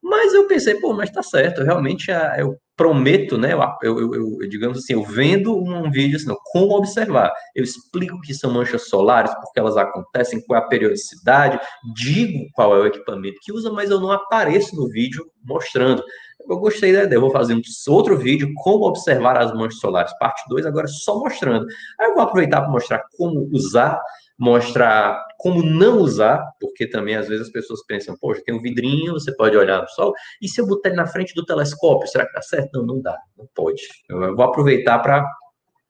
Mas 0.02 0.34
eu 0.34 0.48
pensei, 0.48 0.74
pô, 0.80 0.92
mas 0.92 1.10
tá 1.10 1.22
certo, 1.22 1.62
realmente 1.62 2.10
eu 2.38 2.56
prometo, 2.76 3.38
né? 3.38 3.52
Eu, 3.82 4.00
eu, 4.00 4.14
eu, 4.14 4.48
digamos 4.48 4.78
assim, 4.78 4.94
eu 4.94 5.04
vendo 5.04 5.56
um 5.56 5.88
vídeo 5.88 6.16
assim, 6.16 6.34
como 6.50 6.76
observar. 6.76 7.32
Eu 7.54 7.62
explico 7.62 8.20
que 8.20 8.34
são 8.34 8.52
manchas 8.52 8.88
solares, 8.88 9.32
porque 9.34 9.60
elas 9.60 9.76
acontecem, 9.76 10.44
qual 10.44 10.60
é 10.60 10.64
a 10.64 10.66
periodicidade, 10.66 11.60
digo 11.94 12.48
qual 12.52 12.76
é 12.76 12.80
o 12.80 12.86
equipamento 12.86 13.38
que 13.42 13.52
usa, 13.52 13.70
mas 13.70 13.90
eu 13.90 14.00
não 14.00 14.10
apareço 14.10 14.74
no 14.74 14.88
vídeo 14.88 15.24
mostrando. 15.44 16.02
Eu 16.48 16.58
gostei 16.58 16.92
da 16.92 17.04
ideia, 17.04 17.16
eu 17.16 17.20
vou 17.20 17.30
fazer 17.30 17.54
um 17.54 17.62
outro 17.88 18.16
vídeo 18.16 18.52
como 18.56 18.86
observar 18.86 19.38
as 19.38 19.52
manchas 19.54 19.78
solares, 19.78 20.12
parte 20.18 20.42
2, 20.48 20.66
agora 20.66 20.86
só 20.86 21.18
mostrando. 21.18 21.66
Aí 22.00 22.08
eu 22.08 22.14
vou 22.14 22.22
aproveitar 22.22 22.60
para 22.60 22.70
mostrar 22.70 23.02
como 23.16 23.48
usar 23.52 24.00
mostrar 24.42 25.24
como 25.38 25.62
não 25.62 25.98
usar, 25.98 26.44
porque 26.60 26.84
também 26.86 27.14
às 27.14 27.28
vezes 27.28 27.46
as 27.46 27.52
pessoas 27.52 27.84
pensam, 27.86 28.16
poxa, 28.20 28.42
tem 28.44 28.52
um 28.52 28.60
vidrinho, 28.60 29.12
você 29.12 29.32
pode 29.36 29.56
olhar 29.56 29.80
no 29.80 29.88
sol, 29.88 30.12
e 30.40 30.48
se 30.48 30.60
eu 30.60 30.66
botar 30.66 30.88
ele 30.88 30.96
na 30.96 31.06
frente 31.06 31.32
do 31.32 31.44
telescópio, 31.44 32.08
será 32.08 32.26
que 32.26 32.32
dá 32.32 32.42
certo? 32.42 32.70
Não, 32.74 32.84
não 32.84 33.00
dá, 33.00 33.16
não 33.38 33.48
pode. 33.54 33.82
Eu 34.08 34.34
vou 34.34 34.44
aproveitar 34.44 34.98
para 34.98 35.24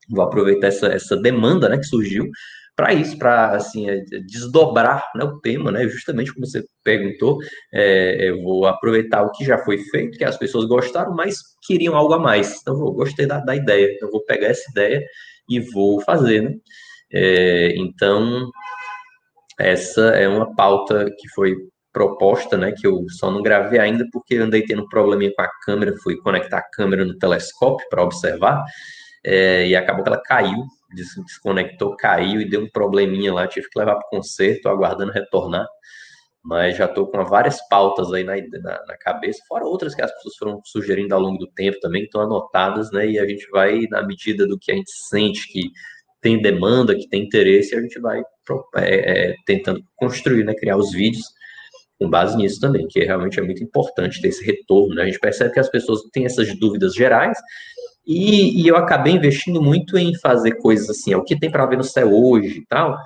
vou 0.09 0.23
aproveitar 0.23 0.67
essa, 0.67 0.87
essa 0.87 1.15
demanda, 1.15 1.67
né, 1.69 1.77
que 1.77 1.85
surgiu 1.85 2.29
para 2.75 2.93
isso, 2.93 3.17
para 3.17 3.51
assim 3.55 3.89
é, 3.89 4.01
desdobrar 4.25 5.03
né, 5.15 5.23
o 5.23 5.39
tema, 5.39 5.71
né, 5.71 5.87
justamente 5.87 6.33
como 6.33 6.45
você 6.45 6.65
perguntou, 6.83 7.39
é, 7.71 8.29
eu 8.29 8.41
vou 8.41 8.65
aproveitar 8.65 9.23
o 9.23 9.31
que 9.31 9.45
já 9.45 9.57
foi 9.59 9.77
feito, 9.77 10.17
que 10.17 10.25
as 10.25 10.37
pessoas 10.37 10.65
gostaram, 10.65 11.13
mas 11.13 11.37
queriam 11.65 11.95
algo 11.95 12.13
a 12.13 12.19
mais. 12.19 12.59
Então, 12.61 12.73
eu 12.73 12.91
gostei 12.91 13.25
da, 13.25 13.39
da 13.39 13.55
ideia, 13.55 13.93
então 13.93 14.09
vou 14.09 14.23
pegar 14.25 14.47
essa 14.47 14.69
ideia 14.71 15.03
e 15.49 15.59
vou 15.59 16.01
fazer, 16.01 16.41
né? 16.41 16.55
É, 17.11 17.75
então, 17.77 18.49
essa 19.59 20.01
é 20.15 20.27
uma 20.27 20.55
pauta 20.55 21.05
que 21.05 21.29
foi 21.35 21.55
proposta, 21.91 22.57
né, 22.57 22.71
que 22.71 22.87
eu 22.87 23.05
só 23.07 23.29
não 23.29 23.43
gravei 23.43 23.79
ainda 23.79 24.03
porque 24.11 24.35
andei 24.35 24.63
tendo 24.65 24.81
um 24.81 24.89
probleminha 24.89 25.31
com 25.35 25.43
a 25.43 25.49
câmera, 25.63 25.93
fui 26.01 26.17
conectar 26.17 26.57
a 26.57 26.69
câmera 26.71 27.05
no 27.05 27.15
telescópio 27.19 27.87
para 27.87 28.03
observar, 28.03 28.65
é, 29.23 29.67
e 29.67 29.75
acabou 29.75 30.03
que 30.03 30.09
ela 30.09 30.21
caiu, 30.21 30.65
desconectou, 30.93 31.95
caiu 31.95 32.41
e 32.41 32.49
deu 32.49 32.61
um 32.61 32.69
probleminha 32.69 33.33
lá, 33.33 33.47
tive 33.47 33.69
que 33.69 33.79
levar 33.79 33.95
para 33.95 34.07
o 34.07 34.09
conserto, 34.09 34.67
aguardando 34.67 35.11
retornar, 35.11 35.67
mas 36.43 36.77
já 36.77 36.85
estou 36.85 37.07
com 37.07 37.23
várias 37.23 37.65
pautas 37.69 38.11
aí 38.11 38.23
na, 38.23 38.35
na, 38.35 38.85
na, 38.85 38.97
cabeça, 38.97 39.41
fora 39.47 39.65
outras 39.65 39.95
que 39.95 40.01
as 40.01 40.13
pessoas 40.13 40.35
foram 40.35 40.61
sugerindo 40.65 41.15
ao 41.15 41.21
longo 41.21 41.37
do 41.37 41.47
tempo 41.47 41.79
também, 41.79 42.03
estão 42.03 42.21
anotadas, 42.21 42.91
né, 42.91 43.07
e 43.07 43.19
a 43.19 43.27
gente 43.27 43.49
vai, 43.49 43.81
na 43.89 44.05
medida 44.05 44.45
do 44.45 44.59
que 44.59 44.71
a 44.71 44.75
gente 44.75 44.91
sente 44.91 45.51
que 45.51 45.71
tem 46.21 46.41
demanda, 46.41 46.95
que 46.95 47.07
tem 47.07 47.23
interesse, 47.23 47.75
a 47.75 47.81
gente 47.81 47.99
vai 47.99 48.21
é, 48.77 49.31
é, 49.31 49.35
tentando 49.45 49.83
construir, 49.95 50.43
né, 50.43 50.53
criar 50.53 50.77
os 50.77 50.91
vídeos 50.91 51.25
com 51.99 52.09
base 52.09 52.35
nisso 52.35 52.59
também, 52.59 52.87
que 52.87 52.99
realmente 53.01 53.39
é 53.39 53.43
muito 53.43 53.63
importante 53.63 54.21
ter 54.21 54.29
esse 54.29 54.43
retorno. 54.43 54.95
Né? 54.95 55.03
A 55.03 55.05
gente 55.05 55.19
percebe 55.19 55.53
que 55.53 55.59
as 55.59 55.69
pessoas 55.69 56.01
têm 56.11 56.25
essas 56.25 56.57
dúvidas 56.57 56.93
gerais 56.93 57.37
e, 58.05 58.61
e 58.61 58.67
eu 58.67 58.75
acabei 58.75 59.13
investindo 59.13 59.61
muito 59.61 59.97
em 59.97 60.17
fazer 60.19 60.57
coisas 60.57 60.89
assim, 60.89 61.13
é 61.13 61.17
o 61.17 61.23
que 61.23 61.39
tem 61.39 61.49
para 61.49 61.65
ver 61.65 61.77
no 61.77 61.83
céu 61.83 62.13
hoje 62.13 62.59
e 62.59 62.65
tal, 62.65 62.97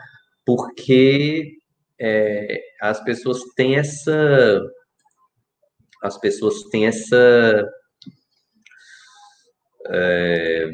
porque 0.45 1.57
é, 1.99 2.61
as 2.81 3.03
pessoas 3.03 3.39
têm 3.55 3.75
essa 3.75 4.61
as 6.01 6.17
pessoas 6.19 6.63
têm 6.71 6.87
essa 6.87 7.67
é, 9.89 10.69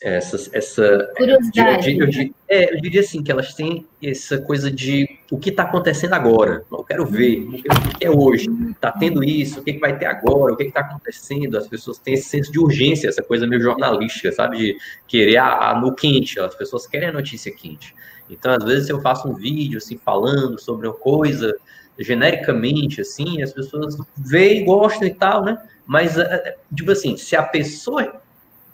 essa, 0.00 0.36
essa 0.56 1.12
curiosidade. 1.16 1.98
Eu, 1.98 2.06
eu, 2.06 2.12
eu, 2.12 2.34
é, 2.48 2.74
eu, 2.74 2.80
diria 2.80 3.00
assim 3.00 3.22
que 3.22 3.32
elas 3.32 3.54
têm 3.54 3.86
essa 4.02 4.38
coisa 4.38 4.70
de 4.70 5.18
o 5.30 5.38
que 5.38 5.50
está 5.50 5.64
acontecendo 5.64 6.12
agora. 6.14 6.64
Eu 6.70 6.84
quero 6.84 7.04
ver 7.04 7.40
o 7.40 7.52
que, 7.52 7.68
o 7.68 7.98
que 7.98 8.06
é 8.06 8.10
hoje. 8.10 8.48
Está 8.70 8.92
tendo 8.92 9.24
isso? 9.24 9.60
O 9.60 9.64
que, 9.64 9.72
que 9.72 9.80
vai 9.80 9.98
ter 9.98 10.06
agora? 10.06 10.52
O 10.52 10.56
que 10.56 10.64
está 10.64 10.80
acontecendo? 10.80 11.58
As 11.58 11.66
pessoas 11.66 11.98
têm 11.98 12.14
esse 12.14 12.28
senso 12.28 12.52
de 12.52 12.58
urgência, 12.60 13.08
essa 13.08 13.22
coisa 13.22 13.46
meio 13.46 13.60
jornalística, 13.60 14.30
sabe? 14.30 14.56
De 14.58 14.76
querer 15.06 15.38
a, 15.38 15.70
a 15.70 15.80
no 15.80 15.94
quente. 15.94 16.38
As 16.38 16.54
pessoas 16.54 16.86
querem 16.86 17.08
a 17.08 17.12
notícia 17.12 17.52
quente. 17.52 17.94
Então, 18.30 18.52
às 18.52 18.64
vezes, 18.64 18.88
eu 18.88 19.00
faço 19.00 19.28
um 19.28 19.34
vídeo 19.34 19.78
assim 19.78 19.98
falando 19.98 20.60
sobre 20.60 20.86
uma 20.86 20.94
coisa 20.94 21.56
genericamente, 21.98 23.00
assim, 23.00 23.42
as 23.42 23.52
pessoas 23.52 23.96
veem, 24.16 24.64
gostam 24.64 25.08
e 25.08 25.14
tal, 25.14 25.44
né? 25.44 25.60
Mas, 25.84 26.16
é, 26.16 26.22
é, 26.22 26.56
tipo 26.72 26.92
assim, 26.92 27.16
se 27.16 27.34
a 27.34 27.42
pessoa 27.42 28.20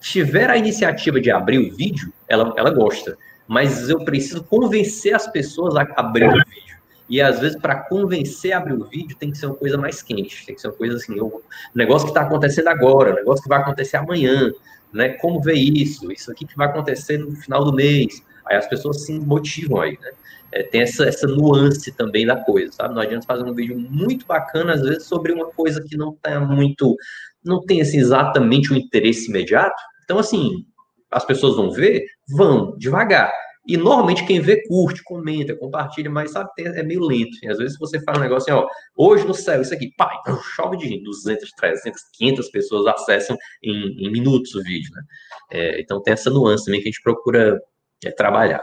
tiver 0.05 0.51
a 0.51 0.57
iniciativa 0.57 1.19
de 1.19 1.31
abrir 1.31 1.59
o 1.59 1.75
vídeo, 1.75 2.13
ela, 2.29 2.53
ela 2.59 2.71
gosta. 2.71 3.17
Mas 3.49 3.89
eu 3.89 4.05
preciso 4.05 4.45
convencer 4.45 5.15
as 5.15 5.27
pessoas 5.27 5.75
a 5.77 5.87
abrir 5.97 6.29
o 6.29 6.33
vídeo. 6.33 6.75
E 7.09 7.23
às 7.23 7.41
vezes, 7.41 7.59
para 7.59 7.77
convencer 7.77 8.53
a 8.53 8.59
abrir 8.59 8.75
o 8.75 8.85
vídeo, 8.85 9.17
tem 9.17 9.31
que 9.31 9.39
ser 9.39 9.47
uma 9.47 9.55
coisa 9.55 9.79
mais 9.79 10.03
quente, 10.03 10.45
tem 10.45 10.55
que 10.55 10.61
ser 10.61 10.69
uma 10.69 10.75
coisa 10.75 10.97
assim, 10.97 11.19
um 11.21 11.41
negócio 11.75 12.07
que 12.07 12.11
está 12.11 12.23
acontecendo 12.23 12.69
agora, 12.69 13.13
um 13.13 13.17
negócio 13.17 13.43
que 13.43 13.49
vai 13.49 13.61
acontecer 13.61 13.97
amanhã, 13.97 14.53
né? 14.93 15.11
Como 15.11 15.41
ver 15.41 15.55
isso? 15.55 16.11
Isso 16.13 16.31
aqui 16.31 16.47
que 16.47 16.57
vai 16.57 16.69
acontecer 16.69 17.19
no 17.19 17.35
final 17.37 17.65
do 17.65 17.73
mês. 17.73 18.23
Aí 18.47 18.57
as 18.57 18.67
pessoas 18.67 19.05
se 19.05 19.19
motivam 19.19 19.81
aí, 19.81 19.99
né? 20.01 20.11
É, 20.53 20.63
tem 20.63 20.83
essa, 20.83 21.05
essa 21.05 21.27
nuance 21.27 21.91
também 21.93 22.27
da 22.27 22.37
coisa, 22.37 22.73
sabe? 22.73 22.95
Não 22.95 23.03
adianta 23.03 23.27
fazer 23.27 23.43
um 23.43 23.55
vídeo 23.55 23.79
muito 23.79 24.27
bacana, 24.27 24.75
às 24.75 24.83
vezes, 24.83 25.05
sobre 25.05 25.33
uma 25.33 25.47
coisa 25.47 25.83
que 25.83 25.97
não 25.97 26.11
está 26.11 26.39
muito, 26.41 26.95
não 27.43 27.61
tem 27.65 27.81
assim, 27.81 27.99
exatamente 27.99 28.73
um 28.73 28.77
interesse 28.77 29.29
imediato, 29.29 29.75
então, 30.05 30.19
assim, 30.19 30.65
as 31.11 31.25
pessoas 31.25 31.57
vão 31.57 31.71
ver? 31.71 32.05
Vão, 32.29 32.77
devagar. 32.77 33.33
E 33.67 33.79
normalmente 33.79 34.27
quem 34.27 34.41
vê 34.41 34.63
curte, 34.67 35.03
comenta, 35.03 35.57
compartilha, 35.57 36.11
mas 36.11 36.33
sabe, 36.33 36.51
é 36.59 36.83
meio 36.83 37.01
lento. 37.01 37.39
E 37.43 37.49
às 37.49 37.57
vezes 37.57 37.79
você 37.79 37.99
faz 38.03 38.19
um 38.19 38.21
negócio 38.21 38.53
assim, 38.53 38.63
ó, 38.63 38.69
hoje 38.95 39.27
no 39.27 39.33
céu, 39.33 39.63
isso 39.63 39.73
aqui, 39.73 39.91
então 40.21 40.39
chove 40.55 40.77
de 40.77 40.87
gente, 40.87 41.03
200, 41.05 41.51
300, 41.53 42.03
500 42.13 42.51
pessoas 42.51 42.87
acessam 42.87 43.37
em, 43.63 44.07
em 44.07 44.13
minutos 44.13 44.55
o 44.55 44.63
vídeo, 44.63 44.91
né? 44.95 45.03
É, 45.51 45.81
então 45.81 46.03
tem 46.03 46.13
essa 46.13 46.29
nuance 46.29 46.67
também 46.67 46.83
que 46.83 46.89
a 46.89 46.93
gente 46.93 47.03
procura 47.03 47.59
é, 48.05 48.11
trabalhar. 48.11 48.63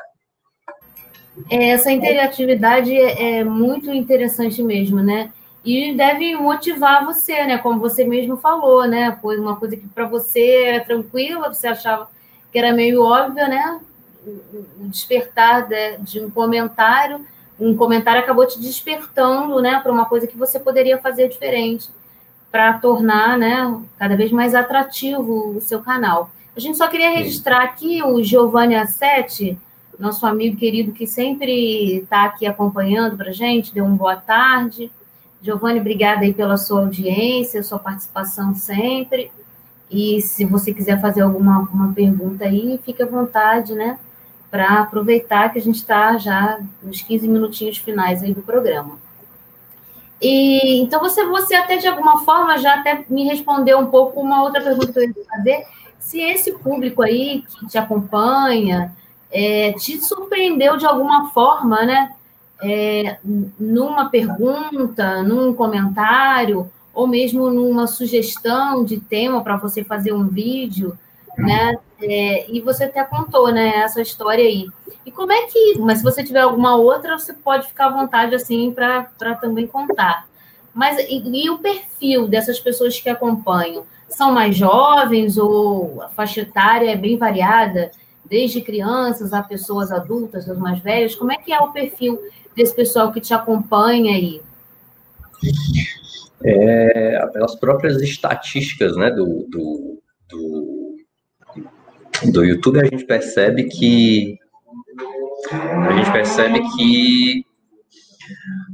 É, 1.49 1.69
essa 1.69 1.91
interatividade 1.91 2.95
é, 2.95 3.39
é 3.39 3.43
muito 3.43 3.91
interessante 3.91 4.61
mesmo, 4.61 5.01
né? 5.01 5.33
E 5.63 5.93
deve 5.93 6.35
motivar 6.35 7.05
você, 7.05 7.45
né? 7.45 7.57
Como 7.57 7.79
você 7.79 8.03
mesmo 8.03 8.35
falou, 8.37 8.87
né? 8.87 9.17
Uma 9.23 9.55
coisa 9.55 9.77
que 9.77 9.87
para 9.87 10.05
você 10.05 10.63
era 10.65 10.83
tranquila, 10.83 11.53
você 11.53 11.67
achava 11.67 12.09
que 12.51 12.57
era 12.57 12.73
meio 12.73 13.03
óbvio, 13.03 13.47
né? 13.47 13.79
O 14.25 14.87
despertar 14.87 15.67
de, 15.99 16.19
um 16.19 16.29
comentário, 16.29 17.25
um 17.59 17.75
comentário 17.75 18.21
acabou 18.21 18.47
te 18.47 18.59
despertando, 18.59 19.61
né? 19.61 19.79
Para 19.79 19.91
uma 19.91 20.05
coisa 20.05 20.25
que 20.25 20.37
você 20.37 20.59
poderia 20.59 20.97
fazer 20.97 21.29
diferente, 21.29 21.89
para 22.51 22.73
tornar, 22.79 23.37
né? 23.37 23.81
Cada 23.99 24.15
vez 24.15 24.31
mais 24.31 24.55
atrativo 24.55 25.55
o 25.55 25.61
seu 25.61 25.81
canal. 25.81 26.31
A 26.55 26.59
gente 26.59 26.77
só 26.77 26.87
queria 26.87 27.11
registrar 27.11 27.61
aqui 27.61 28.03
o 28.03 28.21
Giovanni 28.23 28.75
Assetti, 28.75 29.57
nosso 29.97 30.25
amigo 30.25 30.57
querido 30.57 30.91
que 30.91 31.05
sempre 31.05 31.97
está 31.97 32.25
aqui 32.25 32.47
acompanhando 32.47 33.15
para 33.15 33.31
gente, 33.31 33.73
deu 33.73 33.85
uma 33.85 33.95
boa 33.95 34.15
tarde. 34.15 34.91
Giovanni, 35.41 35.79
obrigada 35.79 36.21
aí 36.21 36.33
pela 36.33 36.57
sua 36.57 36.81
audiência, 36.81 37.63
sua 37.63 37.79
participação 37.79 38.53
sempre. 38.53 39.31
E 39.89 40.21
se 40.21 40.45
você 40.45 40.73
quiser 40.73 41.01
fazer 41.01 41.21
alguma 41.21 41.59
uma 41.59 41.93
pergunta 41.93 42.45
aí, 42.45 42.79
fique 42.85 43.01
à 43.01 43.05
vontade, 43.05 43.73
né? 43.73 43.99
Para 44.49 44.81
aproveitar 44.81 45.49
que 45.51 45.59
a 45.59 45.61
gente 45.61 45.77
está 45.77 46.17
já 46.17 46.59
nos 46.81 47.01
15 47.01 47.27
minutinhos 47.27 47.77
finais 47.77 48.21
aí 48.23 48.33
do 48.33 48.41
programa. 48.41 48.99
E 50.21 50.79
então 50.81 50.99
você, 50.99 51.25
você 51.25 51.55
até 51.55 51.77
de 51.77 51.87
alguma 51.87 52.23
forma 52.23 52.57
já 52.57 52.75
até 52.75 53.03
me 53.09 53.23
respondeu 53.25 53.79
um 53.79 53.87
pouco 53.87 54.21
uma 54.21 54.43
outra 54.43 54.61
pergunta 54.61 54.93
que 54.93 54.99
eu 54.99 55.07
ia 55.07 55.25
fazer. 55.25 55.65
Se 55.99 56.21
esse 56.21 56.51
público 56.53 57.01
aí 57.01 57.43
que 57.59 57.67
te 57.67 57.77
acompanha 57.77 58.95
é, 59.31 59.73
te 59.73 59.99
surpreendeu 59.99 60.77
de 60.77 60.85
alguma 60.85 61.29
forma, 61.31 61.83
né? 61.83 62.11
É, 62.61 63.17
numa 63.59 64.09
pergunta, 64.09 65.23
num 65.23 65.53
comentário, 65.53 66.71
ou 66.93 67.07
mesmo 67.07 67.49
numa 67.49 67.87
sugestão 67.87 68.83
de 68.83 68.99
tema 68.99 69.43
para 69.43 69.57
você 69.57 69.83
fazer 69.83 70.13
um 70.13 70.27
vídeo, 70.27 70.97
né? 71.37 71.77
É, 72.01 72.51
e 72.51 72.61
você 72.61 72.85
até 72.85 73.03
contou, 73.03 73.51
né, 73.51 73.77
essa 73.77 74.01
história 74.01 74.43
aí. 74.43 74.67
E 75.05 75.11
como 75.11 75.31
é 75.31 75.47
que, 75.47 75.79
mas 75.79 75.99
se 75.99 76.03
você 76.03 76.23
tiver 76.23 76.41
alguma 76.41 76.75
outra, 76.75 77.17
você 77.17 77.33
pode 77.33 77.67
ficar 77.67 77.87
à 77.87 77.89
vontade 77.89 78.35
assim 78.35 78.71
para 78.71 79.35
também 79.39 79.65
contar. 79.65 80.27
Mas 80.73 80.97
e, 80.99 81.45
e, 81.45 81.49
o 81.49 81.57
perfil 81.57 82.27
dessas 82.27 82.59
pessoas 82.59 82.99
que 82.99 83.09
acompanham? 83.09 83.83
São 84.09 84.31
mais 84.31 84.55
jovens 84.55 85.37
ou 85.37 86.01
a 86.01 86.09
faixa 86.09 86.41
etária 86.41 86.91
é 86.91 86.95
bem 86.95 87.17
variada, 87.17 87.91
desde 88.25 88.61
crianças 88.61 89.33
a 89.33 89.41
pessoas 89.41 89.91
adultas, 89.91 90.47
os 90.47 90.57
mais 90.57 90.79
velhos? 90.79 91.15
Como 91.15 91.31
é 91.31 91.37
que 91.37 91.51
é 91.51 91.59
o 91.59 91.71
perfil 91.71 92.19
desse 92.55 92.75
pessoal 92.75 93.11
que 93.11 93.21
te 93.21 93.33
acompanha 93.33 94.15
aí? 94.15 94.41
É, 96.43 97.25
pelas 97.33 97.55
próprias 97.55 98.01
estatísticas 98.01 98.95
né, 98.95 99.11
do, 99.11 99.47
do, 99.49 100.01
do, 100.29 100.95
do 102.31 102.43
YouTube, 102.43 102.79
a 102.79 102.85
gente 102.85 103.05
percebe 103.05 103.65
que 103.65 104.37
a 105.51 105.91
gente 105.93 106.11
percebe 106.11 106.61
que 106.75 107.45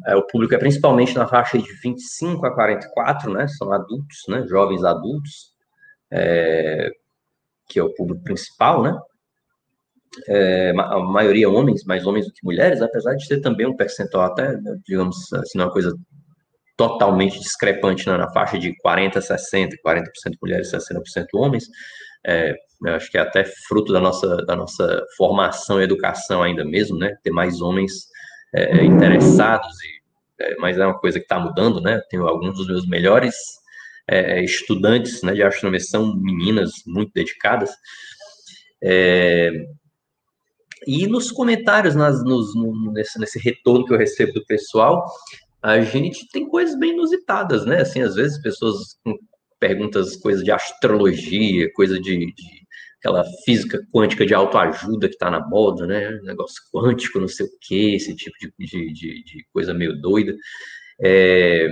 É, 0.06 0.16
o 0.16 0.26
público 0.28 0.54
é 0.54 0.58
principalmente 0.58 1.16
na 1.16 1.28
faixa 1.28 1.58
de 1.58 1.72
25 1.82 2.46
a 2.46 2.54
44, 2.54 3.32
né? 3.34 3.48
São 3.48 3.72
adultos, 3.74 4.24
né? 4.30 4.46
Jovens 4.48 4.84
adultos, 4.84 5.54
é, 6.12 6.92
que 7.68 7.80
é 7.80 7.84
o 7.84 7.94
público 7.94 8.24
principal, 8.24 8.84
né? 8.84 8.98
É, 10.28 10.74
a 10.78 11.00
maioria 11.00 11.50
homens, 11.50 11.84
mais 11.84 12.06
homens 12.06 12.26
do 12.26 12.34
que 12.34 12.44
mulheres, 12.44 12.82
apesar 12.82 13.16
de 13.16 13.28
ter 13.28 13.42
também 13.42 13.66
um 13.68 13.76
percentual 13.76 14.26
até, 14.26 14.58
digamos 14.86 15.32
assim, 15.34 15.60
uma 15.60 15.72
coisa 15.72 15.94
totalmente 16.76 17.40
discrepante 17.40 18.08
né? 18.08 18.18
na 18.18 18.32
faixa 18.32 18.58
de 18.58 18.76
40 18.78 19.20
a 19.20 19.22
60, 19.22 19.76
40% 19.86 20.04
mulheres, 20.42 20.72
60% 20.72 21.26
homens. 21.34 21.66
É, 22.26 22.54
acho 22.88 23.10
que 23.10 23.18
é 23.18 23.22
até 23.22 23.44
fruto 23.68 23.92
da 23.92 24.00
nossa, 24.00 24.38
da 24.46 24.56
nossa 24.56 25.04
formação 25.18 25.82
e 25.82 25.84
educação 25.84 26.44
ainda 26.44 26.64
mesmo, 26.64 26.98
né? 26.98 27.16
Ter 27.24 27.32
mais 27.32 27.62
homens 27.62 27.92
é, 28.54 28.84
interessados, 28.84 29.74
e, 29.82 30.44
é, 30.44 30.56
mas 30.58 30.78
é 30.78 30.86
uma 30.86 30.98
coisa 31.00 31.20
que 31.20 31.26
está 31.26 31.40
mudando, 31.40 31.82
né? 31.82 32.02
Tenho 32.10 32.28
alguns 32.28 32.58
dos 32.58 32.68
meus 32.68 32.88
melhores 32.88 33.36
é, 34.10 34.44
estudantes 34.44 35.22
né, 35.22 35.34
de 35.34 35.44
astronomia 35.44 35.80
são 35.80 36.16
meninas 36.16 36.72
muito 36.86 37.12
dedicadas. 37.14 37.72
É, 38.82 39.52
e 40.86 41.08
nos 41.08 41.32
comentários, 41.32 41.96
nas, 41.96 42.24
nos, 42.24 42.54
no, 42.56 42.92
nesse, 42.92 43.20
nesse 43.20 43.40
retorno 43.40 43.86
que 43.86 43.94
eu 43.94 43.98
recebo 43.98 44.34
do 44.34 44.46
pessoal, 44.46 45.06
a 45.62 45.82
gente 45.82 46.28
tem 46.30 46.48
coisas 46.48 46.78
bem 46.78 46.92
inusitadas, 46.92 47.66
né? 47.66 47.82
Assim, 47.82 48.02
às 48.02 48.16
vezes 48.16 48.42
pessoas 48.42 48.98
com 49.04 49.16
perguntas, 49.60 50.16
coisas 50.18 50.44
de 50.44 50.52
astrologia, 50.52 51.72
coisa 51.74 52.00
de, 52.00 52.18
de 52.34 52.68
aquela 53.00 53.24
física 53.46 53.80
quântica 53.92 54.26
de 54.26 54.34
autoajuda 54.34 55.08
que 55.08 55.16
está 55.16 55.32
na 55.32 55.46
moda, 55.48 55.88
né? 55.88 56.20
Negócio 56.24 56.62
quântico, 56.74 57.20
não 57.20 57.28
sei 57.28 57.46
o 57.46 57.50
que, 57.62 57.96
esse 57.96 58.16
tipo 58.16 58.36
de, 58.40 58.94
de, 58.94 59.24
de 59.24 59.46
coisa 59.54 59.74
meio 59.74 60.00
doida. 60.00 60.36
É, 61.02 61.68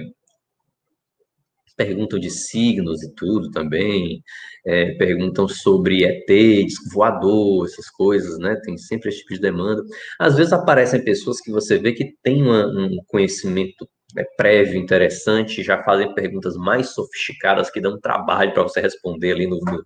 perguntam 1.75 2.19
de 2.19 2.29
signos 2.29 3.03
e 3.03 3.13
tudo 3.15 3.51
também, 3.51 4.23
é, 4.65 4.93
perguntam 4.95 5.47
sobre 5.47 6.03
ET, 6.03 6.27
disco 6.27 6.89
voador, 6.93 7.65
essas 7.65 7.89
coisas, 7.89 8.37
né? 8.39 8.55
Tem 8.63 8.77
sempre 8.77 9.09
esse 9.09 9.19
tipo 9.19 9.33
de 9.33 9.41
demanda. 9.41 9.83
Às 10.19 10.35
vezes 10.35 10.53
aparecem 10.53 11.03
pessoas 11.03 11.39
que 11.41 11.51
você 11.51 11.77
vê 11.77 11.93
que 11.93 12.15
têm 12.23 12.41
uma, 12.43 12.65
um 12.67 12.97
conhecimento 13.07 13.87
né, 14.15 14.23
prévio, 14.37 14.79
interessante, 14.79 15.63
já 15.63 15.83
fazem 15.83 16.13
perguntas 16.13 16.55
mais 16.55 16.93
sofisticadas 16.93 17.69
que 17.69 17.81
dão 17.81 17.99
trabalho 17.99 18.53
para 18.53 18.63
você 18.63 18.79
responder 18.79 19.33
ali 19.33 19.47
no, 19.47 19.59
no 19.59 19.83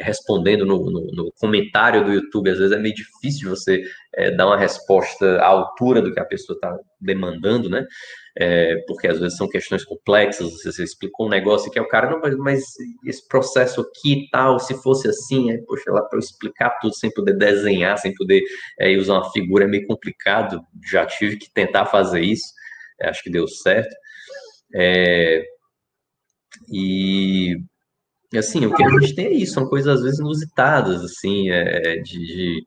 respondendo 0.00 0.64
no, 0.64 0.90
no, 0.90 1.06
no, 1.12 1.32
comentário 1.38 2.04
do 2.04 2.12
YouTube, 2.12 2.50
às 2.50 2.58
vezes 2.58 2.72
é 2.72 2.78
meio 2.78 2.94
difícil 2.94 3.50
você 3.50 3.82
é, 4.14 4.30
dar 4.30 4.46
uma 4.46 4.56
resposta 4.56 5.36
à 5.36 5.46
altura 5.46 6.00
do 6.00 6.12
que 6.12 6.20
a 6.20 6.24
pessoa 6.24 6.56
está 6.56 6.74
demandando, 7.00 7.68
né? 7.68 7.86
É, 8.42 8.76
porque 8.86 9.06
às 9.06 9.20
vezes 9.20 9.36
são 9.36 9.46
questões 9.46 9.84
complexas, 9.84 10.50
você, 10.50 10.72
você 10.72 10.82
explicou 10.82 11.26
um 11.26 11.28
negócio 11.28 11.70
que 11.70 11.78
é 11.78 11.82
o 11.82 11.88
cara, 11.88 12.08
não, 12.08 12.38
mas 12.38 12.64
esse 13.04 13.28
processo 13.28 13.82
aqui 13.82 14.14
e 14.14 14.30
tal, 14.30 14.58
se 14.58 14.72
fosse 14.82 15.08
assim, 15.08 15.50
aí, 15.50 15.58
poxa, 15.58 15.92
lá 15.92 16.00
para 16.00 16.16
eu 16.16 16.20
explicar 16.20 16.70
tudo 16.80 16.94
sem 16.94 17.12
poder 17.12 17.36
desenhar, 17.36 17.98
sem 17.98 18.14
poder 18.14 18.42
é, 18.78 18.96
usar 18.96 19.18
uma 19.18 19.30
figura 19.30 19.66
é 19.66 19.68
meio 19.68 19.86
complicado, 19.86 20.58
já 20.90 21.04
tive 21.04 21.36
que 21.36 21.52
tentar 21.52 21.84
fazer 21.84 22.22
isso, 22.22 22.46
é, 22.98 23.10
acho 23.10 23.22
que 23.22 23.28
deu 23.28 23.46
certo. 23.46 23.94
É, 24.74 25.44
e 26.72 27.58
assim, 28.34 28.64
o 28.64 28.74
que 28.74 28.82
a 28.82 28.88
gente 28.88 29.14
tem 29.14 29.26
é 29.26 29.32
isso, 29.34 29.52
são 29.52 29.66
coisas 29.66 29.96
às 29.96 30.02
vezes 30.02 30.18
inusitadas, 30.18 31.04
assim, 31.04 31.50
é, 31.50 31.96
de, 31.96 32.18
de, 32.18 32.66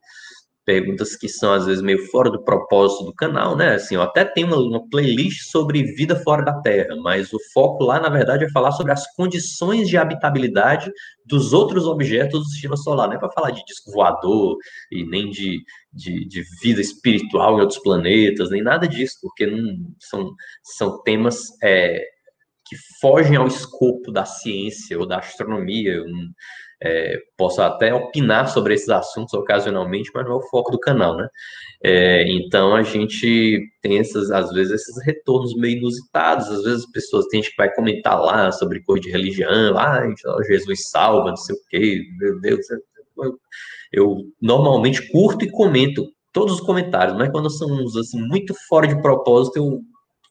perguntas 0.66 1.16
que 1.16 1.28
são 1.28 1.54
às 1.54 1.66
vezes 1.66 1.82
meio 1.82 2.06
fora 2.08 2.30
do 2.30 2.44
propósito 2.44 3.06
do 3.06 3.14
canal, 3.14 3.56
né? 3.56 3.76
Assim, 3.76 3.96
eu 3.96 4.02
até 4.02 4.24
tenho 4.24 4.48
uma, 4.48 4.58
uma, 4.58 4.90
playlist 4.90 5.50
sobre 5.50 5.84
vida 5.84 6.16
fora 6.18 6.44
da 6.44 6.62
Terra, 6.62 6.96
mas 7.02 7.34
o 7.34 7.40
foco 7.54 7.84
lá, 7.84 8.00
na 8.00 8.10
verdade, 8.10 8.46
é 8.46 8.52
falar 8.52 8.72
sobre 8.72 8.92
as 8.92 9.06
condições 9.16 9.90
de 9.90 9.98
habitabilidade 9.98 10.92
dos 11.26 11.54
outros 11.54 11.86
objetos 11.86 12.40
do 12.40 12.46
sistema 12.46 12.78
solar, 12.78 13.08
não 13.08 13.16
é 13.16 13.20
para 13.20 13.32
falar 13.32 13.52
de 13.52 13.64
disco 13.66 13.92
voador 13.92 14.58
e 14.92 15.06
nem 15.06 15.30
de, 15.30 15.62
de, 15.92 16.28
de, 16.28 16.44
vida 16.62 16.82
espiritual 16.82 17.58
em 17.58 17.62
outros 17.62 17.80
planetas, 17.80 18.50
nem 18.50 18.62
nada 18.62 18.88
disso, 18.88 19.18
porque 19.22 19.46
não 19.46 19.76
são, 20.00 20.32
são 20.64 21.02
temas 21.04 21.40
é, 21.62 22.04
que 22.66 22.76
fogem 23.00 23.36
ao 23.36 23.48
escopo 23.48 24.12
da 24.12 24.26
ciência 24.26 24.98
ou 24.98 25.06
da 25.06 25.20
astronomia. 25.20 26.04
É, 26.84 27.18
posso 27.38 27.62
até 27.62 27.94
opinar 27.94 28.50
sobre 28.50 28.74
esses 28.74 28.90
assuntos 28.90 29.34
ocasionalmente, 29.34 30.12
mas 30.14 30.26
não 30.26 30.34
é 30.34 30.36
o 30.36 30.50
foco 30.50 30.70
do 30.70 30.80
canal, 30.80 31.16
né? 31.16 31.28
É, 31.82 32.30
então 32.30 32.76
a 32.76 32.84
gente 32.84 33.62
tem 33.82 34.00
essas, 34.00 34.30
às 34.32 34.52
vezes, 34.52 34.74
esses 34.74 35.06
retornos 35.06 35.56
meio 35.56 35.78
inusitados. 35.78 36.48
Às 36.50 36.64
vezes 36.64 36.84
as 36.84 36.92
pessoas 36.92 37.26
têm 37.28 37.42
que 37.42 37.52
vai 37.58 37.74
comentar 37.74 38.20
lá 38.22 38.52
sobre 38.52 38.84
coisa 38.84 39.04
de 39.04 39.12
religião, 39.12 39.78
ah, 39.78 40.04
Jesus 40.46 40.90
salva, 40.90 41.30
não 41.30 41.38
sei 41.38 41.56
o 41.56 41.60
quê, 41.70 42.02
meu 42.20 42.40
Deus. 42.42 42.66
Eu, 43.18 43.40
eu 43.92 44.18
normalmente 44.42 45.10
curto 45.10 45.46
e 45.46 45.52
comento 45.52 46.06
todos 46.34 46.56
os 46.56 46.62
comentários, 46.62 47.16
mas 47.16 47.30
quando 47.32 47.50
são 47.50 47.70
uns 47.72 47.96
assim 47.96 48.22
muito 48.22 48.54
fora 48.68 48.88
de 48.88 49.02
propósito, 49.02 49.58
eu 49.58 49.80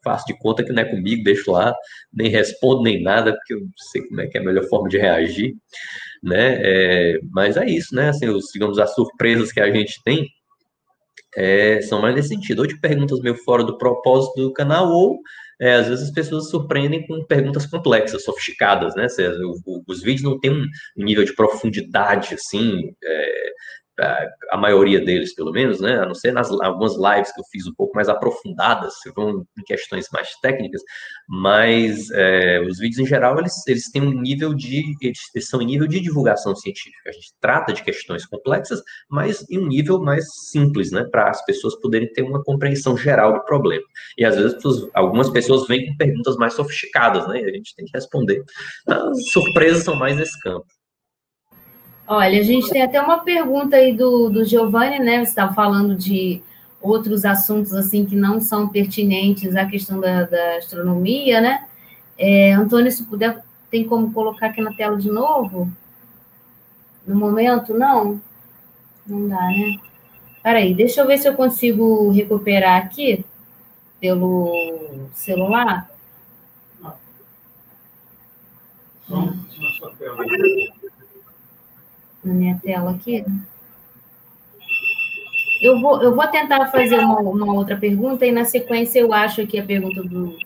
faço 0.03 0.26
de 0.26 0.36
conta 0.38 0.64
que 0.64 0.72
não 0.72 0.82
é 0.82 0.84
comigo, 0.84 1.22
deixo 1.24 1.50
lá, 1.50 1.74
nem 2.12 2.28
respondo 2.28 2.82
nem 2.82 3.03
nada, 3.03 3.34
porque 3.34 3.55
eu 3.55 3.61
sei 3.92 4.03
como 4.07 4.20
é 4.20 4.26
que 4.26 4.38
é 4.38 4.40
a 4.40 4.44
melhor 4.44 4.64
forma 4.64 4.88
de 4.88 4.98
reagir, 4.98 5.55
né? 6.22 6.59
É, 6.61 7.20
mas 7.30 7.57
é 7.57 7.66
isso, 7.66 7.94
né? 7.94 8.09
Assim, 8.11 8.28
os, 8.28 8.46
digamos, 8.53 8.78
as 8.78 8.94
surpresas 8.94 9.53
que 9.53 9.61
a 9.61 9.70
gente 9.70 10.00
tem 10.05 10.28
é, 11.36 11.80
são 11.82 12.00
mais 12.00 12.14
nesse 12.14 12.28
sentido, 12.28 12.61
ou 12.61 12.66
de 12.66 12.78
perguntas 12.80 13.20
meio 13.20 13.36
fora 13.36 13.64
do 13.64 13.78
propósito 13.78 14.34
do 14.40 14.53
canal, 14.53 14.90
ou 14.90 15.18
é, 15.61 15.74
às 15.74 15.88
vezes 15.88 16.09
as 16.09 16.12
pessoas 16.12 16.50
surpreendem 16.50 17.07
com 17.07 17.24
perguntas 17.24 17.66
complexas, 17.66 18.24
sofisticadas, 18.24 18.94
né? 18.94 19.07
Os 19.86 20.03
vídeos 20.03 20.22
não 20.22 20.38
têm 20.38 20.50
um 20.50 20.66
nível 20.96 21.24
de 21.24 21.34
profundidade, 21.34 22.34
assim, 22.34 22.92
é, 23.03 23.53
a 24.51 24.57
maioria 24.57 25.05
deles, 25.05 25.34
pelo 25.34 25.53
menos, 25.53 25.80
né? 25.80 25.99
A 25.99 26.07
não 26.07 26.14
ser 26.14 26.32
nas 26.32 26.51
algumas 26.51 26.97
lives 26.97 27.32
que 27.32 27.40
eu 27.40 27.45
fiz 27.51 27.66
um 27.66 27.74
pouco 27.74 27.95
mais 27.95 28.09
aprofundadas, 28.09 28.95
vão 29.14 29.45
em 29.59 29.62
questões 29.64 30.07
mais 30.12 30.30
técnicas, 30.40 30.80
mas 31.28 32.11
é, 32.12 32.61
os 32.61 32.78
vídeos 32.78 33.01
em 33.01 33.07
geral 33.07 33.38
eles, 33.38 33.55
eles 33.66 33.90
têm 33.90 34.03
um 34.03 34.20
nível 34.20 34.55
de 34.55 34.82
eles 35.03 35.49
são 35.49 35.61
em 35.61 35.66
nível 35.66 35.86
de 35.86 36.01
divulgação 36.01 36.57
científica. 36.57 37.11
A 37.11 37.12
gente 37.12 37.32
trata 37.40 37.72
de 37.72 37.82
questões 37.82 38.24
complexas, 38.24 38.82
mas 39.11 39.49
em 39.51 39.59
um 39.59 39.66
nível 39.66 40.01
mais 40.01 40.24
simples, 40.51 40.90
né? 40.90 41.05
Para 41.11 41.28
as 41.30 41.45
pessoas 41.45 41.78
poderem 41.80 42.11
ter 42.12 42.22
uma 42.22 42.43
compreensão 42.43 42.97
geral 42.97 43.34
do 43.34 43.45
problema. 43.45 43.84
E 44.16 44.24
às 44.24 44.36
vezes 44.36 44.57
algumas 44.95 45.30
pessoas 45.30 45.66
vêm 45.66 45.86
com 45.86 45.97
perguntas 45.97 46.36
mais 46.36 46.55
sofisticadas, 46.55 47.26
né? 47.28 47.40
E 47.40 47.45
a 47.45 47.53
gente 47.53 47.74
tem 47.74 47.84
que 47.84 47.93
responder. 47.95 48.43
Então, 48.82 49.11
as 49.11 49.30
surpresas 49.30 49.84
são 49.84 49.95
mais 49.95 50.16
nesse 50.16 50.38
campo. 50.40 50.66
Olha, 52.07 52.40
a 52.40 52.42
gente 52.42 52.68
tem 52.68 52.82
até 52.82 53.00
uma 53.00 53.20
pergunta 53.20 53.76
aí 53.76 53.92
do, 53.96 54.28
do 54.28 54.44
Giovanni, 54.44 54.98
né? 54.98 55.18
Você 55.18 55.30
estava 55.30 55.55
falando 55.55 55.94
de 55.94 56.42
outros 56.80 57.24
assuntos 57.24 57.72
assim 57.72 58.05
que 58.05 58.16
não 58.16 58.40
são 58.40 58.68
pertinentes 58.68 59.55
à 59.55 59.64
questão 59.66 60.00
da, 60.00 60.24
da 60.24 60.57
astronomia, 60.57 61.40
né? 61.40 61.66
É, 62.18 62.53
Antônio, 62.53 62.90
se 62.90 63.05
puder, 63.05 63.42
tem 63.70 63.84
como 63.84 64.12
colocar 64.12 64.48
aqui 64.48 64.61
na 64.61 64.72
tela 64.74 64.98
de 64.98 65.09
novo? 65.09 65.70
No 67.07 67.14
momento, 67.14 67.72
não? 67.72 68.20
Não 69.07 69.28
dá, 69.28 69.40
né? 69.46 69.78
Peraí, 70.42 70.74
deixa 70.74 71.00
eu 71.00 71.07
ver 71.07 71.18
se 71.18 71.28
eu 71.28 71.34
consigo 71.34 72.11
recuperar 72.11 72.82
aqui 72.82 73.24
pelo 74.00 75.09
celular. 75.14 75.88
Não. 76.80 76.96
Hum 79.18 80.82
na 82.25 82.35
minha 82.35 82.59
tela 82.62 82.91
aqui. 82.93 83.25
Eu 85.61 85.81
vou, 85.81 86.03
eu 86.03 86.14
vou 86.14 86.27
tentar 86.27 86.66
fazer 86.70 86.99
uma, 86.99 87.20
uma 87.20 87.55
outra 87.55 87.77
pergunta 87.77 88.27
e 88.27 88.33
na 88.33 88.45
sequência 88.45 88.99
eu 88.99 89.12
acho 89.12 89.41
aqui 89.41 89.61
a 89.61 89.64
pergunta 89.64 90.03
do, 90.03 90.37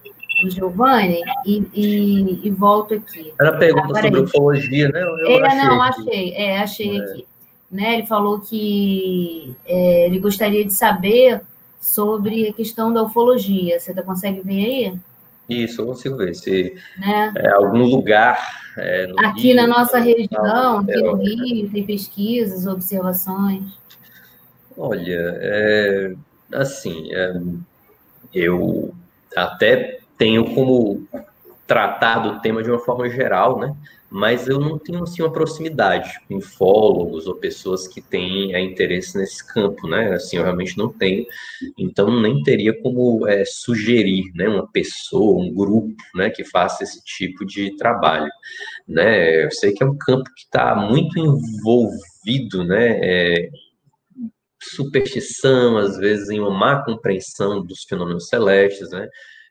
do 0.43 0.51
Giovanni 0.51 1.23
e, 1.47 1.63
e, 1.73 2.41
e, 2.47 2.51
volto 2.51 2.95
aqui. 2.95 3.33
Era 3.41 3.57
pergunta 3.57 4.01
sobre 4.01 4.21
ufologia, 4.21 4.89
né? 4.91 5.03
Eu 5.03 5.41
é, 5.41 5.47
achei 5.47 5.65
não, 5.65 5.83
achei, 5.83 6.33
é, 6.35 6.59
achei 6.59 6.99
é. 6.99 7.01
aqui. 7.01 7.27
Né, 7.69 7.95
ele 7.95 8.07
falou 8.07 8.39
que 8.39 9.57
é, 9.67 10.07
ele 10.07 10.21
gostaria 10.21 10.65
de 10.65 10.73
saber 10.73 11.41
sobre 11.81 12.49
a 12.49 12.53
questão 12.53 12.93
da 12.93 13.03
ufologia. 13.03 13.81
Você 13.81 13.93
tá, 13.93 14.03
consegue 14.03 14.41
ver 14.41 14.65
aí? 14.65 14.99
Isso, 15.49 15.81
eu 15.81 15.87
consigo 15.87 16.17
ver. 16.17 16.35
Se 16.35 16.75
né? 16.99 17.33
é 17.37 17.49
algum 17.51 17.85
lugar. 17.85 18.39
É, 18.77 19.07
aqui 19.19 19.49
Rio, 19.49 19.57
na 19.57 19.67
nossa 19.67 19.99
região, 19.99 20.79
aqui 20.81 21.03
no 21.03 21.15
Rio, 21.15 21.71
tem 21.71 21.87
pesquisas, 21.87 22.67
observações. 22.67 23.65
Olha, 24.77 25.39
é, 25.41 26.15
assim, 26.53 27.09
é, 27.13 27.41
eu 28.35 28.95
até 29.35 30.01
tenho 30.19 30.55
como 30.55 31.07
tratar 31.67 32.19
do 32.21 32.41
tema 32.41 32.63
de 32.63 32.71
uma 32.71 32.79
forma 32.79 33.09
geral, 33.09 33.59
né? 33.59 33.75
Mas 34.11 34.47
eu 34.47 34.61
não 34.61 34.79
tenho 34.79 35.03
assim 35.03 35.23
uma 35.23 35.33
proximidade 35.33 36.21
com 36.29 36.37
ufólogos 36.37 37.27
ou 37.27 37.35
pessoas 37.35 37.89
que 37.89 38.01
têm 38.01 38.55
é, 38.55 38.61
interesse 38.61 39.19
nesse 39.19 39.45
campo, 39.47 39.89
né? 39.89 40.15
Assim, 40.15 40.37
eu 40.37 40.45
realmente 40.45 40.79
não 40.79 40.89
tenho, 40.89 41.27
então 41.77 42.21
nem 42.21 42.43
teria 42.43 42.73
como 42.83 43.27
é, 43.27 43.45
sugerir, 43.45 44.31
né, 44.35 44.49
uma 44.49 44.71
pessoa, 44.71 45.43
um 45.43 45.53
grupo, 45.53 45.95
né, 46.15 46.31
que 46.31 46.45
faça 46.45 46.85
esse 46.85 47.03
tipo 47.05 47.45
de 47.45 47.77
trabalho, 47.77 48.31
né? 48.87 49.45
Eu 49.45 49.51
sei 49.51 49.73
que 49.73 49.83
é 49.83 49.87
um 49.87 49.97
campo 49.99 50.31
que 50.35 50.43
está 50.43 50.77
muito 50.77 51.19
envolvido, 51.19 52.65
né? 52.65 53.01
É, 53.03 53.51
superstição, 54.63 55.77
às 55.77 55.97
vezes 55.97 56.29
em 56.31 56.41
uma 56.41 56.51
má 56.51 56.85
compreensão 56.85 57.65
dos 57.65 57.85
fenômenos 57.85 58.29
celestes, 58.29 58.91
né? 58.91 59.09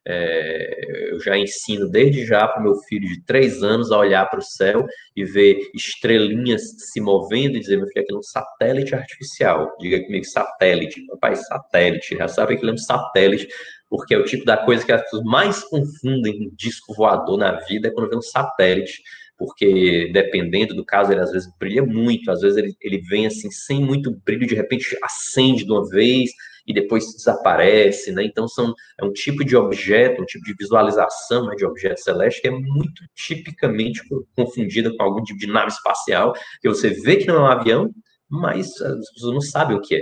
É, 0.07 1.11
eu 1.11 1.19
já 1.19 1.37
ensino 1.37 1.89
desde 1.89 2.25
já 2.25 2.47
para 2.47 2.59
o 2.59 2.63
meu 2.63 2.75
filho 2.81 3.07
de 3.07 3.23
três 3.25 3.63
anos 3.63 3.91
a 3.91 3.97
olhar 3.97 4.29
para 4.29 4.39
o 4.39 4.43
céu 4.43 4.85
e 5.15 5.25
ver 5.25 5.57
estrelinhas 5.73 6.61
se 6.77 7.01
movendo 7.01 7.57
e 7.57 7.59
dizer, 7.59 7.77
meu 7.77 7.87
filho, 7.87 8.03
aquilo 8.03 8.17
é 8.17 8.19
um 8.19 8.23
satélite 8.23 8.93
artificial. 8.93 9.75
Diga 9.79 10.03
comigo, 10.03 10.25
satélite. 10.25 11.05
Papai, 11.07 11.35
satélite. 11.35 12.17
Já 12.17 12.27
sabe 12.27 12.55
que 12.55 12.63
ele 12.63 12.71
é 12.71 12.73
um 12.75 12.77
satélite, 12.77 13.47
porque 13.89 14.13
é 14.13 14.17
o 14.17 14.25
tipo 14.25 14.45
da 14.45 14.57
coisa 14.57 14.85
que 14.85 14.91
as 14.91 15.01
pessoas 15.01 15.23
mais 15.23 15.63
confundem 15.63 16.37
com 16.37 16.55
disco 16.55 16.93
voador 16.93 17.37
na 17.37 17.53
vida 17.61 17.87
é 17.87 17.91
quando 17.91 18.09
vê 18.09 18.15
um 18.15 18.21
satélite 18.21 19.01
porque 19.38 20.09
dependendo 20.13 20.73
do 20.73 20.86
caso, 20.86 21.11
ele 21.11 21.21
às 21.21 21.31
vezes 21.31 21.49
brilha 21.59 21.83
muito, 21.83 22.31
às 22.31 22.41
vezes 22.41 22.57
ele, 22.57 22.73
ele 22.81 22.99
vem 22.99 23.27
assim 23.27 23.51
sem 23.51 23.81
muito 23.81 24.11
brilho, 24.25 24.47
de 24.47 24.55
repente 24.55 24.97
acende 25.03 25.65
de 25.65 25.71
uma 25.71 25.88
vez, 25.89 26.31
e 26.67 26.73
depois 26.73 27.13
desaparece, 27.15 28.11
né? 28.11 28.23
Então 28.23 28.47
são 28.47 28.73
é 28.99 29.05
um 29.05 29.11
tipo 29.11 29.45
de 29.45 29.55
objeto, 29.55 30.21
um 30.21 30.25
tipo 30.25 30.43
de 30.43 30.55
visualização 30.57 31.45
né, 31.45 31.55
de 31.55 31.65
objeto 31.65 31.99
celeste 31.99 32.41
que 32.41 32.47
é 32.47 32.51
muito 32.51 33.03
tipicamente 33.13 34.01
confundida 34.36 34.91
com 34.95 35.03
algum 35.03 35.23
tipo 35.23 35.39
de 35.39 35.47
nave 35.47 35.67
espacial, 35.67 36.33
que 36.61 36.67
você 36.67 36.89
vê 36.89 37.17
que 37.17 37.27
não 37.27 37.36
é 37.36 37.39
um 37.39 37.51
avião, 37.51 37.91
mas 38.29 38.81
as 38.81 39.11
pessoas 39.11 39.33
não 39.33 39.41
sabem 39.41 39.77
o 39.77 39.81
que 39.81 39.95
é, 39.95 40.01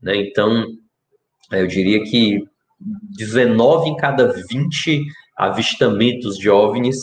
né? 0.00 0.16
Então 0.16 0.64
eu 1.50 1.66
diria 1.66 2.02
que 2.04 2.44
19 3.16 3.90
em 3.90 3.96
cada 3.96 4.32
20 4.48 5.02
avistamentos 5.36 6.36
de 6.38 6.48
OVNIs 6.48 6.96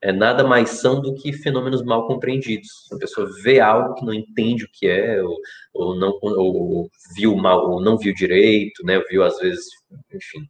é, 0.00 0.12
nada 0.12 0.44
mais 0.44 0.70
são 0.70 1.00
do 1.00 1.14
que 1.14 1.32
fenômenos 1.32 1.82
mal 1.82 2.06
compreendidos. 2.06 2.68
A 2.92 2.96
pessoa 2.98 3.28
vê 3.42 3.60
algo 3.60 3.94
que 3.94 4.04
não 4.04 4.14
entende 4.14 4.64
o 4.64 4.68
que 4.72 4.86
é, 4.86 5.22
ou, 5.22 5.36
ou 5.74 5.96
não 5.96 6.18
ou 6.22 6.88
viu 7.16 7.36
mal, 7.36 7.70
ou 7.70 7.80
não 7.80 7.98
viu 7.98 8.14
direito, 8.14 8.84
né? 8.84 9.00
Viu 9.10 9.24
às 9.24 9.38
vezes, 9.38 9.66
enfim, 10.12 10.46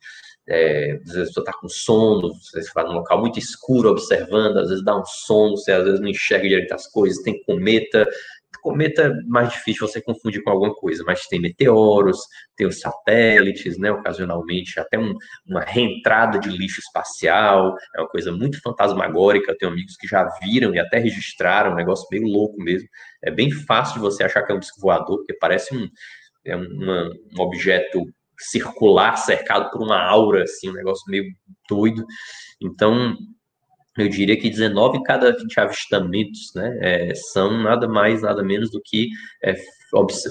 é, 0.49 0.99
às 1.07 1.13
vezes 1.13 1.29
pessoa 1.29 1.43
está 1.43 1.53
com 1.53 1.69
sono, 1.69 2.35
você 2.35 2.59
está 2.61 2.85
num 2.85 2.95
local 2.95 3.21
muito 3.21 3.39
escuro 3.39 3.91
observando, 3.91 4.59
às 4.59 4.69
vezes 4.69 4.85
dá 4.85 4.99
um 4.99 5.05
sono, 5.05 5.57
você 5.57 5.73
às 5.73 5.85
vezes 5.85 6.01
não 6.01 6.09
enxerga 6.09 6.49
direito 6.49 6.73
as 6.73 6.87
coisas, 6.87 7.23
tem 7.23 7.43
cometa, 7.45 8.07
cometa 8.61 9.15
mais 9.27 9.51
difícil 9.51 9.87
você 9.87 10.01
confundir 10.01 10.43
com 10.43 10.51
alguma 10.51 10.75
coisa, 10.75 11.05
mas 11.07 11.27
tem 11.27 11.41
meteoros, 11.41 12.19
tem 12.57 12.67
os 12.67 12.81
satélites, 12.81 13.79
né, 13.79 13.91
ocasionalmente 13.91 14.79
até 14.81 14.99
um, 14.99 15.15
uma 15.47 15.61
reentrada 15.61 16.39
de 16.39 16.49
lixo 16.49 16.81
espacial, 16.81 17.75
é 17.97 18.01
uma 18.01 18.09
coisa 18.09 18.33
muito 18.33 18.61
fantasmagórica, 18.61 19.53
eu 19.53 19.57
tenho 19.57 19.73
amigos 19.73 19.97
que 19.97 20.07
já 20.07 20.29
viram 20.41 20.75
e 20.75 20.79
até 20.79 20.99
registraram, 20.99 21.73
um 21.73 21.77
negócio 21.77 22.07
meio 22.11 22.27
louco 22.27 22.57
mesmo, 22.63 22.89
é 23.23 23.31
bem 23.31 23.51
fácil 23.51 23.95
de 23.95 24.01
você 24.01 24.25
achar 24.25 24.43
que 24.43 24.53
é 24.53 24.55
um 24.55 24.61
disco 24.61 24.81
voador, 24.81 25.19
porque 25.19 25.35
parece 25.35 25.75
um, 25.75 25.89
é 26.45 26.57
um 26.57 27.11
objeto 27.39 28.05
circular 28.39 29.17
cercado 29.17 29.71
por 29.71 29.83
uma 29.83 30.01
aura, 30.01 30.45
assim, 30.45 30.71
um 30.71 30.75
negócio 30.75 31.05
meio 31.09 31.25
doido, 31.69 32.05
então 32.61 33.17
eu 33.99 34.09
diria 34.09 34.39
que 34.39 34.49
19 34.49 34.99
em 34.99 35.03
cada 35.03 35.37
20 35.37 35.61
avistamentos 35.61 36.53
né, 36.55 36.79
é, 36.81 37.15
são 37.15 37.63
nada 37.63 37.89
mais, 37.89 38.23
nada 38.23 38.43
menos 38.43 38.71
do 38.71 38.81
que 38.85 39.09
é, 39.43 39.55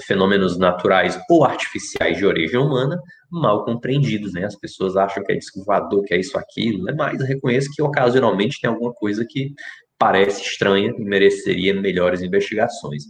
fenômenos 0.06 0.58
naturais 0.58 1.18
ou 1.28 1.44
artificiais 1.44 2.16
de 2.16 2.24
origem 2.24 2.58
humana 2.58 2.98
mal 3.30 3.64
compreendidos. 3.64 4.32
Né? 4.32 4.44
As 4.44 4.56
pessoas 4.56 4.96
acham 4.96 5.22
que 5.22 5.32
é 5.32 5.36
disco 5.36 5.62
voador, 5.64 6.02
que 6.04 6.14
é 6.14 6.18
isso, 6.18 6.38
aquilo, 6.38 6.84
né? 6.84 6.94
mas 6.96 7.20
reconheço 7.22 7.70
que 7.74 7.82
ocasionalmente 7.82 8.60
tem 8.60 8.70
alguma 8.70 8.92
coisa 8.92 9.24
que 9.28 9.52
parece 9.98 10.42
estranha 10.42 10.94
e 10.96 11.04
mereceria 11.04 11.74
melhores 11.74 12.22
investigações. 12.22 13.04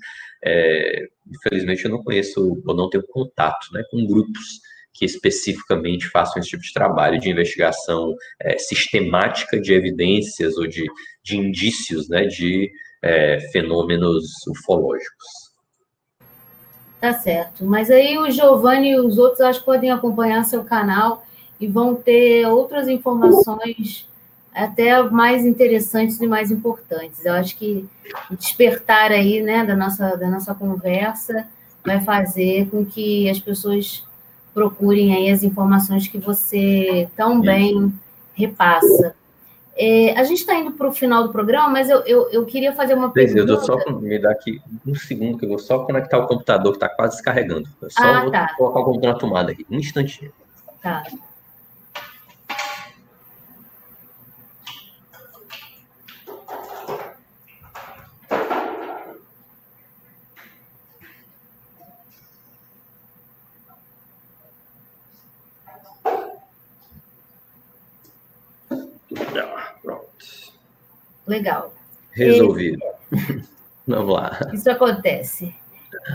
É, 0.44 1.06
infelizmente, 1.26 1.84
eu 1.84 1.90
não 1.90 2.02
conheço 2.02 2.60
ou 2.66 2.74
não 2.74 2.88
tenho 2.88 3.04
contato 3.08 3.66
né, 3.72 3.82
com 3.90 4.06
grupos 4.06 4.60
que 4.98 5.04
especificamente 5.04 6.08
façam 6.08 6.40
esse 6.40 6.50
tipo 6.50 6.62
de 6.62 6.72
trabalho 6.72 7.20
de 7.20 7.30
investigação 7.30 8.14
é, 8.40 8.58
sistemática 8.58 9.60
de 9.60 9.72
evidências 9.72 10.56
ou 10.56 10.66
de, 10.66 10.84
de 11.22 11.36
indícios 11.36 12.08
né, 12.08 12.26
de 12.26 12.70
é, 13.00 13.38
fenômenos 13.52 14.24
ufológicos. 14.48 15.48
Tá 17.00 17.12
certo. 17.12 17.64
Mas 17.64 17.90
aí 17.90 18.18
o 18.18 18.28
Giovanni 18.28 18.90
e 18.90 19.00
os 19.00 19.18
outros 19.18 19.40
acho 19.40 19.60
que 19.60 19.66
podem 19.66 19.90
acompanhar 19.92 20.44
seu 20.44 20.64
canal 20.64 21.24
e 21.60 21.66
vão 21.68 21.94
ter 21.94 22.44
outras 22.46 22.88
informações 22.88 24.08
até 24.52 25.00
mais 25.04 25.46
interessantes 25.46 26.20
e 26.20 26.26
mais 26.26 26.50
importantes. 26.50 27.24
Eu 27.24 27.34
acho 27.34 27.56
que 27.56 27.88
despertar 28.30 29.12
aí, 29.12 29.40
né, 29.40 29.64
da 29.64 29.76
nossa, 29.76 30.16
da 30.16 30.28
nossa 30.28 30.52
conversa 30.54 31.46
vai 31.84 32.00
fazer 32.00 32.68
com 32.68 32.84
que 32.84 33.30
as 33.30 33.38
pessoas 33.38 34.07
procurem 34.58 35.14
aí 35.14 35.30
as 35.30 35.44
informações 35.44 36.08
que 36.08 36.18
você 36.18 37.08
tão 37.16 37.40
bem 37.40 37.92
repassa. 38.34 39.14
É, 39.76 40.18
a 40.18 40.24
gente 40.24 40.38
está 40.38 40.56
indo 40.56 40.72
para 40.72 40.88
o 40.88 40.92
final 40.92 41.22
do 41.22 41.30
programa, 41.30 41.68
mas 41.68 41.88
eu, 41.88 42.00
eu, 42.00 42.28
eu 42.30 42.44
queria 42.44 42.72
fazer 42.72 42.94
uma 42.94 43.12
pergunta. 43.12 43.52
Eu 43.52 43.60
só 43.60 43.78
me 44.00 44.18
dá 44.18 44.32
aqui 44.32 44.60
um 44.84 44.96
segundo 44.96 45.38
que 45.38 45.44
eu 45.44 45.50
vou 45.50 45.60
só 45.60 45.78
conectar 45.84 46.18
o 46.18 46.26
computador 46.26 46.72
que 46.72 46.78
está 46.78 46.88
quase 46.88 47.14
descarregando. 47.14 47.68
Eu 47.80 47.88
só 47.88 48.02
ah, 48.02 48.22
vou 48.22 48.32
tá. 48.32 48.52
colocar 48.56 48.80
o 48.80 48.84
computador 48.84 49.12
na 49.12 49.18
tomada 49.20 49.52
aqui, 49.52 49.64
um 49.70 49.78
instantinho. 49.78 50.32
Tá. 50.82 51.04
Legal. 71.38 71.72
Resolvido. 72.10 72.82
Vamos 73.86 74.14
lá. 74.14 74.38
Isso 74.52 74.68
acontece. 74.70 75.54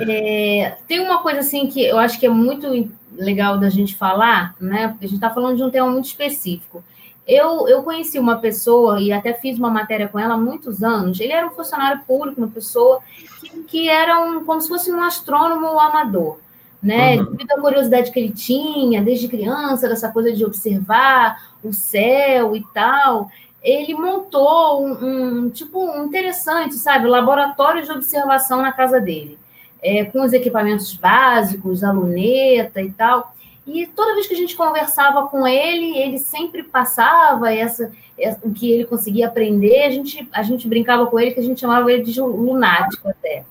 É, 0.08 0.78
tem 0.88 1.00
uma 1.00 1.22
coisa 1.22 1.40
assim 1.40 1.68
que 1.68 1.82
eu 1.84 1.98
acho 1.98 2.20
que 2.20 2.26
é 2.26 2.30
muito 2.30 2.68
legal 3.14 3.58
da 3.58 3.70
gente 3.70 3.96
falar, 3.96 4.54
né? 4.60 4.90
Porque 4.90 5.06
a 5.06 5.08
gente 5.08 5.18
está 5.18 5.30
falando 5.30 5.58
de 5.58 5.64
um 5.64 5.70
tema 5.70 5.90
muito 5.90 6.06
específico. 6.06 6.84
Eu, 7.26 7.70
eu 7.70 7.84
conheci 7.84 8.20
uma 8.20 8.38
pessoa 8.38 9.00
e 9.00 9.14
até 9.14 9.34
fiz 9.34 9.58
uma 9.58 9.70
matéria 9.70 10.10
com 10.10 10.20
ela 10.20 10.34
há 10.34 10.38
muitos 10.38 10.84
anos. 10.84 11.20
Ele 11.20 11.32
era 11.32 11.48
um 11.48 11.52
funcionário 11.52 12.02
público, 12.06 12.42
uma 12.42 12.50
pessoa 12.50 13.00
que, 13.40 13.50
que 13.64 13.90
era 13.90 14.20
um, 14.20 14.44
como 14.44 14.60
se 14.60 14.68
fosse 14.68 14.92
um 14.92 15.02
astrônomo 15.02 15.80
amador, 15.80 16.40
né? 16.82 17.16
Uhum. 17.16 17.32
Devido 17.32 17.52
à 17.54 17.62
curiosidade 17.62 18.12
que 18.12 18.20
ele 18.20 18.34
tinha 18.34 19.02
desde 19.02 19.30
criança, 19.30 19.88
dessa 19.88 20.12
coisa 20.12 20.34
de 20.34 20.44
observar 20.44 21.54
o 21.64 21.72
céu 21.72 22.58
e 22.58 22.64
tal 22.74 23.32
ele 23.64 23.94
montou 23.94 24.86
um, 24.86 25.46
um, 25.46 25.50
tipo 25.50 25.96
interessante, 26.04 26.76
sabe, 26.76 27.08
laboratório 27.08 27.84
de 27.84 27.92
observação 27.92 28.62
na 28.62 28.74
casa 28.74 29.00
dele, 29.00 29.40
é, 29.82 30.04
com 30.04 30.22
os 30.22 30.34
equipamentos 30.34 30.94
básicos, 30.94 31.84
a 31.84 31.92
luneta 31.92 32.82
e 32.82 32.92
tal. 32.92 33.34
E 33.66 33.88
toda 33.88 34.16
vez 34.16 34.28
que 34.28 34.34
a 34.34 34.38
gente 34.38 34.58
conversava 34.58 35.28
com 35.30 35.48
ele, 35.48 35.98
ele 35.98 36.18
sempre 36.18 36.62
passava 36.62 37.54
essa, 37.54 37.90
essa, 38.20 38.40
o 38.44 38.52
que 38.52 38.70
ele 38.70 38.84
conseguia 38.84 39.28
aprender. 39.28 39.84
A 39.84 39.90
gente, 39.90 40.28
a 40.34 40.44
gente 40.44 40.68
brincava 40.68 41.08
com 41.08 41.18
ele 41.18 41.32
que 41.32 41.40
a 41.40 41.44
gente 41.44 41.62
chamava 41.62 41.90
ele 41.90 42.04
de 42.04 42.20
lunático 42.20 43.08
até. 43.08 43.46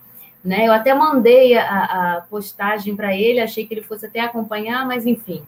Né? 0.45 0.67
Eu 0.67 0.73
até 0.73 0.93
mandei 0.93 1.57
a, 1.57 2.17
a 2.17 2.21
postagem 2.29 2.95
para 2.95 3.17
ele, 3.17 3.41
achei 3.41 3.67
que 3.67 3.73
ele 3.73 3.83
fosse 3.83 4.05
até 4.05 4.21
acompanhar, 4.21 4.87
mas 4.87 5.07
enfim 5.07 5.43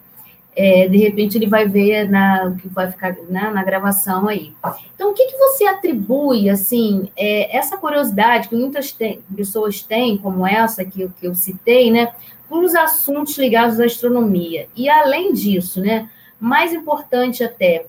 é, 0.57 0.89
de 0.89 0.97
repente 0.99 1.37
ele 1.37 1.47
vai 1.47 1.67
ver 1.67 2.09
na 2.09 2.55
que 2.61 2.69
vai 2.69 2.91
ficar 2.91 3.15
né, 3.29 3.51
na 3.51 3.65
gravação 3.65 4.29
aí. 4.29 4.53
Então, 4.95 5.11
o 5.11 5.15
que, 5.15 5.27
que 5.27 5.37
você 5.37 5.67
atribui 5.67 6.49
assim 6.49 7.11
é, 7.17 7.57
essa 7.57 7.77
curiosidade 7.77 8.49
que 8.49 8.57
muitas 8.57 8.93
te 8.93 9.21
pessoas 9.35 9.83
têm, 9.83 10.17
como 10.17 10.47
essa 10.47 10.85
que, 10.85 11.09
que 11.21 11.27
eu 11.27 11.35
citei, 11.35 11.91
né, 11.91 12.13
para 12.49 12.59
os 12.59 12.75
assuntos 12.75 13.37
ligados 13.37 13.81
à 13.81 13.85
astronomia? 13.85 14.69
E 14.77 14.89
além 14.89 15.33
disso, 15.33 15.81
né, 15.81 16.09
mais 16.39 16.73
importante 16.73 17.43
até, 17.43 17.87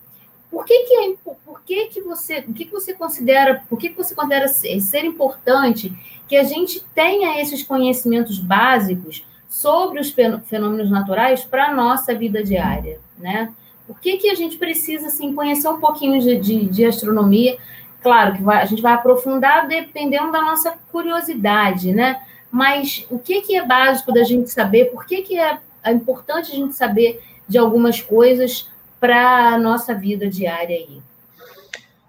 por 0.49 0.66
que 0.66 0.84
que, 0.84 0.93
é, 0.95 1.16
por 1.45 1.61
que, 1.63 1.86
que 1.88 2.01
você, 2.01 2.39
o 2.47 2.53
que, 2.53 2.66
que 2.66 2.72
você 2.72 2.93
considera, 2.93 3.63
por 3.70 3.78
que, 3.78 3.89
que 3.89 3.97
você 3.97 4.16
considera 4.16 4.47
ser, 4.47 4.80
ser 4.80 5.05
importante 5.05 5.93
que 6.28 6.36
a 6.36 6.43
gente 6.43 6.84
tenha 6.95 7.39
esses 7.39 7.61
conhecimentos 7.61 8.39
básicos 8.39 9.24
sobre 9.56 10.01
os 10.01 10.10
fenômenos 10.10 10.91
naturais 10.91 11.45
para 11.45 11.68
a 11.68 11.74
nossa 11.74 12.14
vida 12.14 12.43
diária, 12.43 12.99
né? 13.18 13.53
Por 13.88 13.97
que, 14.01 14.18
que 14.18 14.30
a 14.30 14.36
gente 14.36 14.58
precisa 14.58 15.08
assim, 15.08 15.34
conhecer 15.34 15.70
um 15.70 15.80
pouquinho 15.80 16.20
de, 16.20 16.38
de, 16.38 16.66
de 16.66 16.86
astronomia? 16.86 17.58
Claro 18.03 18.36
que 18.36 18.43
vai, 18.43 18.62
a 18.62 18.66
gente 18.66 18.82
vai 18.82 18.91
aprofundar 18.91 19.66
dependendo 19.66 20.30
da 20.30 20.41
nossa 20.41 20.78
curiosidade, 20.91 21.93
né? 21.93 22.22
Mas 22.51 23.08
o 23.10 23.18
que, 23.18 23.41
que 23.43 23.56
é 23.56 23.66
básico 23.66 24.12
da 24.12 24.26
gente 24.26 24.49
saber? 24.49 24.91
Por 24.91 25.06
que, 25.06 25.22
que 25.22 25.39
é, 25.39 25.58
é 25.86 25.91
importante 25.93 26.51
a 26.51 26.56
gente 26.56 26.76
saber 26.76 27.22
de 27.47 27.58
algumas 27.58 28.01
coisas 28.01 28.70
para 28.99 29.53
a 29.53 29.58
nossa 29.58 29.95
vida 29.95 30.28
diária 30.28 30.76
aí? 30.76 30.99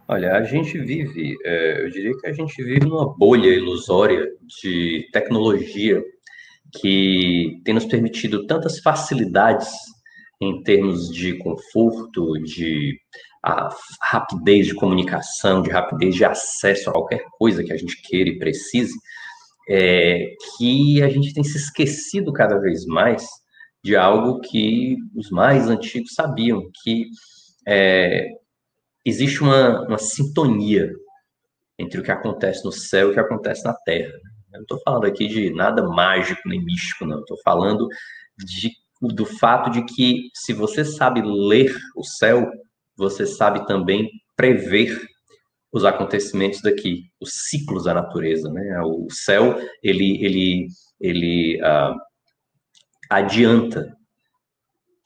Olha, 0.08 0.34
a 0.34 0.42
gente 0.42 0.76
vive, 0.80 1.36
é, 1.44 1.84
eu 1.84 1.90
diria 1.90 2.18
que 2.18 2.26
a 2.26 2.32
gente 2.32 2.60
vive 2.64 2.86
numa 2.86 3.08
bolha 3.16 3.50
ilusória 3.50 4.32
de 4.60 5.08
tecnologia 5.12 6.02
que 6.80 7.60
tem 7.64 7.74
nos 7.74 7.84
permitido 7.84 8.46
tantas 8.46 8.78
facilidades 8.80 9.68
em 10.40 10.62
termos 10.62 11.08
de 11.10 11.34
conforto, 11.38 12.34
de 12.42 12.98
a 13.42 13.68
rapidez 14.02 14.66
de 14.66 14.74
comunicação, 14.74 15.62
de 15.62 15.70
rapidez 15.70 16.14
de 16.14 16.24
acesso 16.24 16.90
a 16.90 16.92
qualquer 16.92 17.24
coisa 17.38 17.62
que 17.62 17.72
a 17.72 17.76
gente 17.76 18.02
queira 18.02 18.28
e 18.28 18.38
precise, 18.38 18.94
é, 19.68 20.32
que 20.56 21.02
a 21.02 21.08
gente 21.08 21.32
tem 21.32 21.44
se 21.44 21.56
esquecido 21.56 22.32
cada 22.32 22.58
vez 22.58 22.84
mais 22.86 23.24
de 23.82 23.94
algo 23.96 24.40
que 24.40 24.96
os 25.14 25.30
mais 25.30 25.68
antigos 25.68 26.12
sabiam, 26.12 26.62
que 26.82 27.06
é, 27.66 28.26
existe 29.04 29.42
uma, 29.42 29.86
uma 29.86 29.98
sintonia 29.98 30.90
entre 31.78 32.00
o 32.00 32.02
que 32.02 32.10
acontece 32.10 32.64
no 32.64 32.72
céu 32.72 33.08
e 33.08 33.10
o 33.10 33.14
que 33.14 33.20
acontece 33.20 33.64
na 33.64 33.74
terra. 33.74 34.12
Eu 34.56 34.60
não 34.60 34.62
estou 34.62 34.80
falando 34.84 35.04
aqui 35.04 35.28
de 35.28 35.50
nada 35.50 35.82
mágico 35.82 36.48
nem 36.48 36.64
místico, 36.64 37.06
não. 37.06 37.20
Estou 37.20 37.36
falando 37.44 37.88
de, 38.38 38.72
do 39.00 39.24
fato 39.24 39.70
de 39.70 39.84
que 39.84 40.30
se 40.34 40.52
você 40.52 40.84
sabe 40.84 41.22
ler 41.22 41.76
o 41.94 42.02
céu, 42.02 42.50
você 42.96 43.26
sabe 43.26 43.66
também 43.66 44.10
prever 44.34 44.98
os 45.72 45.84
acontecimentos 45.84 46.62
daqui, 46.62 47.10
os 47.20 47.30
ciclos 47.32 47.84
da 47.84 47.92
natureza, 47.92 48.50
né? 48.50 48.80
O 48.82 49.08
céu 49.10 49.58
ele 49.82 50.24
ele 50.24 50.68
ele 50.98 51.60
uh, 51.60 51.94
adianta 53.10 53.94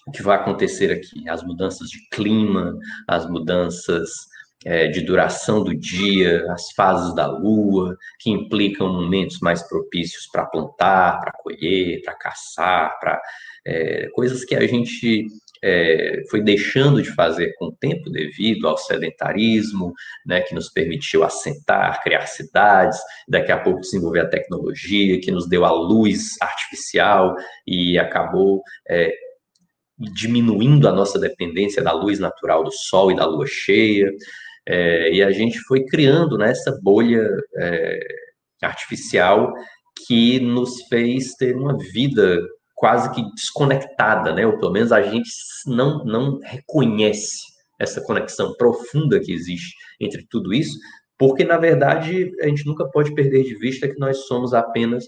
o 0.07 0.13
que 0.13 0.23
vai 0.23 0.37
acontecer 0.37 0.93
aqui, 0.93 1.29
as 1.29 1.43
mudanças 1.43 1.89
de 1.89 2.09
clima, 2.11 2.77
as 3.09 3.29
mudanças 3.29 4.11
é, 4.65 4.89
de 4.89 5.01
duração 5.01 5.65
do 5.65 5.75
dia, 5.75 6.45
as 6.51 6.71
fases 6.73 7.15
da 7.15 7.27
lua, 7.27 7.97
que 8.19 8.31
implicam 8.31 8.93
momentos 8.93 9.39
mais 9.41 9.63
propícios 9.67 10.27
para 10.31 10.47
plantar, 10.47 11.21
para 11.21 11.33
colher, 11.33 12.03
para 12.03 12.15
caçar, 12.15 12.99
para 13.01 13.21
é, 13.67 14.09
coisas 14.15 14.45
que 14.45 14.55
a 14.55 14.67
gente 14.67 15.27
é, 15.63 16.23
foi 16.31 16.43
deixando 16.43 17.03
de 17.03 17.11
fazer 17.11 17.55
com 17.59 17.67
o 17.67 17.73
tempo 17.73 18.11
devido 18.11 18.67
ao 18.69 18.77
sedentarismo, 18.77 19.93
né, 20.27 20.41
que 20.41 20.55
nos 20.55 20.71
permitiu 20.71 21.23
assentar, 21.23 22.03
criar 22.03 22.27
cidades, 22.27 22.99
daqui 23.29 23.53
a 23.53 23.59
pouco 23.59 23.81
desenvolver 23.81 24.21
a 24.21 24.29
tecnologia, 24.29 25.21
que 25.21 25.31
nos 25.31 25.49
deu 25.49 25.65
a 25.65 25.73
luz 25.73 26.37
artificial 26.41 27.35
e 27.67 27.99
acabou 27.99 28.63
é, 28.89 29.13
diminuindo 29.99 30.89
a 30.89 30.93
nossa 30.93 31.19
dependência 31.19 31.83
da 31.83 31.93
luz 31.93 32.19
natural 32.19 32.65
do 32.65 32.73
sol 32.73 33.13
e 33.13 33.17
da 33.17 33.27
lua 33.27 33.47
cheia. 33.47 34.11
É, 34.73 35.13
e 35.13 35.21
a 35.21 35.33
gente 35.33 35.59
foi 35.63 35.85
criando 35.85 36.39
né, 36.39 36.53
bolha 36.81 37.29
é, 37.57 37.99
artificial 38.63 39.53
que 40.07 40.39
nos 40.39 40.83
fez 40.83 41.35
ter 41.35 41.57
uma 41.57 41.77
vida 41.77 42.41
quase 42.77 43.13
que 43.13 43.21
desconectada, 43.35 44.33
né? 44.33 44.47
Ou 44.47 44.57
pelo 44.61 44.71
menos 44.71 44.93
a 44.93 45.03
gente 45.03 45.29
não, 45.67 46.05
não 46.05 46.39
reconhece 46.45 47.41
essa 47.81 48.01
conexão 48.01 48.55
profunda 48.55 49.19
que 49.19 49.33
existe 49.33 49.75
entre 49.99 50.25
tudo 50.31 50.55
isso, 50.55 50.79
porque 51.19 51.43
na 51.43 51.59
verdade 51.59 52.31
a 52.41 52.47
gente 52.47 52.65
nunca 52.65 52.89
pode 52.91 53.13
perder 53.13 53.43
de 53.43 53.59
vista 53.59 53.89
que 53.89 53.99
nós 53.99 54.27
somos 54.29 54.55
apenas 54.55 55.05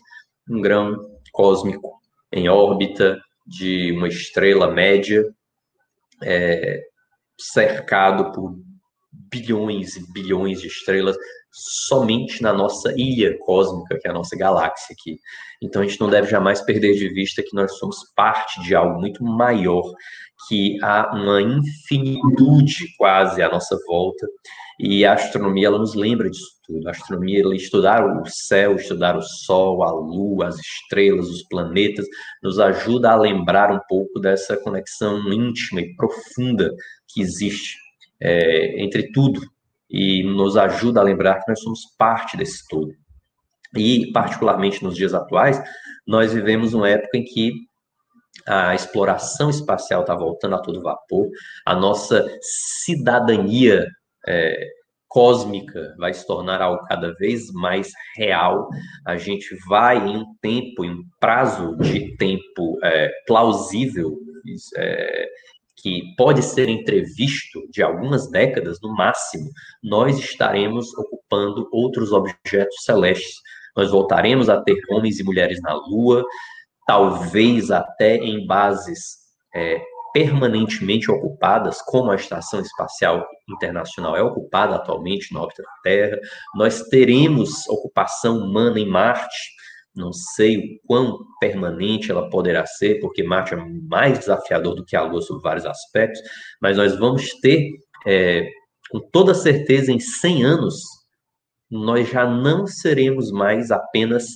um 0.51 0.61
grão 0.61 1.09
cósmico 1.31 2.01
em 2.33 2.49
órbita 2.49 3.17
de 3.47 3.93
uma 3.93 4.09
estrela 4.09 4.73
média, 4.73 5.25
é, 6.21 6.83
cercado 7.39 8.33
por 8.33 8.57
bilhões 9.13 9.97
e 9.97 10.13
bilhões 10.13 10.61
de 10.61 10.69
estrelas 10.69 11.17
somente 11.53 12.43
na 12.43 12.53
nossa 12.53 12.93
ilha 12.97 13.37
cósmica, 13.41 13.99
que 14.01 14.09
é 14.09 14.11
a 14.11 14.15
nossa 14.15 14.37
galáxia 14.37 14.95
aqui. 14.99 15.19
Então 15.63 15.83
a 15.83 15.87
gente 15.87 16.01
não 16.01 16.09
deve 16.09 16.29
jamais 16.29 16.63
perder 16.63 16.95
de 16.95 17.09
vista 17.11 17.43
que 17.43 17.55
nós 17.55 17.77
somos 17.79 17.97
parte 18.17 18.61
de 18.63 18.75
algo 18.75 18.99
muito 18.99 19.23
maior, 19.23 19.85
que 20.49 20.83
há 20.83 21.15
uma 21.15 21.43
infinitude 21.43 22.87
quase 22.97 23.43
à 23.43 23.51
nossa 23.51 23.77
volta, 23.87 24.27
e 24.81 25.05
a 25.05 25.13
astronomia 25.13 25.67
ela 25.67 25.79
nos 25.79 25.95
lembra 25.95 26.29
disso 26.31 26.51
tudo. 26.67 26.89
A 26.89 26.91
astronomia, 26.91 27.43
ela 27.43 27.55
estudar 27.55 28.05
o 28.05 28.25
céu, 28.27 28.75
estudar 28.75 29.17
o 29.17 29.23
sol, 29.23 29.83
a 29.85 29.93
lua, 29.93 30.49
as 30.49 30.59
estrelas, 30.59 31.29
os 31.29 31.47
planetas, 31.49 32.07
nos 32.43 32.59
ajuda 32.59 33.11
a 33.11 33.17
lembrar 33.17 33.71
um 33.71 33.81
pouco 33.89 34.19
dessa 34.19 34.57
conexão 34.57 35.19
íntima 35.33 35.83
e 35.83 35.95
profunda 35.95 36.75
que 37.09 37.21
existe 37.21 37.77
é, 38.23 38.81
entre 38.83 39.11
tudo 39.13 39.41
e 39.91 40.23
nos 40.23 40.57
ajuda 40.57 41.01
a 41.01 41.05
lembrar 41.05 41.41
que 41.41 41.51
nós 41.51 41.61
somos 41.61 41.81
parte 41.99 42.37
desse 42.37 42.67
todo. 42.69 42.93
E, 43.77 44.11
particularmente 44.13 44.83
nos 44.83 44.95
dias 44.95 45.13
atuais, 45.13 45.63
nós 46.07 46.33
vivemos 46.33 46.73
uma 46.73 46.89
época 46.89 47.19
em 47.19 47.25
que 47.25 47.53
a 48.47 48.75
exploração 48.75 49.51
espacial 49.51 50.03
está 50.03 50.15
voltando 50.15 50.55
a 50.55 50.59
todo 50.59 50.83
vapor, 50.83 51.29
a 51.67 51.75
nossa 51.75 52.27
cidadania 52.41 53.87
é, 54.27 54.69
cósmica 55.13 55.95
vai 55.99 56.15
se 56.15 56.27
tornar 56.27 56.63
algo 56.63 56.85
cada 56.87 57.13
vez 57.15 57.53
mais 57.53 57.93
real. 58.17 58.69
A 59.07 59.17
gente 59.17 59.55
vai 59.69 59.99
em 59.99 60.17
um 60.17 60.35
tempo, 60.41 60.85
em 60.85 60.91
um 60.91 61.03
prazo 61.21 61.77
de 61.77 62.17
tempo 62.17 62.79
é, 62.83 63.11
plausível, 63.27 64.17
é, 64.77 65.29
que 65.77 66.15
pode 66.17 66.43
ser 66.43 66.69
entrevisto 66.69 67.62
de 67.73 67.83
algumas 67.83 68.31
décadas 68.31 68.79
no 68.83 68.95
máximo, 68.95 69.51
nós 69.83 70.19
estaremos 70.19 70.93
ocupando 70.97 71.69
outros 71.73 72.13
objetos 72.13 72.85
celestes. 72.85 73.37
Nós 73.77 73.91
voltaremos 73.91 74.49
a 74.49 74.61
ter 74.61 74.79
homens 74.91 75.19
e 75.19 75.25
mulheres 75.25 75.61
na 75.63 75.73
Lua, 75.75 76.25
talvez 76.87 77.71
até 77.71 78.17
em 78.17 78.47
bases 78.47 79.17
é, 79.55 79.81
permanentemente 80.13 81.11
ocupadas, 81.11 81.81
como 81.81 82.11
a 82.11 82.17
Estação 82.17 82.61
Espacial 82.61 83.27
Internacional 83.49 84.15
é 84.15 84.23
ocupada 84.23 84.77
atualmente 84.77 85.33
na 85.33 85.41
órbita 85.41 85.63
da 85.63 85.73
Terra. 85.83 86.19
Nós 86.55 86.83
teremos 86.83 87.67
ocupação 87.69 88.39
humana 88.39 88.79
em 88.79 88.87
Marte 88.87 89.62
não 89.95 90.13
sei 90.13 90.57
o 90.57 90.87
quão 90.87 91.19
permanente 91.41 92.11
ela 92.11 92.31
poderá 92.31 92.65
ser, 92.67 92.99
porque 93.01 93.23
Marte 93.23 93.55
é 93.55 93.57
mais 93.57 94.19
desafiador 94.19 94.75
do 94.75 94.85
que 94.85 94.97
a 94.97 95.03
Lua 95.03 95.21
sob 95.21 95.43
vários 95.43 95.67
aspectos, 95.67 96.21
mas 96.61 96.77
nós 96.77 96.99
vamos 96.99 97.29
ter, 97.41 97.71
é, 98.07 98.49
com 98.91 99.01
toda 99.01 99.35
certeza, 99.35 99.93
em 99.93 100.01
100 100.01 100.45
anos, 100.45 100.83
nós 101.71 102.09
já 102.09 102.27
não 102.27 102.67
seremos 102.67 103.31
mais 103.31 103.71
apenas 103.71 104.27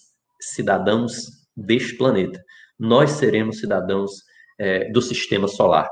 cidadãos 0.40 1.12
deste 1.56 1.96
planeta. 1.96 2.42
Nós 2.78 3.12
seremos 3.12 3.58
cidadãos 3.58 4.12
é, 4.58 4.90
do 4.90 5.00
sistema 5.00 5.48
solar. 5.48 5.88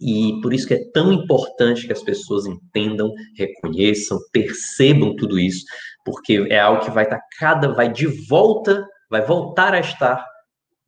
E 0.00 0.38
por 0.42 0.52
isso 0.52 0.66
que 0.66 0.74
é 0.74 0.90
tão 0.92 1.12
importante 1.12 1.86
que 1.86 1.92
as 1.92 2.02
pessoas 2.02 2.46
entendam, 2.46 3.10
reconheçam, 3.36 4.18
percebam 4.32 5.16
tudo 5.16 5.38
isso, 5.38 5.64
porque 6.04 6.46
é 6.50 6.60
algo 6.60 6.84
que 6.84 6.90
vai 6.90 7.04
estar 7.04 7.20
cada 7.38 7.72
vai 7.72 7.90
de 7.90 8.06
volta, 8.28 8.86
vai 9.10 9.22
voltar 9.22 9.74
a 9.74 9.80
estar 9.80 10.24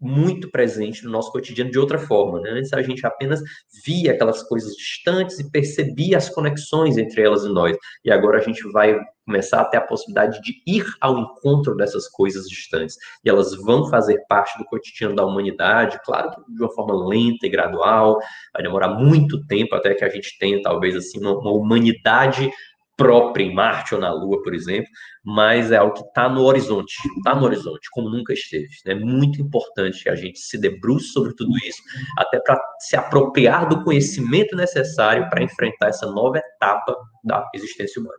muito 0.01 0.51
presente 0.51 1.05
no 1.05 1.11
nosso 1.11 1.33
cotidiano 1.33 1.71
de 1.71 1.79
outra 1.79 1.99
forma. 1.99 2.41
Né? 2.41 2.51
Antes 2.51 2.73
a 2.73 2.83
gente 2.83 3.07
apenas 3.07 3.41
via 3.85 4.13
aquelas 4.13 4.43
coisas 4.43 4.75
distantes 4.75 5.39
e 5.39 5.51
percebia 5.51 6.17
as 6.17 6.29
conexões 6.29 6.97
entre 6.97 7.23
elas 7.23 7.45
e 7.45 7.49
nós. 7.49 7.77
E 8.05 8.11
agora 8.11 8.39
a 8.39 8.43
gente 8.43 8.63
vai 8.71 8.97
começar 9.29 9.61
a 9.61 9.65
ter 9.67 9.77
a 9.77 9.83
possibilidade 9.83 10.41
de 10.41 10.55
ir 10.67 10.87
ao 11.03 11.19
encontro 11.19 11.77
dessas 11.77 12.09
coisas 12.09 12.49
distantes. 12.49 12.97
E 13.23 13.29
elas 13.29 13.55
vão 13.55 13.87
fazer 13.91 14.25
parte 14.27 14.57
do 14.57 14.65
cotidiano 14.65 15.15
da 15.15 15.27
humanidade, 15.27 16.01
claro 16.03 16.31
que 16.31 16.53
de 16.55 16.63
uma 16.63 16.73
forma 16.73 17.07
lenta 17.07 17.47
e 17.47 17.51
gradual, 17.51 18.19
vai 18.55 18.63
demorar 18.63 18.89
muito 18.89 19.45
tempo 19.47 19.75
até 19.75 19.95
que 19.95 20.05
a 20.05 20.09
gente 20.09 20.39
tenha, 20.39 20.63
talvez, 20.63 20.97
assim, 20.97 21.21
uma, 21.21 21.39
uma 21.39 21.53
humanidade 21.53 22.51
própria 22.99 23.45
em 23.45 23.55
Marte 23.55 23.95
ou 23.95 24.01
na 24.01 24.13
Lua, 24.13 24.43
por 24.43 24.53
exemplo, 24.53 24.91
mas 25.25 25.71
é 25.71 25.77
algo 25.77 25.95
que 25.95 26.03
está 26.03 26.29
no 26.29 26.43
horizonte, 26.43 26.97
está 27.17 27.33
no 27.33 27.45
horizonte, 27.45 27.89
como 27.93 28.11
nunca 28.11 28.33
esteve. 28.33 28.69
É 28.87 28.95
muito 28.95 29.41
importante 29.41 30.03
que 30.03 30.09
a 30.09 30.17
gente 30.17 30.41
se 30.41 30.59
debruce 30.59 31.13
sobre 31.13 31.33
tudo 31.35 31.57
isso, 31.59 31.81
até 32.19 32.41
para 32.41 32.61
se 32.81 32.97
apropriar 32.97 33.69
do 33.69 33.85
conhecimento 33.85 34.57
necessário 34.57 35.31
para 35.31 35.45
enfrentar 35.45 35.89
essa 35.89 36.11
nova 36.11 36.39
etapa 36.39 36.97
da 37.23 37.49
existência 37.55 38.03
humana. 38.03 38.19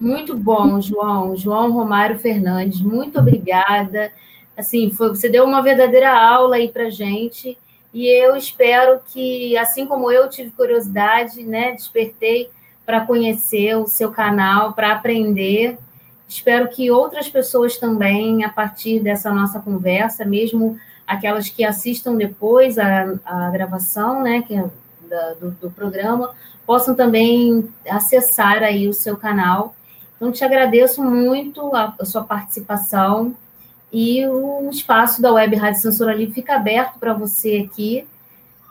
Muito 0.00 0.34
bom, 0.34 0.80
João. 0.80 1.36
João 1.36 1.72
Romário 1.72 2.18
Fernandes, 2.18 2.80
muito 2.80 3.18
obrigada. 3.18 4.10
Assim, 4.56 4.90
foi, 4.90 5.10
você 5.10 5.28
deu 5.28 5.44
uma 5.44 5.60
verdadeira 5.62 6.18
aula 6.18 6.56
aí 6.56 6.72
para 6.72 6.88
gente 6.88 7.58
E 7.92 8.06
eu 8.06 8.36
espero 8.36 9.00
que, 9.06 9.54
assim 9.58 9.84
como 9.86 10.10
eu 10.10 10.30
tive 10.30 10.50
curiosidade, 10.50 11.42
né, 11.42 11.72
despertei 11.72 12.50
para 12.86 13.04
conhecer 13.04 13.76
o 13.76 13.88
seu 13.88 14.12
canal, 14.12 14.72
para 14.72 14.92
aprender. 14.92 15.76
Espero 16.28 16.68
que 16.68 16.90
outras 16.90 17.28
pessoas 17.28 17.76
também, 17.76 18.44
a 18.44 18.48
partir 18.48 19.00
dessa 19.00 19.32
nossa 19.32 19.58
conversa, 19.58 20.24
mesmo 20.24 20.78
aquelas 21.06 21.48
que 21.48 21.64
assistam 21.64 22.14
depois 22.14 22.78
a, 22.78 23.14
a 23.24 23.50
gravação, 23.50 24.22
né, 24.22 24.42
que 24.42 24.54
é 24.54 24.64
da, 25.08 25.34
do, 25.34 25.50
do 25.50 25.70
programa, 25.70 26.32
possam 26.64 26.94
também 26.94 27.68
acessar 27.88 28.62
aí 28.62 28.88
o 28.88 28.94
seu 28.94 29.16
canal. 29.16 29.74
Então, 30.16 30.32
te 30.32 30.44
agradeço 30.44 31.02
muito 31.02 31.74
a, 31.74 31.94
a 32.00 32.04
sua 32.04 32.24
participação 32.24 33.34
e 33.92 34.26
o 34.26 34.68
espaço 34.70 35.22
da 35.22 35.32
Web 35.32 35.56
Rádio 35.56 35.80
Censura 35.80 36.14
Livre 36.14 36.34
fica 36.34 36.56
aberto 36.56 36.98
para 36.98 37.12
você 37.12 37.66
aqui, 37.68 38.06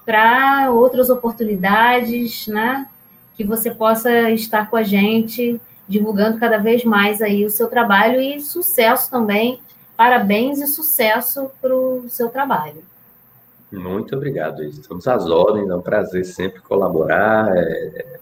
para 0.05 0.69
outras 0.71 1.09
oportunidades, 1.09 2.47
né? 2.47 2.87
Que 3.35 3.43
você 3.43 3.71
possa 3.71 4.31
estar 4.31 4.69
com 4.69 4.77
a 4.77 4.83
gente, 4.83 5.59
divulgando 5.87 6.39
cada 6.39 6.57
vez 6.57 6.83
mais 6.83 7.21
aí 7.21 7.45
o 7.45 7.49
seu 7.49 7.67
trabalho 7.67 8.19
e 8.19 8.39
sucesso 8.39 9.09
também. 9.09 9.59
Parabéns 9.95 10.59
e 10.59 10.67
sucesso 10.67 11.49
para 11.61 11.75
o 11.75 12.05
seu 12.09 12.29
trabalho. 12.29 12.83
Muito 13.71 14.15
obrigado. 14.15 14.63
Estamos 14.63 15.07
às 15.07 15.29
ordens, 15.29 15.69
é 15.69 15.75
um 15.75 15.81
prazer 15.81 16.25
sempre 16.25 16.61
colaborar, 16.61 17.55
é, 17.55 18.19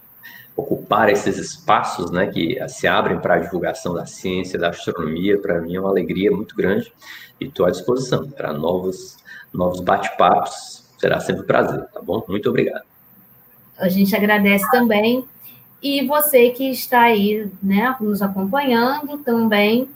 ocupar 0.56 1.08
esses 1.08 1.36
espaços 1.36 2.10
né, 2.10 2.26
que 2.26 2.58
se 2.68 2.86
abrem 2.86 3.18
para 3.18 3.34
a 3.34 3.38
divulgação 3.38 3.94
da 3.94 4.06
ciência, 4.06 4.58
da 4.58 4.70
astronomia. 4.70 5.38
Para 5.38 5.60
mim 5.60 5.76
é 5.76 5.80
uma 5.80 5.90
alegria 5.90 6.30
muito 6.30 6.56
grande 6.56 6.92
e 7.40 7.46
estou 7.46 7.66
à 7.66 7.70
disposição 7.70 8.28
para 8.28 8.52
novos, 8.52 9.16
novos 9.52 9.80
bate-papos. 9.80 10.84
Será 10.98 11.20
sempre 11.20 11.42
um 11.42 11.46
prazer, 11.46 11.84
tá 11.92 12.00
bom? 12.00 12.24
Muito 12.28 12.48
obrigado. 12.48 12.93
A 13.78 13.88
gente 13.88 14.14
agradece 14.14 14.68
também. 14.70 15.24
E 15.82 16.06
você 16.06 16.50
que 16.50 16.70
está 16.70 17.02
aí 17.02 17.50
né, 17.62 17.94
nos 18.00 18.22
acompanhando 18.22 19.18
também 19.18 19.88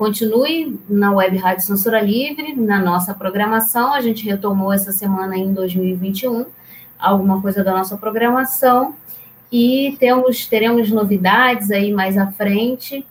Continue 0.00 0.80
na 0.88 1.12
Web 1.12 1.36
Rádio 1.36 1.66
Censura 1.66 2.00
Livre, 2.00 2.54
na 2.54 2.78
nossa 2.80 3.12
programação. 3.12 3.92
A 3.92 4.00
gente 4.00 4.24
retomou 4.24 4.72
essa 4.72 4.92
semana 4.92 5.36
em 5.36 5.52
2021 5.52 6.46
alguma 6.98 7.42
coisa 7.42 7.62
da 7.62 7.72
nossa 7.72 7.98
programação 7.98 8.94
e 9.52 9.94
temos, 10.00 10.46
teremos 10.46 10.90
novidades 10.90 11.70
aí 11.70 11.92
mais 11.92 12.16
à 12.16 12.28
frente. 12.28 13.04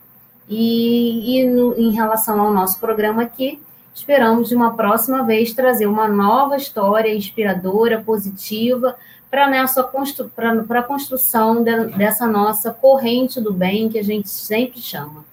E, 0.49 1.37
e 1.37 1.45
no, 1.45 1.77
em 1.77 1.91
relação 1.91 2.41
ao 2.41 2.51
nosso 2.51 2.79
programa 2.79 3.21
aqui, 3.21 3.61
esperamos 3.93 4.49
de 4.49 4.55
uma 4.55 4.75
próxima 4.75 5.23
vez 5.23 5.53
trazer 5.53 5.85
uma 5.85 6.07
nova 6.07 6.57
história 6.57 7.15
inspiradora, 7.15 8.01
positiva, 8.01 8.95
para 9.29 9.47
constru, 9.91 10.29
a 10.37 10.83
construção 10.83 11.63
de, 11.63 11.85
dessa 11.89 12.25
nossa 12.25 12.71
corrente 12.71 13.39
do 13.39 13.53
bem 13.53 13.89
que 13.89 13.99
a 13.99 14.03
gente 14.03 14.29
sempre 14.29 14.79
chama. 14.79 15.23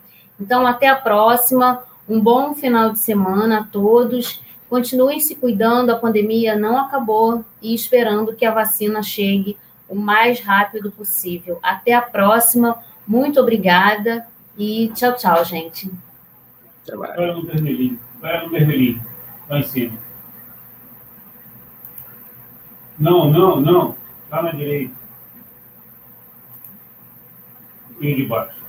Então, 0.40 0.66
até 0.66 0.88
a 0.88 0.96
próxima. 0.96 1.82
Um 2.08 2.20
bom 2.20 2.54
final 2.54 2.90
de 2.92 3.00
semana 3.00 3.60
a 3.60 3.64
todos. 3.64 4.40
Continuem 4.68 5.18
se 5.18 5.34
cuidando, 5.34 5.90
a 5.90 5.96
pandemia 5.96 6.56
não 6.56 6.78
acabou 6.78 7.44
e 7.60 7.74
esperando 7.74 8.34
que 8.34 8.44
a 8.44 8.52
vacina 8.52 9.02
chegue 9.02 9.56
o 9.88 9.94
mais 9.94 10.40
rápido 10.40 10.90
possível. 10.92 11.58
Até 11.62 11.94
a 11.94 12.02
próxima. 12.02 12.78
Muito 13.06 13.40
obrigada 13.40 14.26
e 14.58 14.90
tchau, 14.94 15.14
tchau, 15.14 15.44
gente. 15.44 15.90
Vai 16.94 17.32
no 17.32 17.42
vermelhinho. 17.42 17.98
Vai 18.20 18.44
no 18.44 18.50
vermelhinho. 18.50 19.04
Lá 19.48 19.58
em 19.58 19.64
cima. 19.64 20.05
Não, 22.98 23.30
não, 23.30 23.60
não. 23.60 23.96
Lá 24.30 24.42
na 24.42 24.52
direita. 24.52 24.94
E 28.00 28.14
de 28.14 28.26
baixo. 28.26 28.65